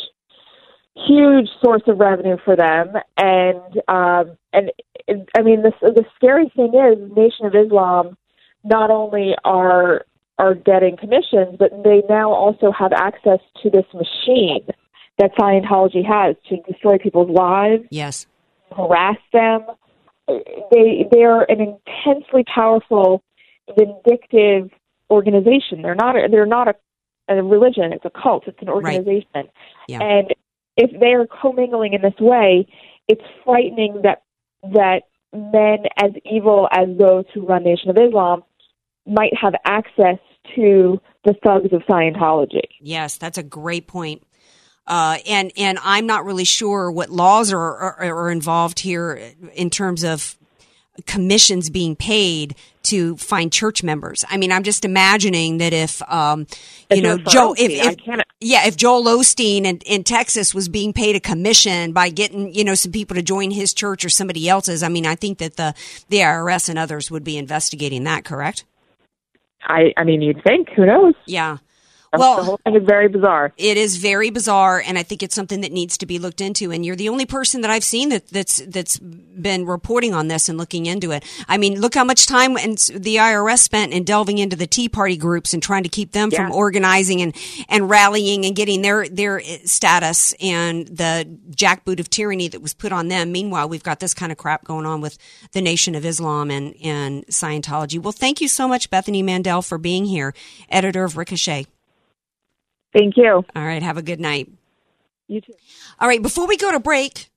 huge 0.97 1.49
source 1.62 1.82
of 1.86 1.99
revenue 1.99 2.36
for 2.45 2.57
them. 2.57 2.95
And 3.16 3.80
um, 3.88 4.36
and 4.53 4.70
I 5.36 5.42
mean, 5.42 5.62
the 5.62 5.72
the 5.82 6.05
scary 6.16 6.51
thing 6.55 6.72
is, 6.74 7.16
Nation 7.16 7.47
of 7.47 7.55
Islam 7.55 8.16
not 8.64 8.90
only 8.90 9.34
are 9.45 10.05
are 10.38 10.55
getting 10.55 10.97
commissions, 10.97 11.57
but 11.59 11.70
they 11.84 12.03
now 12.09 12.32
also 12.32 12.72
have 12.72 12.92
access 12.92 13.38
to 13.62 13.70
this 13.70 13.86
machine 13.95 14.66
that 15.18 15.30
Scientology 15.36 16.05
has 16.05 16.34
to 16.49 16.57
destroy 16.70 16.99
people's 16.99 17.30
lives, 17.30 17.84
Yes. 17.90 18.26
harass 18.76 19.16
them. 19.32 19.66
They 20.26 21.07
they 21.12 21.22
are 21.22 21.45
an 21.49 21.61
intensely 21.61 22.45
powerful, 22.53 23.22
vindictive 23.78 24.70
organization. 25.11 25.82
They're 25.82 25.95
not 25.95 26.16
a, 26.16 26.28
they're 26.30 26.47
not 26.47 26.68
a, 26.68 26.74
a 27.28 27.42
religion. 27.42 27.92
It's 27.92 28.05
a 28.05 28.11
cult. 28.11 28.45
It's 28.47 28.61
an 28.62 28.68
organization. 28.70 29.49
Yeah. 29.86 30.03
And 30.03 30.34
if 30.76 30.90
they 30.98 31.12
are 31.12 31.26
commingling 31.40 31.92
in 31.92 32.02
this 32.02 32.18
way, 32.20 32.66
it's 33.08 33.22
frightening 33.44 34.02
that 34.02 34.22
that 34.72 35.02
men 35.32 35.84
as 35.96 36.12
evil 36.24 36.68
as 36.70 36.88
those 36.98 37.24
who 37.34 37.46
run 37.46 37.64
Nation 37.64 37.90
of 37.90 37.96
Islam 37.96 38.42
might 39.06 39.32
have 39.40 39.54
access 39.64 40.18
to 40.54 41.00
the 41.24 41.34
thugs 41.44 41.72
of 41.72 41.82
Scientology. 41.82 42.62
Yes, 42.80 43.16
that's 43.16 43.38
a 43.38 43.42
great 43.42 43.86
point. 43.86 44.22
Uh, 44.86 45.18
and 45.26 45.50
and 45.56 45.78
I'm 45.82 46.06
not 46.06 46.24
really 46.24 46.44
sure 46.44 46.90
what 46.90 47.10
laws 47.10 47.52
are, 47.52 47.60
are 47.60 48.14
are 48.14 48.30
involved 48.30 48.78
here 48.78 49.32
in 49.54 49.70
terms 49.70 50.04
of 50.04 50.36
commissions 51.07 51.70
being 51.70 51.97
paid 51.97 52.55
to 52.84 53.16
find 53.16 53.53
church 53.53 53.82
members. 53.82 54.24
I 54.28 54.36
mean, 54.36 54.53
I'm 54.53 54.62
just 54.62 54.84
imagining 54.84 55.59
that 55.59 55.72
if 55.72 56.03
um, 56.11 56.47
you 56.90 56.99
If 56.99 57.03
know 57.03 57.18
Joe, 57.18 57.55
if, 57.57 57.99
if 57.99 58.20
yeah, 58.40 58.66
if 58.66 58.76
Joel 58.76 59.05
Osteen 59.05 59.64
in, 59.64 59.78
in 59.86 60.05
Texas 60.05 60.55
was 60.55 60.68
being 60.68 60.92
paid 60.92 61.16
a 61.16 61.20
commission 61.20 61.92
by 61.92 62.11
getting 62.11 62.55
you 62.55 62.64
know 62.64 62.74
some 62.74 62.92
people 62.92 63.16
to 63.16 63.22
join 63.22 63.51
his 63.51 63.72
church 63.72 64.05
or 64.05 64.09
somebody 64.09 64.49
else's, 64.49 64.82
I 64.82 64.88
mean, 64.88 65.07
I 65.07 65.14
think 65.14 65.38
that 65.38 65.57
the 65.57 65.74
the 66.09 66.18
IRS 66.18 66.68
and 66.68 66.78
others 66.78 67.11
would 67.11 67.24
be 67.24 67.38
investigating 67.38 68.05
that. 68.05 68.24
Correct? 68.24 68.64
I 69.62 69.92
I 69.97 70.05
mean, 70.05 70.22
you'd 70.22 70.42
think. 70.45 70.68
Who 70.76 70.86
knows? 70.86 71.14
Yeah. 71.26 71.59
Well, 72.18 72.36
the 72.36 72.44
whole 72.44 72.60
thing 72.64 72.76
is 72.76 72.84
very 72.84 73.08
bizarre. 73.08 73.52
It 73.56 73.76
is 73.76 73.96
very 73.96 74.30
bizarre, 74.30 74.82
and 74.84 74.98
I 74.98 75.02
think 75.02 75.22
it's 75.22 75.34
something 75.34 75.60
that 75.62 75.72
needs 75.72 75.98
to 75.98 76.06
be 76.06 76.18
looked 76.18 76.40
into. 76.40 76.70
And 76.70 76.84
you're 76.84 76.96
the 76.96 77.08
only 77.08 77.26
person 77.26 77.60
that 77.62 77.70
I've 77.70 77.84
seen 77.84 78.08
that, 78.10 78.28
that's 78.28 78.62
that's 78.66 78.98
been 78.98 79.66
reporting 79.66 80.14
on 80.14 80.28
this 80.28 80.48
and 80.48 80.58
looking 80.58 80.86
into 80.86 81.10
it. 81.10 81.24
I 81.48 81.58
mean, 81.58 81.80
look 81.80 81.94
how 81.94 82.04
much 82.04 82.26
time 82.26 82.56
and 82.56 82.78
the 82.78 83.16
IRS 83.16 83.58
spent 83.58 83.92
in 83.92 84.04
delving 84.04 84.38
into 84.38 84.56
the 84.56 84.66
Tea 84.66 84.88
Party 84.88 85.16
groups 85.16 85.52
and 85.52 85.62
trying 85.62 85.82
to 85.82 85.88
keep 85.88 86.12
them 86.12 86.30
from 86.30 86.52
organizing 86.52 87.20
and 87.20 87.34
and 87.68 87.88
rallying 87.88 88.44
and 88.44 88.54
getting 88.54 88.82
their 88.82 89.08
their 89.08 89.40
eh, 89.40 89.58
status 89.64 90.34
and 90.40 90.86
the 90.88 91.26
jackboot 91.50 92.00
of 92.00 92.10
tyranny 92.10 92.48
that 92.48 92.62
was 92.62 92.74
put 92.74 92.92
on 92.92 93.08
them. 93.08 93.32
Meanwhile, 93.32 93.68
we've 93.68 93.82
got 93.82 94.00
this 94.00 94.14
kind 94.14 94.32
of 94.32 94.38
crap 94.38 94.64
going 94.64 94.86
on 94.86 95.00
with 95.00 95.18
the 95.52 95.60
Nation 95.60 95.94
of 95.94 96.04
Islam 96.04 96.50
and 96.50 96.74
and 96.82 97.26
Scientology. 97.26 98.00
Well, 98.00 98.12
thank 98.12 98.40
you 98.40 98.48
so 98.48 98.68
much, 98.68 98.90
Bethany 98.90 99.22
Mandel, 99.22 99.62
for 99.62 99.78
being 99.78 100.04
here, 100.04 100.34
editor 100.68 101.04
of 101.04 101.16
Ricochet. 101.16 101.66
Thank 102.95 103.16
you. 103.16 103.45
All 103.55 103.64
right, 103.64 103.82
have 103.82 103.99
a 103.99 104.03
good 104.03 104.20
night. 104.20 104.51
You 105.26 105.40
too. 105.40 105.55
All 105.99 106.09
right, 106.09 106.22
before 106.22 106.47
we 106.47 106.57
go 106.57 106.70
to 106.70 106.78
break, 106.78 107.28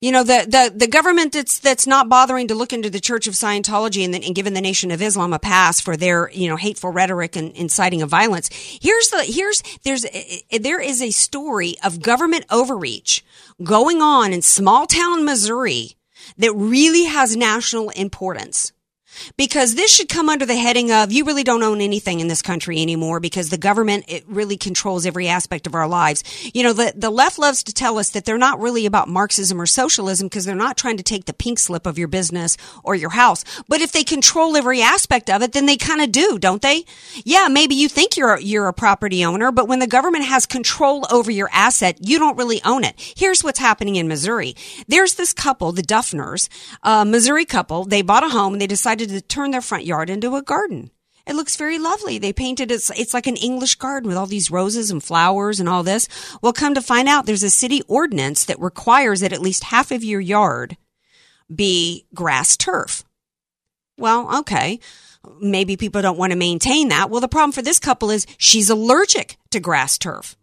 you 0.00 0.12
know 0.12 0.22
the 0.22 0.46
the 0.48 0.72
the 0.74 0.86
government 0.86 1.32
that's 1.32 1.58
that's 1.58 1.86
not 1.86 2.08
bothering 2.08 2.48
to 2.48 2.54
look 2.54 2.72
into 2.72 2.88
the 2.88 3.00
Church 3.00 3.26
of 3.26 3.34
Scientology 3.34 4.04
and, 4.04 4.14
and 4.14 4.34
giving 4.34 4.54
the 4.54 4.60
Nation 4.60 4.90
of 4.90 5.02
Islam 5.02 5.32
a 5.32 5.38
pass 5.38 5.80
for 5.80 5.96
their 5.96 6.30
you 6.30 6.48
know 6.48 6.56
hateful 6.56 6.90
rhetoric 6.90 7.36
and 7.36 7.52
inciting 7.52 8.00
of 8.00 8.08
violence. 8.08 8.48
Here's 8.80 9.10
the 9.10 9.24
here's 9.24 9.62
there's 9.82 10.04
eh, 10.04 10.08
eh, 10.14 10.38
eh, 10.52 10.58
there 10.58 10.80
is 10.80 11.02
a 11.02 11.10
story 11.10 11.74
of 11.84 12.00
government 12.00 12.46
overreach 12.50 13.24
going 13.62 14.00
on 14.00 14.32
in 14.32 14.40
small 14.40 14.86
town 14.86 15.24
Missouri 15.24 15.96
that 16.36 16.52
really 16.52 17.04
has 17.04 17.36
national 17.36 17.90
importance 17.90 18.72
because 19.36 19.74
this 19.74 19.94
should 19.94 20.08
come 20.08 20.28
under 20.28 20.46
the 20.46 20.56
heading 20.56 20.90
of 20.92 21.12
you 21.12 21.24
really 21.24 21.44
don't 21.44 21.62
own 21.62 21.80
anything 21.80 22.20
in 22.20 22.28
this 22.28 22.42
country 22.42 22.80
anymore 22.80 23.20
because 23.20 23.50
the 23.50 23.58
government 23.58 24.04
it 24.08 24.24
really 24.26 24.56
controls 24.56 25.06
every 25.06 25.28
aspect 25.28 25.66
of 25.66 25.74
our 25.74 25.88
lives. 25.88 26.22
You 26.54 26.62
know, 26.62 26.72
the 26.72 26.92
the 26.94 27.10
left 27.10 27.38
loves 27.38 27.62
to 27.64 27.72
tell 27.72 27.98
us 27.98 28.10
that 28.10 28.24
they're 28.24 28.38
not 28.38 28.60
really 28.60 28.86
about 28.86 29.08
Marxism 29.08 29.60
or 29.60 29.66
socialism 29.66 30.28
because 30.28 30.44
they're 30.44 30.54
not 30.54 30.76
trying 30.76 30.96
to 30.96 31.02
take 31.02 31.24
the 31.24 31.32
pink 31.32 31.58
slip 31.58 31.86
of 31.86 31.98
your 31.98 32.08
business 32.08 32.56
or 32.82 32.94
your 32.94 33.10
house. 33.10 33.44
But 33.68 33.80
if 33.80 33.92
they 33.92 34.04
control 34.04 34.56
every 34.56 34.82
aspect 34.82 35.30
of 35.30 35.42
it, 35.42 35.52
then 35.52 35.66
they 35.66 35.76
kind 35.76 36.00
of 36.00 36.12
do, 36.12 36.38
don't 36.38 36.62
they? 36.62 36.84
Yeah, 37.24 37.48
maybe 37.48 37.74
you 37.74 37.88
think 37.88 38.16
you're 38.16 38.38
you're 38.38 38.68
a 38.68 38.72
property 38.72 39.24
owner, 39.24 39.52
but 39.52 39.68
when 39.68 39.78
the 39.78 39.86
government 39.86 40.24
has 40.24 40.46
control 40.46 41.06
over 41.10 41.30
your 41.30 41.48
asset, 41.52 41.98
you 42.00 42.18
don't 42.18 42.36
really 42.36 42.62
own 42.64 42.84
it. 42.84 42.94
Here's 43.16 43.42
what's 43.42 43.58
happening 43.58 43.96
in 43.96 44.08
Missouri. 44.08 44.54
There's 44.86 45.14
this 45.14 45.32
couple, 45.32 45.72
the 45.72 45.82
Duffners, 45.82 46.48
a 46.82 47.04
Missouri 47.04 47.44
couple. 47.44 47.84
They 47.84 48.02
bought 48.02 48.24
a 48.24 48.28
home 48.28 48.54
and 48.54 48.62
they 48.62 48.66
decided 48.66 48.97
to 48.98 49.20
turn 49.20 49.50
their 49.50 49.60
front 49.60 49.84
yard 49.84 50.10
into 50.10 50.36
a 50.36 50.42
garden. 50.42 50.90
It 51.26 51.36
looks 51.36 51.56
very 51.56 51.78
lovely. 51.78 52.18
They 52.18 52.32
painted 52.32 52.70
it. 52.70 52.90
It's 52.96 53.12
like 53.12 53.26
an 53.26 53.36
English 53.36 53.74
garden 53.74 54.08
with 54.08 54.16
all 54.16 54.26
these 54.26 54.50
roses 54.50 54.90
and 54.90 55.04
flowers 55.04 55.60
and 55.60 55.68
all 55.68 55.82
this. 55.82 56.08
Well, 56.40 56.54
come 56.54 56.72
to 56.74 56.80
find 56.80 57.06
out, 57.06 57.26
there's 57.26 57.42
a 57.42 57.50
city 57.50 57.82
ordinance 57.86 58.46
that 58.46 58.58
requires 58.58 59.20
that 59.20 59.34
at 59.34 59.42
least 59.42 59.64
half 59.64 59.90
of 59.90 60.02
your 60.02 60.20
yard 60.20 60.78
be 61.54 62.06
grass 62.14 62.56
turf. 62.56 63.04
Well, 63.98 64.38
okay. 64.38 64.80
Maybe 65.38 65.76
people 65.76 66.00
don't 66.00 66.16
want 66.16 66.32
to 66.32 66.38
maintain 66.38 66.88
that. 66.88 67.10
Well, 67.10 67.20
the 67.20 67.28
problem 67.28 67.52
for 67.52 67.60
this 67.60 67.78
couple 67.78 68.10
is 68.10 68.26
she's 68.38 68.70
allergic 68.70 69.36
to 69.50 69.60
grass 69.60 69.98
turf. 69.98 70.34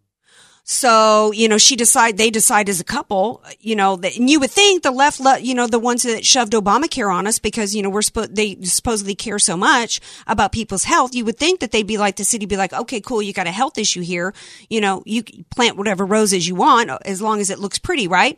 So, 0.67 1.31
you 1.31 1.47
know, 1.47 1.59
she 1.59 1.75
decide, 1.75 2.17
they 2.17 2.31
decide 2.31 2.69
as 2.69 2.79
a 2.79 2.83
couple, 2.83 3.43
you 3.59 3.75
know, 3.75 3.97
that, 3.97 4.17
and 4.17 4.27
you 4.27 4.39
would 4.39 4.49
think 4.49 4.81
the 4.81 4.89
left, 4.89 5.19
le- 5.19 5.37
you 5.37 5.53
know, 5.53 5.67
the 5.67 5.77
ones 5.77 6.01
that 6.01 6.25
shoved 6.25 6.53
Obamacare 6.53 7.13
on 7.13 7.27
us 7.27 7.37
because, 7.37 7.75
you 7.75 7.83
know, 7.83 7.89
we're 7.91 8.01
supposed, 8.01 8.35
they 8.35 8.57
supposedly 8.63 9.13
care 9.13 9.37
so 9.37 9.55
much 9.55 10.01
about 10.25 10.51
people's 10.51 10.85
health. 10.85 11.13
You 11.13 11.23
would 11.25 11.37
think 11.37 11.59
that 11.59 11.71
they'd 11.71 11.85
be 11.85 11.99
like, 11.99 12.15
the 12.15 12.25
city 12.25 12.47
be 12.47 12.57
like, 12.57 12.73
okay, 12.73 12.99
cool. 12.99 13.21
You 13.21 13.31
got 13.31 13.45
a 13.45 13.51
health 13.51 13.77
issue 13.77 14.01
here. 14.01 14.33
You 14.67 14.81
know, 14.81 15.03
you 15.05 15.21
plant 15.51 15.77
whatever 15.77 16.03
roses 16.03 16.47
you 16.47 16.55
want 16.55 16.89
as 17.05 17.21
long 17.21 17.41
as 17.41 17.51
it 17.51 17.59
looks 17.59 17.77
pretty, 17.77 18.07
right? 18.07 18.35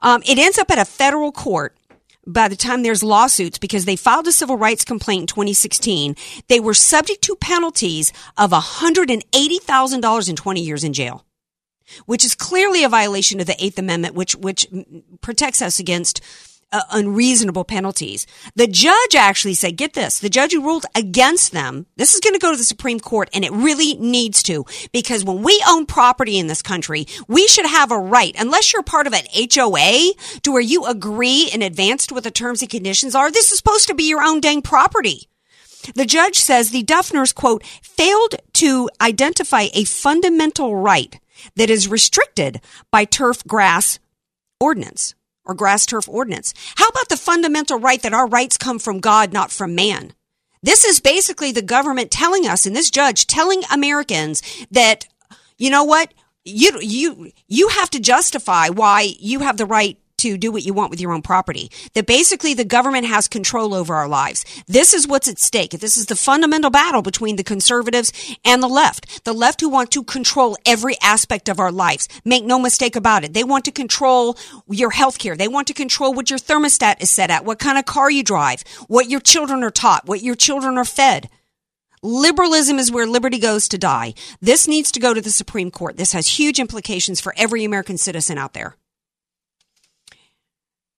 Um, 0.00 0.22
it 0.26 0.38
ends 0.38 0.56
up 0.56 0.70
at 0.70 0.78
a 0.78 0.86
federal 0.86 1.32
court 1.32 1.76
by 2.26 2.48
the 2.48 2.56
time 2.56 2.82
there's 2.82 3.02
lawsuits 3.02 3.58
because 3.58 3.84
they 3.84 3.96
filed 3.96 4.26
a 4.26 4.32
civil 4.32 4.56
rights 4.56 4.84
complaint 4.84 5.22
in 5.22 5.26
2016, 5.26 6.14
they 6.48 6.60
were 6.60 6.74
subject 6.74 7.22
to 7.22 7.34
penalties 7.36 8.12
of 8.36 8.50
$180,000 8.50 10.28
and 10.28 10.38
20 10.38 10.60
years 10.60 10.84
in 10.84 10.92
jail, 10.92 11.24
which 12.06 12.24
is 12.24 12.34
clearly 12.34 12.84
a 12.84 12.88
violation 12.88 13.40
of 13.40 13.46
the 13.46 13.62
Eighth 13.62 13.78
Amendment, 13.78 14.14
which, 14.14 14.34
which 14.36 14.66
protects 15.20 15.62
us 15.62 15.78
against 15.78 16.20
uh, 16.72 16.82
unreasonable 16.90 17.64
penalties. 17.64 18.26
The 18.54 18.66
judge 18.66 19.14
actually 19.14 19.54
said, 19.54 19.76
get 19.76 19.94
this, 19.94 20.18
the 20.18 20.28
judge 20.28 20.52
who 20.52 20.62
ruled 20.62 20.86
against 20.94 21.52
them, 21.52 21.86
this 21.96 22.14
is 22.14 22.20
going 22.20 22.34
to 22.34 22.40
go 22.40 22.50
to 22.50 22.58
the 22.58 22.64
Supreme 22.64 23.00
Court 23.00 23.30
and 23.32 23.44
it 23.44 23.52
really 23.52 23.94
needs 23.94 24.42
to 24.44 24.64
because 24.92 25.24
when 25.24 25.42
we 25.42 25.62
own 25.68 25.86
property 25.86 26.38
in 26.38 26.46
this 26.46 26.62
country, 26.62 27.06
we 27.26 27.46
should 27.48 27.66
have 27.66 27.90
a 27.90 27.98
right, 27.98 28.34
unless 28.38 28.72
you're 28.72 28.82
part 28.82 29.06
of 29.06 29.14
an 29.14 29.24
HOA 29.34 30.12
to 30.42 30.52
where 30.52 30.60
you 30.60 30.84
agree 30.84 31.50
in 31.52 31.62
advance 31.62 32.06
to 32.06 32.14
what 32.14 32.24
the 32.24 32.30
terms 32.30 32.60
and 32.60 32.70
conditions 32.70 33.14
are, 33.14 33.30
this 33.30 33.50
is 33.50 33.58
supposed 33.58 33.88
to 33.88 33.94
be 33.94 34.04
your 34.04 34.22
own 34.22 34.40
dang 34.40 34.62
property. 34.62 35.28
The 35.94 36.04
judge 36.04 36.36
says 36.36 36.70
the 36.70 36.84
Duffners, 36.84 37.34
quote, 37.34 37.64
failed 37.64 38.34
to 38.54 38.90
identify 39.00 39.68
a 39.72 39.84
fundamental 39.84 40.76
right 40.76 41.18
that 41.56 41.70
is 41.70 41.88
restricted 41.88 42.60
by 42.90 43.04
turf 43.04 43.44
grass 43.44 43.98
ordinance 44.60 45.14
or 45.44 45.54
grass 45.54 45.86
turf 45.86 46.08
ordinance. 46.08 46.52
How 46.76 46.88
about 46.88 47.08
the 47.08 47.16
fundamental 47.16 47.78
right 47.78 48.00
that 48.02 48.12
our 48.12 48.26
rights 48.26 48.56
come 48.56 48.78
from 48.78 49.00
God, 49.00 49.32
not 49.32 49.50
from 49.50 49.74
man? 49.74 50.12
This 50.62 50.84
is 50.84 51.00
basically 51.00 51.52
the 51.52 51.62
government 51.62 52.10
telling 52.10 52.46
us 52.46 52.66
and 52.66 52.74
this 52.74 52.90
judge 52.90 53.26
telling 53.26 53.62
Americans 53.72 54.42
that, 54.70 55.06
you 55.56 55.70
know 55.70 55.84
what? 55.84 56.12
You, 56.44 56.78
you, 56.80 57.32
you 57.46 57.68
have 57.68 57.90
to 57.90 58.00
justify 58.00 58.68
why 58.68 59.12
you 59.18 59.40
have 59.40 59.56
the 59.56 59.66
right 59.66 59.98
to 60.18 60.36
do 60.36 60.52
what 60.52 60.64
you 60.64 60.72
want 60.72 60.90
with 60.90 61.00
your 61.00 61.12
own 61.12 61.22
property. 61.22 61.70
That 61.94 62.06
basically 62.06 62.54
the 62.54 62.64
government 62.64 63.06
has 63.06 63.28
control 63.28 63.74
over 63.74 63.94
our 63.94 64.08
lives. 64.08 64.44
This 64.66 64.94
is 64.94 65.08
what's 65.08 65.28
at 65.28 65.38
stake. 65.38 65.70
This 65.72 65.96
is 65.96 66.06
the 66.06 66.16
fundamental 66.16 66.70
battle 66.70 67.02
between 67.02 67.36
the 67.36 67.44
conservatives 67.44 68.12
and 68.44 68.62
the 68.62 68.68
left. 68.68 69.24
The 69.24 69.32
left 69.32 69.60
who 69.60 69.68
want 69.68 69.90
to 69.92 70.04
control 70.04 70.56
every 70.66 70.96
aspect 71.02 71.48
of 71.48 71.58
our 71.58 71.72
lives. 71.72 72.08
Make 72.24 72.44
no 72.44 72.58
mistake 72.58 72.96
about 72.96 73.24
it. 73.24 73.34
They 73.34 73.44
want 73.44 73.64
to 73.64 73.72
control 73.72 74.36
your 74.68 74.90
health 74.90 75.18
care. 75.18 75.36
They 75.36 75.48
want 75.48 75.66
to 75.68 75.74
control 75.74 76.14
what 76.14 76.30
your 76.30 76.38
thermostat 76.38 77.02
is 77.02 77.10
set 77.10 77.30
at, 77.30 77.44
what 77.44 77.58
kind 77.58 77.78
of 77.78 77.84
car 77.84 78.10
you 78.10 78.22
drive, 78.22 78.62
what 78.88 79.08
your 79.08 79.20
children 79.20 79.62
are 79.62 79.70
taught, 79.70 80.06
what 80.06 80.22
your 80.22 80.34
children 80.34 80.78
are 80.78 80.84
fed. 80.84 81.28
Liberalism 82.02 82.78
is 82.78 82.92
where 82.92 83.06
liberty 83.06 83.38
goes 83.38 83.66
to 83.68 83.78
die. 83.78 84.14
This 84.40 84.68
needs 84.68 84.92
to 84.92 85.00
go 85.00 85.12
to 85.12 85.20
the 85.20 85.30
Supreme 85.30 85.72
Court. 85.72 85.96
This 85.96 86.12
has 86.12 86.38
huge 86.38 86.60
implications 86.60 87.20
for 87.20 87.34
every 87.36 87.64
American 87.64 87.98
citizen 87.98 88.38
out 88.38 88.54
there. 88.54 88.77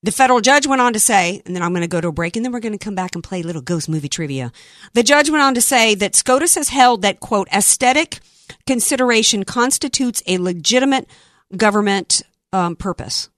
The 0.03 0.11
federal 0.11 0.41
judge 0.41 0.65
went 0.65 0.81
on 0.81 0.93
to 0.93 0.99
say, 0.99 1.43
and 1.45 1.55
then 1.55 1.61
I'm 1.61 1.73
going 1.73 1.81
to 1.81 1.87
go 1.87 2.01
to 2.01 2.07
a 2.07 2.11
break 2.11 2.35
and 2.35 2.43
then 2.43 2.51
we're 2.51 2.59
going 2.59 2.77
to 2.77 2.83
come 2.83 2.95
back 2.95 3.13
and 3.13 3.23
play 3.23 3.43
little 3.43 3.61
ghost 3.61 3.87
movie 3.87 4.09
trivia. 4.09 4.51
The 4.93 5.03
judge 5.03 5.29
went 5.29 5.43
on 5.43 5.53
to 5.53 5.61
say 5.61 5.93
that 5.95 6.15
SCOTUS 6.15 6.55
has 6.55 6.69
held 6.69 7.03
that, 7.03 7.19
quote, 7.19 7.47
aesthetic 7.53 8.19
consideration 8.65 9.43
constitutes 9.43 10.23
a 10.25 10.39
legitimate 10.39 11.07
government 11.55 12.23
um, 12.51 12.75
purpose. 12.75 13.29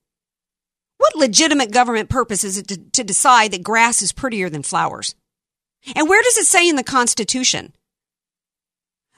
What 0.98 1.16
legitimate 1.16 1.72
government 1.72 2.10
purpose 2.10 2.46
is 2.46 2.58
it 2.58 2.68
to, 2.70 2.78
to 2.78 3.04
decide 3.04 3.52
that 3.52 3.62
grass 3.64 4.02
is 4.02 4.14
prettier 4.14 4.50
than 4.50 4.64
flowers? 4.64 5.16
And 5.98 6.08
where 6.08 6.24
does 6.24 6.38
it 6.38 6.46
say 6.46 6.70
in 6.70 6.78
the 6.78 6.84
Constitution 6.84 7.74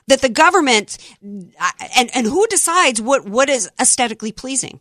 that 0.07 0.21
the 0.21 0.29
government 0.29 0.97
and, 1.21 2.09
and 2.15 2.25
who 2.25 2.47
decides 2.47 2.99
what, 2.99 3.25
what 3.25 3.49
is 3.49 3.69
aesthetically 3.79 4.31
pleasing? 4.31 4.79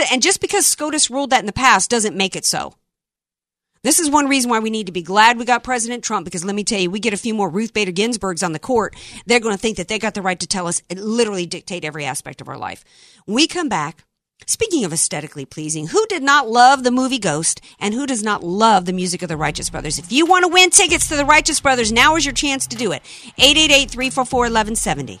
And 0.00 0.22
just 0.22 0.40
because 0.40 0.66
SCOTUS 0.66 1.10
ruled 1.10 1.30
that 1.30 1.40
in 1.40 1.46
the 1.46 1.52
past 1.52 1.90
doesn't 1.90 2.16
make 2.16 2.36
it 2.36 2.44
so. 2.44 2.74
This 3.82 3.98
is 3.98 4.08
one 4.08 4.28
reason 4.28 4.48
why 4.48 4.60
we 4.60 4.70
need 4.70 4.86
to 4.86 4.92
be 4.92 5.02
glad 5.02 5.38
we 5.38 5.44
got 5.44 5.64
President 5.64 6.04
Trump 6.04 6.24
because 6.24 6.44
let 6.44 6.54
me 6.54 6.62
tell 6.62 6.78
you, 6.78 6.88
we 6.88 7.00
get 7.00 7.14
a 7.14 7.16
few 7.16 7.34
more 7.34 7.48
Ruth 7.48 7.74
Bader 7.74 7.90
Ginsburgs 7.90 8.44
on 8.44 8.52
the 8.52 8.60
court, 8.60 8.94
they're 9.26 9.40
going 9.40 9.56
to 9.56 9.60
think 9.60 9.76
that 9.76 9.88
they 9.88 9.98
got 9.98 10.14
the 10.14 10.22
right 10.22 10.38
to 10.38 10.46
tell 10.46 10.68
us 10.68 10.82
and 10.88 11.00
literally 11.00 11.46
dictate 11.46 11.84
every 11.84 12.04
aspect 12.04 12.40
of 12.40 12.48
our 12.48 12.56
life. 12.56 12.84
We 13.26 13.48
come 13.48 13.68
back. 13.68 14.04
Speaking 14.46 14.84
of 14.84 14.92
aesthetically 14.92 15.44
pleasing, 15.44 15.88
who 15.88 16.06
did 16.06 16.22
not 16.22 16.48
love 16.48 16.84
the 16.84 16.90
movie 16.90 17.18
Ghost 17.18 17.60
and 17.80 17.92
who 17.92 18.06
does 18.06 18.22
not 18.22 18.42
love 18.44 18.86
the 18.86 18.92
music 18.92 19.22
of 19.22 19.28
the 19.28 19.36
Righteous 19.36 19.70
Brothers? 19.70 19.98
If 19.98 20.12
you 20.12 20.26
want 20.26 20.44
to 20.44 20.48
win 20.48 20.70
tickets 20.70 21.08
to 21.08 21.16
the 21.16 21.24
Righteous 21.24 21.60
Brothers, 21.60 21.92
now 21.92 22.14
is 22.16 22.24
your 22.24 22.34
chance 22.34 22.68
to 22.68 22.76
do 22.76 22.92
it. 22.92 23.02
888 23.38 23.90
344 23.90 24.40
1170. 24.42 25.20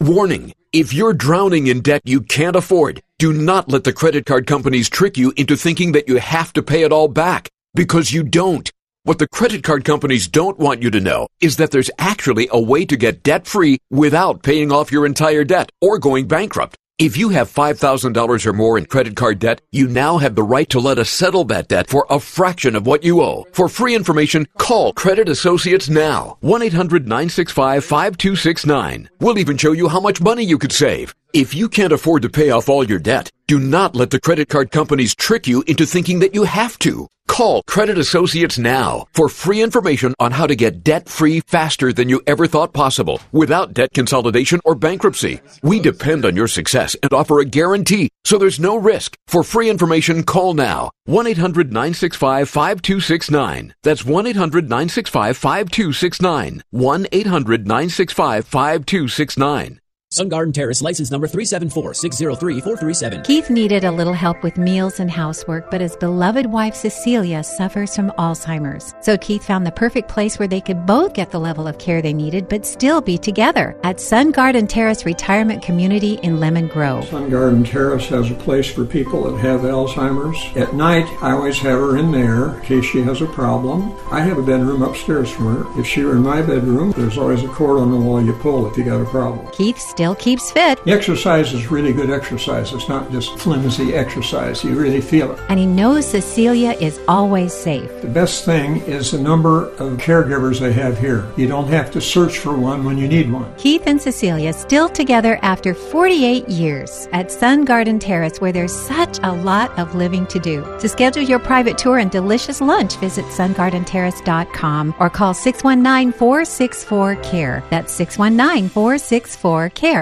Warning. 0.00 0.52
If 0.72 0.94
you're 0.94 1.12
drowning 1.12 1.66
in 1.66 1.80
debt 1.80 2.02
you 2.04 2.20
can't 2.20 2.54
afford, 2.54 3.02
do 3.18 3.32
not 3.32 3.68
let 3.68 3.82
the 3.82 3.92
credit 3.92 4.26
card 4.26 4.46
companies 4.46 4.88
trick 4.88 5.18
you 5.18 5.32
into 5.36 5.56
thinking 5.56 5.90
that 5.90 6.06
you 6.06 6.18
have 6.18 6.52
to 6.52 6.62
pay 6.62 6.84
it 6.84 6.92
all 6.92 7.08
back, 7.08 7.48
because 7.74 8.12
you 8.12 8.22
don't. 8.22 8.70
What 9.02 9.18
the 9.18 9.26
credit 9.26 9.64
card 9.64 9.84
companies 9.84 10.28
don't 10.28 10.56
want 10.56 10.84
you 10.84 10.90
to 10.92 11.00
know 11.00 11.26
is 11.40 11.56
that 11.56 11.72
there's 11.72 11.90
actually 11.98 12.48
a 12.52 12.60
way 12.60 12.84
to 12.84 12.96
get 12.96 13.24
debt 13.24 13.48
free 13.48 13.78
without 13.90 14.44
paying 14.44 14.70
off 14.70 14.92
your 14.92 15.04
entire 15.04 15.42
debt 15.42 15.72
or 15.80 15.98
going 15.98 16.28
bankrupt. 16.28 16.76
If 16.98 17.16
you 17.16 17.28
have 17.28 17.48
$5,000 17.48 18.44
or 18.44 18.52
more 18.52 18.76
in 18.76 18.86
credit 18.86 19.14
card 19.14 19.38
debt, 19.38 19.60
you 19.70 19.86
now 19.86 20.18
have 20.18 20.34
the 20.34 20.42
right 20.42 20.68
to 20.70 20.80
let 20.80 20.98
us 20.98 21.08
settle 21.08 21.44
that 21.44 21.68
debt 21.68 21.88
for 21.88 22.04
a 22.10 22.18
fraction 22.18 22.74
of 22.74 22.88
what 22.88 23.04
you 23.04 23.22
owe. 23.22 23.44
For 23.52 23.68
free 23.68 23.94
information, 23.94 24.48
call 24.58 24.92
Credit 24.92 25.28
Associates 25.28 25.88
now. 25.88 26.38
1-800-965-5269. 26.42 29.06
We'll 29.20 29.38
even 29.38 29.56
show 29.56 29.70
you 29.70 29.86
how 29.86 30.00
much 30.00 30.20
money 30.20 30.42
you 30.42 30.58
could 30.58 30.72
save. 30.72 31.14
If 31.32 31.54
you 31.54 31.68
can't 31.68 31.92
afford 31.92 32.22
to 32.22 32.28
pay 32.28 32.50
off 32.50 32.68
all 32.68 32.82
your 32.82 32.98
debt, 32.98 33.30
do 33.46 33.60
not 33.60 33.94
let 33.94 34.10
the 34.10 34.18
credit 34.18 34.48
card 34.48 34.72
companies 34.72 35.14
trick 35.14 35.46
you 35.46 35.62
into 35.68 35.86
thinking 35.86 36.18
that 36.18 36.34
you 36.34 36.42
have 36.42 36.80
to. 36.80 37.06
Call 37.38 37.62
Credit 37.68 37.96
Associates 37.98 38.58
now 38.58 39.06
for 39.12 39.28
free 39.28 39.62
information 39.62 40.12
on 40.18 40.32
how 40.32 40.48
to 40.48 40.56
get 40.56 40.82
debt 40.82 41.08
free 41.08 41.38
faster 41.46 41.92
than 41.92 42.08
you 42.08 42.20
ever 42.26 42.48
thought 42.48 42.72
possible 42.72 43.20
without 43.30 43.72
debt 43.72 43.90
consolidation 43.94 44.58
or 44.64 44.74
bankruptcy. 44.74 45.40
We 45.62 45.78
depend 45.78 46.24
on 46.24 46.34
your 46.34 46.48
success 46.48 46.96
and 47.00 47.12
offer 47.12 47.38
a 47.38 47.44
guarantee, 47.44 48.08
so 48.24 48.38
there's 48.38 48.58
no 48.58 48.76
risk. 48.76 49.16
For 49.28 49.44
free 49.44 49.70
information, 49.70 50.24
call 50.24 50.52
now 50.54 50.90
1 51.04 51.28
800 51.28 51.68
965 51.72 52.48
5269. 52.48 53.72
That's 53.84 54.04
1 54.04 54.26
800 54.26 54.64
965 54.64 55.36
5269. 55.36 56.62
1 56.70 57.06
800 57.12 57.68
965 57.68 58.46
5269. 58.48 59.80
Sun 60.18 60.28
Garden 60.30 60.52
Terrace, 60.52 60.82
license 60.82 61.12
number 61.12 61.28
374-603-437. 61.28 63.22
Keith 63.22 63.50
needed 63.50 63.84
a 63.84 63.92
little 63.92 64.12
help 64.12 64.42
with 64.42 64.58
meals 64.58 64.98
and 64.98 65.08
housework, 65.08 65.70
but 65.70 65.80
his 65.80 65.94
beloved 65.94 66.46
wife 66.46 66.74
Cecilia 66.74 67.44
suffers 67.44 67.94
from 67.94 68.10
Alzheimer's. 68.18 68.96
So 69.00 69.16
Keith 69.16 69.44
found 69.44 69.64
the 69.64 69.70
perfect 69.70 70.08
place 70.08 70.36
where 70.36 70.48
they 70.48 70.60
could 70.60 70.86
both 70.86 71.14
get 71.14 71.30
the 71.30 71.38
level 71.38 71.68
of 71.68 71.78
care 71.78 72.02
they 72.02 72.12
needed, 72.12 72.48
but 72.48 72.66
still 72.66 73.00
be 73.00 73.16
together 73.16 73.76
at 73.84 74.00
Sun 74.00 74.32
Garden 74.32 74.66
Terrace 74.66 75.06
Retirement 75.06 75.62
Community 75.62 76.14
in 76.24 76.40
Lemon 76.40 76.66
Grove. 76.66 77.06
Sun 77.06 77.30
Garden 77.30 77.62
Terrace 77.62 78.08
has 78.08 78.28
a 78.28 78.34
place 78.34 78.68
for 78.68 78.84
people 78.84 79.22
that 79.30 79.38
have 79.38 79.60
Alzheimer's. 79.60 80.56
At 80.56 80.74
night, 80.74 81.06
I 81.22 81.30
always 81.30 81.58
have 81.58 81.78
her 81.78 81.96
in 81.96 82.10
there 82.10 82.56
in 82.56 82.62
case 82.62 82.86
she 82.86 83.02
has 83.02 83.22
a 83.22 83.26
problem. 83.26 83.96
I 84.10 84.22
have 84.22 84.38
a 84.38 84.42
bedroom 84.42 84.82
upstairs 84.82 85.30
for 85.30 85.44
her. 85.44 85.80
If 85.80 85.86
she 85.86 86.02
were 86.02 86.16
in 86.16 86.22
my 86.22 86.42
bedroom, 86.42 86.90
there's 86.96 87.18
always 87.18 87.44
a 87.44 87.48
cord 87.48 87.78
on 87.78 87.92
the 87.92 87.96
wall 87.96 88.20
you 88.20 88.32
pull 88.32 88.68
if 88.68 88.76
you 88.76 88.82
got 88.82 89.00
a 89.00 89.04
problem. 89.04 89.46
Keith 89.52 89.78
still 89.78 90.07
keeps 90.14 90.50
fit. 90.50 90.82
The 90.84 90.92
exercise 90.92 91.52
is 91.52 91.70
really 91.70 91.92
good 91.92 92.10
exercise. 92.10 92.72
It's 92.72 92.88
not 92.88 93.10
just 93.10 93.38
flimsy 93.38 93.94
exercise. 93.94 94.64
You 94.64 94.78
really 94.78 95.00
feel 95.00 95.32
it. 95.32 95.40
And 95.48 95.58
he 95.58 95.66
knows 95.66 96.06
Cecilia 96.06 96.72
is 96.72 97.00
always 97.08 97.52
safe. 97.52 97.90
The 98.02 98.08
best 98.08 98.44
thing 98.44 98.76
is 98.82 99.10
the 99.10 99.20
number 99.20 99.68
of 99.74 99.98
caregivers 99.98 100.60
they 100.60 100.72
have 100.72 100.98
here. 100.98 101.30
You 101.36 101.48
don't 101.48 101.68
have 101.68 101.90
to 101.92 102.00
search 102.00 102.38
for 102.38 102.56
one 102.56 102.84
when 102.84 102.98
you 102.98 103.08
need 103.08 103.30
one. 103.30 103.52
Keith 103.56 103.82
and 103.86 104.00
Cecilia 104.00 104.52
still 104.52 104.88
together 104.88 105.38
after 105.42 105.74
48 105.74 106.48
years 106.48 107.08
at 107.12 107.30
Sun 107.30 107.64
Garden 107.64 107.98
Terrace, 107.98 108.40
where 108.40 108.52
there's 108.52 108.74
such 108.74 109.18
a 109.22 109.32
lot 109.32 109.76
of 109.78 109.94
living 109.94 110.26
to 110.26 110.38
do. 110.38 110.62
To 110.78 110.88
schedule 110.88 111.22
your 111.22 111.38
private 111.38 111.78
tour 111.78 111.98
and 111.98 112.10
delicious 112.10 112.60
lunch, 112.60 112.96
visit 112.96 113.24
sungardenterrace.com 113.26 114.94
or 114.98 115.10
call 115.10 115.34
619 115.34 116.12
464 116.12 117.16
CARE. 117.16 117.64
That's 117.70 117.92
619 117.92 118.68
464 118.70 119.70
CARE. 119.70 119.97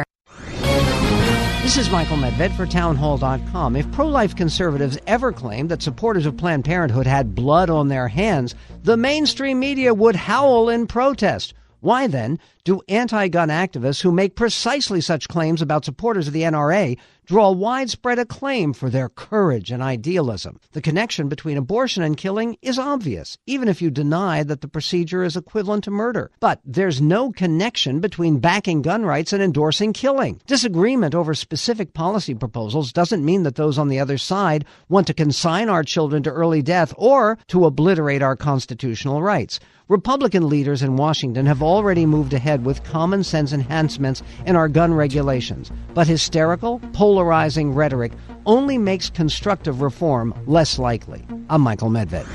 This 1.67 1.79
is 1.79 1.91
Michael 1.91 2.17
Medved 2.19 2.55
for 2.55 2.65
townhall.com. 2.65 3.75
If 3.75 3.91
pro 3.91 4.07
life 4.07 4.37
conservatives 4.37 4.97
ever 5.09 5.33
claimed 5.33 5.69
that 5.71 5.83
supporters 5.83 6.25
of 6.25 6.37
Planned 6.37 6.65
Parenthood 6.65 7.09
had 7.09 7.35
blood 7.35 7.71
on 7.71 7.89
their 7.89 8.07
hands, 8.07 8.55
the 8.85 8.97
mainstream 8.97 9.59
media 9.59 9.93
would 9.93 10.15
howl 10.15 10.69
in 10.69 10.87
protest. 10.87 11.55
Why 11.81 12.07
then 12.07 12.39
do 12.63 12.83
anti 12.87 13.27
gun 13.27 13.49
activists 13.49 14.01
who 14.01 14.13
make 14.13 14.37
precisely 14.37 15.01
such 15.01 15.27
claims 15.27 15.61
about 15.61 15.85
supporters 15.85 16.29
of 16.29 16.33
the 16.35 16.43
NRA 16.43 16.99
draw 17.27 17.51
widespread 17.51 18.19
acclaim 18.19 18.73
for 18.73 18.89
their 18.89 19.09
courage 19.09 19.71
and 19.71 19.83
idealism? 19.83 20.59
The 20.73 20.81
connection 20.81 21.29
between 21.29 21.57
abortion 21.57 22.03
and 22.03 22.17
killing 22.17 22.57
is 22.63 22.79
obvious, 22.79 23.37
even 23.47 23.69
if 23.69 23.83
you 23.83 23.91
deny 23.91 24.43
that 24.45 24.61
the 24.61 24.69
procedure 24.69 25.25
is 25.25 25.37
equivalent 25.37 25.85
to 25.85 25.91
murder. 25.91 26.31
But 26.41 26.61
there's 26.65 27.01
no 27.01 27.33
connection 27.33 28.01
between 28.01 28.39
backing 28.39 28.83
gun 28.83 29.05
rights 29.05 29.33
and 29.33 29.43
endorsing 29.43 29.93
killing. 29.93 30.41
Disagreement 30.47 31.15
over 31.15 31.35
specific 31.35 31.93
policy 31.93 32.35
proposals 32.35 32.93
doesn't 32.93 33.25
mean 33.25 33.43
that 33.43 33.57
those 33.57 33.77
on 33.77 33.89
the 33.89 34.01
other 34.01 34.19
side 34.19 34.65
want 34.89 35.07
to 35.09 35.15
consign 35.15 35.69
our 35.69 35.83
children 35.83 36.23
to 36.23 36.31
early 36.31 36.63
death 36.63 36.95
or 36.97 37.39
to 37.49 37.67
obliterate 37.67 38.23
our 38.23 38.37
constitutional 38.37 39.23
rights. 39.23 39.59
Republican 39.89 40.49
leaders 40.49 40.83
in 40.83 40.97
Washington 40.97 41.47
have 41.47 41.63
already 41.63 42.07
moved 42.07 42.35
ahead 42.35 42.65
with 42.65 42.83
common 42.83 43.23
sense 43.23 43.53
enhancements 43.53 44.21
in 44.45 44.57
our 44.57 44.69
gun 44.69 44.93
regulations, 44.93 45.71
but 45.95 46.09
hysterical, 46.09 46.81
polarizing 47.17 47.73
rhetoric 47.73 48.13
only 48.45 48.77
makes 48.77 49.09
constructive 49.09 49.81
reform 49.81 50.35
less 50.47 50.79
likely. 50.79 51.25
I'm 51.49 51.63
Michael 51.63 51.89
Medved. 51.89 52.27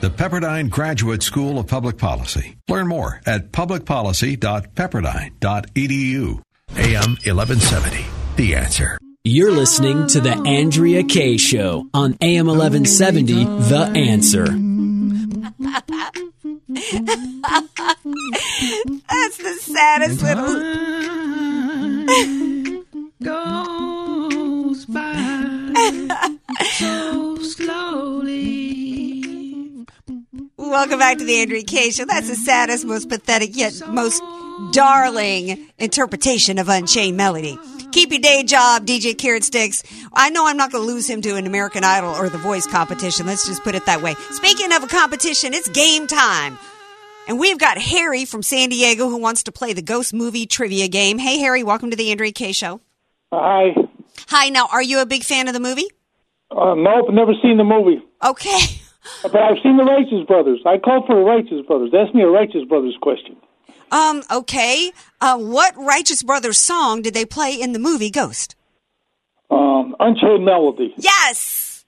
The 0.00 0.10
Pepperdine 0.10 0.68
Graduate 0.68 1.22
School 1.22 1.60
of 1.60 1.68
Public 1.68 1.96
Policy. 1.96 2.56
Learn 2.68 2.88
more 2.88 3.20
at 3.24 3.52
publicpolicy.pepperdine.edu. 3.52 6.42
AM 6.74 7.10
1170. 7.24 8.04
The 8.34 8.56
answer. 8.56 8.98
You're 9.22 9.52
listening 9.52 10.08
to 10.08 10.20
the 10.20 10.32
Andrea 10.44 11.04
Kaye 11.04 11.36
Show 11.36 11.86
on 11.94 12.16
AM 12.20 12.48
1170. 12.48 13.44
The 13.44 13.92
answer. 13.94 14.46
That's 19.08 19.36
the 19.36 19.56
saddest 19.60 20.20
little. 20.20 22.61
Goes 23.22 24.84
by 24.86 26.08
so 26.72 27.36
slowly. 27.38 29.22
Welcome 30.56 30.98
back 30.98 31.18
to 31.18 31.24
the 31.24 31.36
Andrea 31.40 31.62
Kaye 31.62 31.90
Show. 31.90 32.04
That's 32.04 32.28
the 32.28 32.34
saddest, 32.34 32.84
most 32.84 33.08
pathetic, 33.08 33.56
yet 33.56 33.80
most 33.88 34.20
darling 34.72 35.68
interpretation 35.78 36.58
of 36.58 36.68
Unchained 36.68 37.16
Melody. 37.16 37.56
Keep 37.92 38.10
your 38.10 38.20
day 38.20 38.42
job, 38.42 38.86
DJ 38.86 39.16
Carrot 39.16 39.44
Sticks. 39.44 39.84
I 40.12 40.30
know 40.30 40.48
I'm 40.48 40.56
not 40.56 40.72
going 40.72 40.84
to 40.84 40.92
lose 40.92 41.08
him 41.08 41.22
to 41.22 41.36
an 41.36 41.46
American 41.46 41.84
Idol 41.84 42.10
or 42.10 42.28
the 42.28 42.38
Voice 42.38 42.66
competition. 42.66 43.26
Let's 43.26 43.46
just 43.46 43.62
put 43.62 43.76
it 43.76 43.86
that 43.86 44.02
way. 44.02 44.14
Speaking 44.30 44.72
of 44.72 44.82
a 44.82 44.88
competition, 44.88 45.54
it's 45.54 45.68
game 45.68 46.08
time. 46.08 46.58
And 47.28 47.38
we've 47.38 47.58
got 47.58 47.78
Harry 47.78 48.24
from 48.24 48.42
San 48.42 48.70
Diego 48.70 49.08
who 49.08 49.18
wants 49.18 49.44
to 49.44 49.52
play 49.52 49.74
the 49.74 49.82
Ghost 49.82 50.12
Movie 50.12 50.46
Trivia 50.46 50.88
game. 50.88 51.18
Hey, 51.18 51.38
Harry, 51.38 51.62
welcome 51.62 51.90
to 51.90 51.96
the 51.96 52.10
Andrea 52.10 52.32
Kaye 52.32 52.50
Show. 52.50 52.80
Hi. 53.32 53.74
Hi, 54.28 54.50
now, 54.50 54.68
are 54.70 54.82
you 54.82 55.00
a 55.00 55.06
big 55.06 55.24
fan 55.24 55.48
of 55.48 55.54
the 55.54 55.60
movie? 55.60 55.86
Uh, 56.50 56.74
nope, 56.74 57.06
never 57.10 57.32
seen 57.42 57.56
the 57.56 57.64
movie. 57.64 58.02
Okay. 58.22 58.58
But 59.22 59.34
I've 59.34 59.56
seen 59.64 59.76
the 59.76 59.82
Righteous 59.82 60.24
Brothers. 60.28 60.60
I 60.64 60.78
called 60.78 61.06
for 61.08 61.16
the 61.16 61.22
Righteous 61.22 61.66
Brothers. 61.66 61.90
Ask 61.92 62.14
me 62.14 62.22
a 62.22 62.28
Righteous 62.28 62.64
Brothers 62.68 62.96
question. 63.02 63.36
Um, 63.90 64.22
okay. 64.30 64.92
Uh, 65.20 65.38
what 65.38 65.76
Righteous 65.76 66.22
Brothers 66.22 66.58
song 66.58 67.02
did 67.02 67.12
they 67.12 67.24
play 67.24 67.60
in 67.60 67.72
the 67.72 67.80
movie 67.80 68.10
Ghost? 68.10 68.54
Um, 69.50 69.96
Unchained 69.98 70.44
Melody. 70.44 70.94
Yes. 70.96 71.84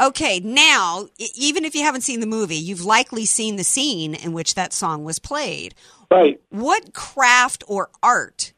Okay, 0.00 0.38
now, 0.38 1.08
even 1.34 1.64
if 1.64 1.74
you 1.74 1.82
haven't 1.82 2.02
seen 2.02 2.20
the 2.20 2.26
movie, 2.26 2.54
you've 2.54 2.84
likely 2.84 3.24
seen 3.24 3.56
the 3.56 3.64
scene 3.64 4.14
in 4.14 4.32
which 4.32 4.54
that 4.54 4.72
song 4.72 5.02
was 5.02 5.18
played. 5.18 5.74
Right. 6.12 6.40
What 6.50 6.92
craft 6.92 7.64
or 7.66 7.90
art 8.04 8.52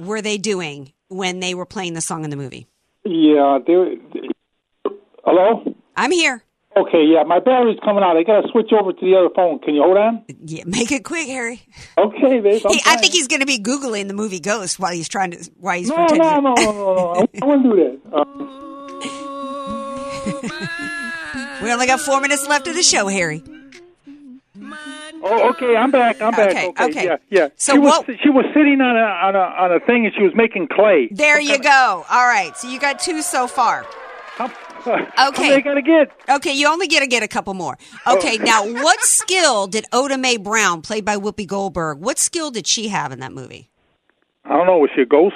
were 0.00 0.20
they 0.20 0.36
doing 0.36 0.92
when 1.08 1.40
they 1.40 1.54
were 1.54 1.66
playing 1.66 1.94
the 1.94 2.00
song 2.00 2.24
in 2.24 2.30
the 2.30 2.36
movie? 2.36 2.66
Yeah. 3.04 3.58
They, 3.66 3.98
hello? 5.24 5.74
I'm 5.96 6.10
here. 6.12 6.42
Okay, 6.76 7.04
yeah, 7.12 7.24
my 7.24 7.40
battery's 7.40 7.78
coming 7.84 8.04
out. 8.04 8.16
I 8.16 8.22
got 8.22 8.42
to 8.42 8.48
switch 8.52 8.72
over 8.72 8.92
to 8.92 9.00
the 9.00 9.16
other 9.16 9.30
phone. 9.34 9.58
Can 9.58 9.74
you 9.74 9.82
hold 9.82 9.96
on? 9.96 10.22
Yeah, 10.44 10.62
make 10.64 10.92
it 10.92 11.02
quick, 11.02 11.26
Harry. 11.26 11.60
Okay, 11.96 12.38
babe. 12.40 12.62
I'm 12.64 12.78
I 12.86 12.96
think 12.96 13.12
he's 13.14 13.26
going 13.26 13.40
to 13.40 13.46
be 13.46 13.58
googling 13.58 14.06
the 14.06 14.14
movie 14.14 14.38
Ghost 14.38 14.78
while 14.78 14.92
he's 14.92 15.08
trying 15.08 15.32
to 15.32 15.50
while 15.58 15.76
he's 15.76 15.88
No, 15.88 15.96
pretending. 15.96 16.22
no, 16.22 16.38
no, 16.40 16.54
no, 16.54 16.72
no, 16.72 16.94
no. 17.14 17.26
I 17.42 17.44
wouldn't 17.44 17.64
do 17.64 17.74
that. 17.74 18.00
Uh, 18.12 18.24
We 21.62 21.72
only 21.72 21.86
got 21.88 22.00
four 22.00 22.20
minutes 22.20 22.46
left 22.46 22.68
of 22.68 22.76
the 22.76 22.84
show, 22.84 23.08
Harry. 23.08 23.42
Oh, 25.22 25.50
okay, 25.50 25.76
I'm 25.76 25.90
back. 25.90 26.20
I'm 26.20 26.32
back. 26.32 26.50
Okay, 26.50 26.68
Okay, 26.68 26.84
okay. 26.90 27.04
yeah, 27.04 27.16
yeah. 27.30 27.48
So 27.56 27.72
she 27.72 27.78
was 27.78 28.04
what- 28.06 28.18
she 28.22 28.28
was 28.30 28.44
sitting 28.54 28.80
on 28.80 28.96
a 28.96 29.00
on 29.00 29.34
a 29.36 29.38
on 29.38 29.72
a 29.72 29.80
thing 29.80 30.06
and 30.06 30.14
she 30.16 30.22
was 30.22 30.32
making 30.34 30.68
clay. 30.68 31.08
There 31.10 31.40
you 31.40 31.58
go. 31.58 32.04
All 32.10 32.26
right, 32.26 32.56
so 32.56 32.68
you 32.68 32.78
got 32.78 32.98
two 33.00 33.22
so 33.22 33.46
far. 33.46 33.86
How 34.36 34.46
uh, 34.86 35.28
Okay. 35.30 35.48
many 35.50 35.62
gotta 35.62 35.82
get? 35.82 36.10
Okay, 36.36 36.52
you 36.52 36.68
only 36.68 36.86
get 36.86 37.00
to 37.00 37.06
get 37.08 37.22
a 37.22 37.28
couple 37.28 37.52
more. 37.54 37.76
Oh. 38.06 38.16
Okay, 38.16 38.36
now 38.38 38.64
what 38.64 39.00
skill 39.00 39.66
did 39.66 39.84
Oda 39.92 40.16
Mae 40.16 40.36
Brown, 40.36 40.80
played 40.82 41.04
by 41.04 41.16
Whoopi 41.16 41.46
Goldberg, 41.46 41.98
what 41.98 42.18
skill 42.18 42.50
did 42.52 42.66
she 42.66 42.88
have 42.88 43.10
in 43.12 43.18
that 43.20 43.32
movie? 43.32 43.68
I 44.44 44.50
don't 44.56 44.66
know. 44.66 44.78
Was 44.78 44.90
she 44.94 45.02
a 45.02 45.06
ghost? 45.06 45.34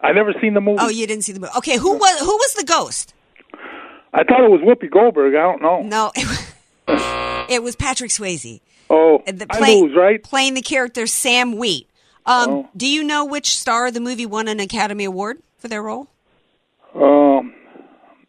I 0.00 0.12
never 0.12 0.32
seen 0.40 0.54
the 0.54 0.60
movie. 0.60 0.78
Oh, 0.80 0.88
you 0.88 1.06
didn't 1.06 1.24
see 1.24 1.32
the 1.32 1.40
movie. 1.40 1.52
Okay, 1.58 1.76
who 1.76 1.98
was 1.98 2.18
who 2.20 2.26
was 2.36 2.54
the 2.54 2.64
ghost? 2.64 3.14
I 4.14 4.24
thought 4.24 4.42
it 4.42 4.50
was 4.50 4.60
Whoopi 4.62 4.90
Goldberg. 4.90 5.34
I 5.34 5.42
don't 5.42 5.60
know. 5.60 5.82
No, 5.82 6.12
it 7.48 7.62
was, 7.62 7.76
Patrick 7.76 8.10
Swayze. 8.10 8.60
Oh, 8.90 9.22
The 9.26 9.46
I 9.50 9.58
play- 9.58 9.80
lose, 9.82 9.96
right? 9.96 10.22
Playing 10.22 10.54
the 10.54 10.62
character 10.62 11.06
Sam 11.06 11.56
Wheat. 11.56 11.88
Um, 12.26 12.50
Oh. 12.50 12.68
Do 12.76 12.86
you 12.86 13.02
know 13.02 13.24
which 13.24 13.56
star 13.56 13.86
of 13.86 13.94
the 13.94 14.00
movie 14.00 14.26
won 14.26 14.48
an 14.48 14.60
Academy 14.60 15.04
Award 15.04 15.38
for 15.58 15.68
their 15.68 15.82
role? 15.82 16.08
Um, 16.94 17.54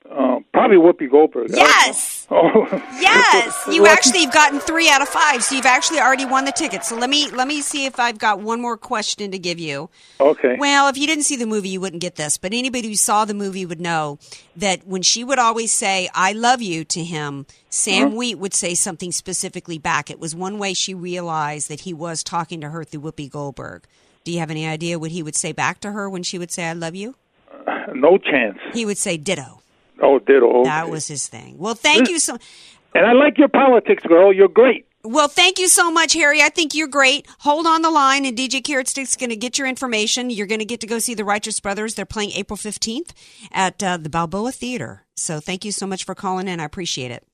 uh, 0.10 0.40
probably 0.54 0.78
Whoopi 0.78 1.10
Goldberg. 1.10 1.50
Yes. 1.54 2.09
Oh. 2.42 2.68
Yes, 3.00 3.68
you 3.72 3.88
actually 3.88 4.22
have 4.22 4.32
gotten 4.34 4.60
three 4.60 4.88
out 4.88 5.02
of 5.02 5.10
five, 5.10 5.44
so 5.44 5.56
you've 5.56 5.66
actually 5.66 6.00
already 6.00 6.26
won 6.26 6.46
the 6.46 6.52
ticket. 6.52 6.84
So 6.86 6.96
let 6.96 7.10
me 7.10 7.28
let 7.32 7.48
me 7.48 7.60
see 7.62 7.86
if 7.86 8.00
I've 8.00 8.20
got 8.20 8.40
one 8.40 8.62
more 8.62 8.78
question 8.78 9.32
to 9.32 9.40
give 9.40 9.58
you. 9.58 9.90
Okay. 10.20 10.56
Well, 10.60 10.88
if 10.90 10.98
you 10.98 11.08
didn't 11.08 11.24
see 11.24 11.36
the 11.36 11.48
movie, 11.48 11.70
you 11.70 11.82
wouldn't 11.82 12.04
get 12.04 12.18
this, 12.18 12.38
but 12.38 12.54
anybody 12.54 12.88
who 12.88 12.96
saw 12.96 13.26
the 13.26 13.34
movie 13.34 13.66
would 13.66 13.82
know 13.82 14.20
that 14.56 14.86
when 14.86 15.02
she 15.02 15.24
would 15.24 15.40
always 15.40 15.72
say 15.72 16.08
"I 16.14 16.34
love 16.34 16.62
you" 16.62 16.84
to 16.86 17.04
him, 17.04 17.48
Sam 17.70 18.10
Uh-huh. 18.10 18.16
Wheat 18.18 18.36
would 18.38 18.54
say 18.54 18.76
something 18.76 19.12
specifically 19.12 19.80
back. 19.80 20.12
It 20.12 20.20
was 20.20 20.36
one 20.36 20.60
way 20.60 20.76
she 20.76 20.94
realized 20.94 21.68
that 21.70 21.82
he 21.82 21.94
was 21.94 22.24
talking 22.24 22.62
to 22.62 22.70
her 22.70 22.84
through 22.84 23.02
Whoopi 23.02 23.30
Goldberg. 23.30 23.86
Do 24.24 24.32
you 24.32 24.38
have 24.40 24.52
any 24.52 24.68
idea 24.68 25.00
what 25.00 25.12
he 25.12 25.24
would 25.24 25.36
say 25.36 25.52
back 25.52 25.80
to 25.82 25.92
her 25.94 26.08
when 26.08 26.22
she 26.22 26.38
would 26.38 26.52
say 26.52 26.66
"I 26.66 26.74
love 26.74 26.94
you"? 26.94 27.16
no 27.96 28.20
chance. 28.20 28.60
He 28.72 28.86
would 28.86 29.00
say 29.00 29.18
"Ditto." 29.18 29.59
Oh, 30.02 30.20
ditto. 30.20 30.62
Okay. 30.62 30.70
That 30.70 30.90
was 30.90 31.08
his 31.08 31.28
thing. 31.28 31.58
Well, 31.58 31.76
thank 31.76 32.10
you 32.10 32.20
so. 32.20 32.38
And 32.94 33.06
I 33.06 33.14
like 33.14 33.38
your 33.38 33.50
politics, 33.50 34.04
girl. 34.04 34.34
You're 34.34 34.48
great. 34.48 34.86
Well, 35.04 35.30
thank 35.30 35.60
you 35.60 35.70
so 35.70 35.90
much, 35.90 36.14
Harry. 36.14 36.42
I 36.42 36.50
think 36.50 36.76
you're 36.76 36.90
great. 36.90 37.26
Hold 37.40 37.66
on 37.66 37.84
the 37.84 37.90
line, 37.90 38.26
and 38.26 38.38
DJ 38.38 38.62
Carrot 38.62 38.90
Stick's 38.90 39.16
going 39.16 39.30
to 39.30 39.38
get 39.38 39.58
your 39.58 39.66
information. 39.66 40.30
You're 40.30 40.48
going 40.48 40.60
to 40.60 40.66
get 40.66 40.82
to 40.82 40.88
go 40.88 41.00
see 41.00 41.14
the 41.14 41.24
Righteous 41.24 41.62
Brothers. 41.62 41.96
They're 41.96 42.06
playing 42.06 42.32
April 42.32 42.58
15th 42.58 43.12
at 43.52 43.82
uh, 43.82 43.96
the 43.96 44.10
Balboa 44.10 44.52
Theater. 44.52 45.06
So 45.16 45.40
thank 45.40 45.64
you 45.64 45.72
so 45.72 45.88
much 45.88 46.04
for 46.04 46.16
calling 46.16 46.50
in. 46.50 46.60
I 46.60 46.66
appreciate 46.66 47.12
it. 47.12 47.26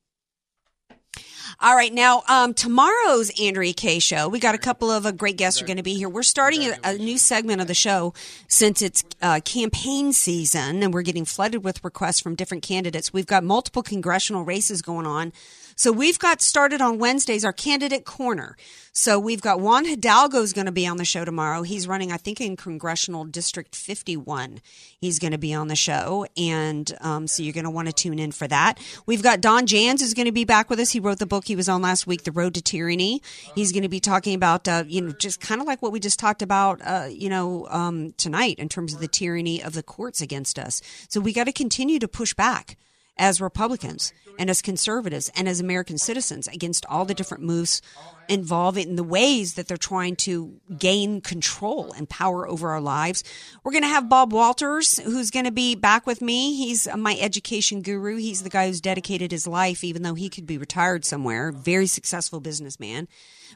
All 1.59 1.75
right, 1.75 1.93
now 1.93 2.23
um, 2.27 2.53
tomorrow's 2.53 3.31
Andrea 3.39 3.73
Kaye 3.73 3.99
show, 3.99 4.27
we 4.27 4.39
got 4.39 4.55
a 4.55 4.57
couple 4.57 4.89
of 4.89 5.05
uh, 5.05 5.11
great 5.11 5.37
guests 5.37 5.61
are 5.61 5.65
going 5.65 5.77
to 5.77 5.83
be 5.83 5.93
here. 5.93 6.09
We're 6.09 6.23
starting 6.23 6.63
a, 6.63 6.75
a 6.83 6.97
new 6.97 7.17
segment 7.17 7.61
of 7.61 7.67
the 7.67 7.73
show 7.73 8.13
since 8.47 8.81
it's 8.81 9.03
uh, 9.21 9.39
campaign 9.45 10.11
season, 10.11 10.81
and 10.81 10.93
we're 10.93 11.03
getting 11.03 11.25
flooded 11.25 11.63
with 11.63 11.83
requests 11.83 12.19
from 12.19 12.35
different 12.35 12.63
candidates. 12.63 13.13
We've 13.13 13.27
got 13.27 13.43
multiple 13.43 13.83
congressional 13.83 14.43
races 14.43 14.81
going 14.81 15.05
on, 15.05 15.33
so 15.75 15.91
we've 15.91 16.19
got 16.19 16.41
started 16.41 16.81
on 16.81 16.99
Wednesdays 16.99 17.43
our 17.43 17.53
candidate 17.53 18.05
corner. 18.05 18.55
So 18.93 19.19
we've 19.19 19.41
got 19.41 19.59
Juan 19.59 19.83
Hidalgo 19.83 20.41
is 20.41 20.53
going 20.53 20.67
to 20.67 20.71
be 20.71 20.87
on 20.87 20.95
the 20.95 21.03
show 21.03 21.25
tomorrow. 21.25 21.63
He's 21.63 21.85
running, 21.85 22.13
I 22.13 22.17
think, 22.17 22.39
in 22.39 22.55
congressional 22.55 23.25
district 23.25 23.75
51. 23.75 24.61
He's 24.97 25.19
going 25.19 25.33
to 25.33 25.37
be 25.37 25.53
on 25.53 25.67
the 25.67 25.75
show, 25.75 26.25
and 26.37 26.89
um, 27.01 27.27
so 27.27 27.43
you're 27.43 27.51
going 27.51 27.65
to 27.65 27.69
want 27.69 27.89
to 27.89 27.93
tune 27.93 28.19
in 28.19 28.31
for 28.31 28.47
that. 28.47 28.79
We've 29.05 29.21
got 29.21 29.41
Don 29.41 29.65
Jans 29.65 30.01
is 30.01 30.13
going 30.13 30.27
to 30.27 30.31
be 30.31 30.45
back 30.45 30.69
with 30.69 30.79
us. 30.79 30.91
He 30.91 31.01
wrote 31.01 31.19
the 31.19 31.25
book 31.25 31.45
he 31.45 31.57
was 31.57 31.67
on 31.67 31.81
last 31.81 32.07
week, 32.07 32.23
The 32.23 32.31
Road 32.31 32.53
to 32.53 32.61
Tyranny. 32.61 33.21
He's 33.53 33.73
going 33.73 33.83
to 33.83 33.89
be 33.89 33.99
talking 33.99 34.33
about, 34.33 34.69
uh, 34.69 34.85
you 34.87 35.01
know, 35.01 35.11
just 35.11 35.41
kind 35.41 35.59
of 35.59 35.67
like 35.67 35.81
what 35.81 35.91
we 35.91 35.99
just 35.99 36.17
talked 36.17 36.41
about, 36.41 36.81
uh, 36.85 37.07
you 37.11 37.27
know, 37.27 37.67
um, 37.69 38.13
tonight 38.13 38.59
in 38.59 38.69
terms 38.69 38.93
of 38.93 39.01
the 39.01 39.09
tyranny 39.09 39.61
of 39.61 39.73
the 39.73 39.83
courts 39.83 40.21
against 40.21 40.57
us. 40.57 40.81
So 41.09 41.19
we 41.19 41.33
got 41.33 41.45
to 41.45 41.51
continue 41.51 41.99
to 41.99 42.07
push 42.07 42.33
back 42.33 42.77
as 43.17 43.41
Republicans 43.41 44.13
and 44.37 44.49
as 44.49 44.61
conservatives 44.61 45.31
and 45.35 45.47
as 45.47 45.59
American 45.59 45.97
citizens 45.97 46.47
against 46.47 46.85
all 46.87 47.05
the 47.05 47.13
different 47.13 47.43
moves 47.43 47.81
involving 48.27 48.89
in 48.89 48.95
the 48.95 49.03
ways 49.03 49.53
that 49.53 49.67
they're 49.67 49.77
trying 49.77 50.15
to 50.15 50.59
gain 50.77 51.21
control 51.21 51.93
and 51.93 52.09
power 52.09 52.47
over 52.47 52.71
our 52.71 52.81
lives. 52.81 53.23
We're 53.63 53.71
going 53.71 53.83
to 53.83 53.89
have 53.89 54.09
Bob 54.09 54.33
Walters, 54.33 54.99
who's 54.99 55.31
going 55.31 55.45
to 55.45 55.51
be 55.51 55.75
back 55.75 56.05
with 56.05 56.21
me. 56.21 56.55
He's 56.55 56.87
my 56.95 57.17
education 57.19 57.81
guru. 57.81 58.17
He's 58.17 58.43
the 58.43 58.49
guy 58.49 58.67
who's 58.67 58.81
dedicated 58.81 59.31
his 59.31 59.47
life, 59.47 59.83
even 59.83 60.01
though 60.01 60.15
he 60.15 60.29
could 60.29 60.45
be 60.45 60.57
retired 60.57 61.05
somewhere, 61.05 61.51
very 61.51 61.87
successful 61.87 62.39
businessman. 62.39 63.07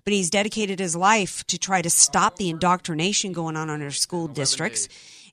But 0.05 0.13
he's 0.13 0.29
dedicated 0.29 0.79
his 0.79 0.95
life 0.95 1.45
to 1.47 1.57
try 1.57 1.81
to 1.81 1.89
stop 1.89 2.37
the 2.37 2.49
indoctrination 2.49 3.33
going 3.33 3.57
on 3.57 3.69
in 3.69 3.81
our 3.81 3.91
school 3.91 4.27
districts 4.27 4.87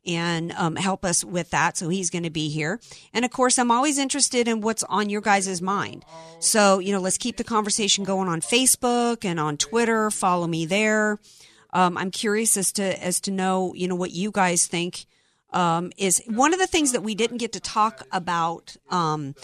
and 0.06 0.52
um, 0.52 0.76
help 0.76 1.04
us 1.04 1.24
with 1.24 1.50
that. 1.50 1.76
So 1.76 1.88
he's 1.88 2.10
going 2.10 2.24
to 2.24 2.30
be 2.30 2.48
here. 2.48 2.80
And 3.12 3.24
of 3.24 3.30
course, 3.30 3.58
I'm 3.58 3.70
always 3.70 3.98
interested 3.98 4.48
in 4.48 4.60
what's 4.60 4.82
on 4.84 5.10
your 5.10 5.20
guys' 5.20 5.60
mind. 5.60 6.04
So, 6.38 6.78
you 6.78 6.92
know, 6.92 7.00
let's 7.00 7.18
keep 7.18 7.36
the 7.36 7.44
conversation 7.44 8.04
going 8.04 8.28
on 8.28 8.40
Facebook 8.40 9.24
and 9.24 9.40
on 9.40 9.56
Twitter. 9.56 10.10
Follow 10.10 10.46
me 10.46 10.66
there. 10.66 11.18
Um, 11.72 11.98
I'm 11.98 12.10
curious 12.10 12.56
as 12.56 12.72
to, 12.72 13.04
as 13.04 13.20
to 13.20 13.30
know, 13.30 13.74
you 13.74 13.88
know, 13.88 13.96
what 13.96 14.12
you 14.12 14.30
guys 14.30 14.66
think. 14.66 15.06
Um, 15.52 15.92
is 15.96 16.22
one 16.26 16.52
of 16.52 16.58
the 16.58 16.66
things 16.66 16.92
that 16.92 17.02
we 17.02 17.14
didn't 17.14 17.38
get 17.38 17.52
to 17.52 17.60
talk 17.60 18.02
about, 18.12 18.76
um, 18.90 19.34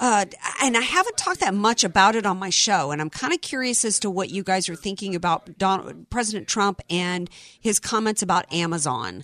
uh, 0.00 0.24
and 0.62 0.76
I 0.76 0.80
haven't 0.80 1.18
talked 1.18 1.40
that 1.40 1.54
much 1.54 1.84
about 1.84 2.16
it 2.16 2.24
on 2.24 2.38
my 2.38 2.50
show, 2.50 2.90
and 2.90 3.00
I'm 3.00 3.10
kind 3.10 3.32
of 3.32 3.40
curious 3.40 3.84
as 3.84 4.00
to 4.00 4.10
what 4.10 4.30
you 4.30 4.42
guys 4.42 4.68
are 4.68 4.74
thinking 4.74 5.14
about 5.14 5.58
Don, 5.58 6.06
President 6.10 6.48
Trump 6.48 6.80
and 6.88 7.28
his 7.60 7.78
comments 7.78 8.22
about 8.22 8.50
Amazon. 8.52 9.22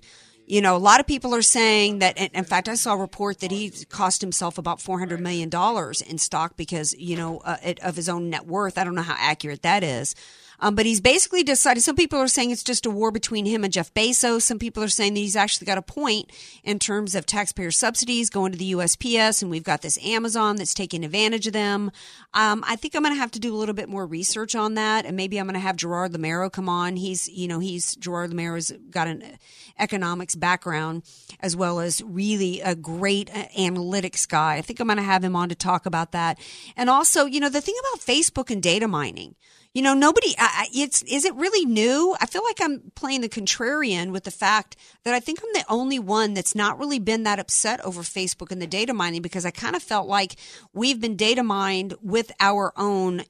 You 0.48 0.60
know, 0.60 0.76
a 0.76 0.78
lot 0.78 1.00
of 1.00 1.06
people 1.08 1.34
are 1.34 1.42
saying 1.42 1.98
that. 1.98 2.16
In 2.16 2.44
fact, 2.44 2.68
I 2.68 2.76
saw 2.76 2.94
a 2.94 2.96
report 2.96 3.40
that 3.40 3.50
he 3.50 3.70
cost 3.88 4.20
himself 4.20 4.58
about 4.58 4.80
four 4.80 5.00
hundred 5.00 5.20
million 5.20 5.48
dollars 5.48 6.00
in 6.00 6.18
stock 6.18 6.56
because 6.56 6.94
you 6.94 7.16
know 7.16 7.38
uh, 7.38 7.56
it, 7.64 7.80
of 7.80 7.96
his 7.96 8.08
own 8.08 8.30
net 8.30 8.46
worth. 8.46 8.78
I 8.78 8.84
don't 8.84 8.94
know 8.94 9.02
how 9.02 9.16
accurate 9.18 9.62
that 9.62 9.82
is. 9.82 10.14
Um, 10.60 10.74
but 10.74 10.86
he's 10.86 11.00
basically 11.00 11.42
decided. 11.42 11.82
Some 11.82 11.96
people 11.96 12.18
are 12.18 12.28
saying 12.28 12.50
it's 12.50 12.64
just 12.64 12.86
a 12.86 12.90
war 12.90 13.10
between 13.10 13.46
him 13.46 13.64
and 13.64 13.72
Jeff 13.72 13.92
Bezos. 13.94 14.42
Some 14.42 14.58
people 14.58 14.82
are 14.82 14.88
saying 14.88 15.14
that 15.14 15.20
he's 15.20 15.36
actually 15.36 15.66
got 15.66 15.78
a 15.78 15.82
point 15.82 16.30
in 16.64 16.78
terms 16.78 17.14
of 17.14 17.26
taxpayer 17.26 17.70
subsidies 17.70 18.30
going 18.30 18.52
to 18.52 18.58
the 18.58 18.72
USPS, 18.72 19.42
and 19.42 19.50
we've 19.50 19.64
got 19.64 19.82
this 19.82 19.98
Amazon 20.04 20.56
that's 20.56 20.74
taking 20.74 21.04
advantage 21.04 21.46
of 21.46 21.52
them. 21.52 21.90
Um, 22.34 22.64
I 22.66 22.76
think 22.76 22.94
I'm 22.94 23.02
going 23.02 23.14
to 23.14 23.20
have 23.20 23.30
to 23.32 23.40
do 23.40 23.54
a 23.54 23.58
little 23.58 23.74
bit 23.74 23.88
more 23.88 24.06
research 24.06 24.54
on 24.54 24.74
that, 24.74 25.04
and 25.04 25.16
maybe 25.16 25.38
I'm 25.38 25.46
going 25.46 25.54
to 25.54 25.60
have 25.60 25.76
Gerard 25.76 26.12
Lamero 26.12 26.50
come 26.50 26.68
on. 26.68 26.96
He's, 26.96 27.28
you 27.28 27.48
know, 27.48 27.58
he's 27.58 27.96
Gerard 27.96 28.30
Lamero's 28.30 28.72
got 28.90 29.08
an 29.08 29.38
economics 29.78 30.34
background 30.34 31.02
as 31.40 31.56
well 31.56 31.80
as 31.80 32.02
really 32.02 32.60
a 32.60 32.74
great 32.74 33.30
uh, 33.30 33.44
analytics 33.58 34.26
guy. 34.28 34.56
I 34.56 34.62
think 34.62 34.80
I'm 34.80 34.86
going 34.86 34.96
to 34.96 35.02
have 35.02 35.22
him 35.22 35.36
on 35.36 35.48
to 35.50 35.54
talk 35.54 35.86
about 35.86 36.12
that, 36.12 36.38
and 36.76 36.88
also, 36.88 37.26
you 37.26 37.40
know, 37.40 37.48
the 37.48 37.60
thing 37.60 37.74
about 37.80 38.04
Facebook 38.04 38.50
and 38.50 38.62
data 38.62 38.88
mining. 38.88 39.34
You 39.76 39.82
know, 39.82 39.92
nobody, 39.92 40.34
I, 40.38 40.68
it's, 40.72 41.02
is 41.02 41.26
it 41.26 41.34
really 41.34 41.66
new? 41.66 42.16
I 42.18 42.24
feel 42.24 42.42
like 42.42 42.62
I'm 42.62 42.90
playing 42.94 43.20
the 43.20 43.28
contrarian 43.28 44.10
with 44.10 44.24
the 44.24 44.30
fact 44.30 44.74
that 45.04 45.12
I 45.12 45.20
think 45.20 45.40
I'm 45.42 45.52
the 45.52 45.66
only 45.70 45.98
one 45.98 46.32
that's 46.32 46.54
not 46.54 46.78
really 46.78 46.98
been 46.98 47.24
that 47.24 47.38
upset 47.38 47.84
over 47.84 48.00
Facebook 48.00 48.50
and 48.50 48.62
the 48.62 48.66
data 48.66 48.94
mining 48.94 49.20
because 49.20 49.44
I 49.44 49.50
kind 49.50 49.76
of 49.76 49.82
felt 49.82 50.08
like 50.08 50.36
we've 50.72 50.98
been 50.98 51.14
data 51.14 51.42
mined 51.42 51.92
with 52.00 52.32
our 52.40 52.72
own 52.78 53.24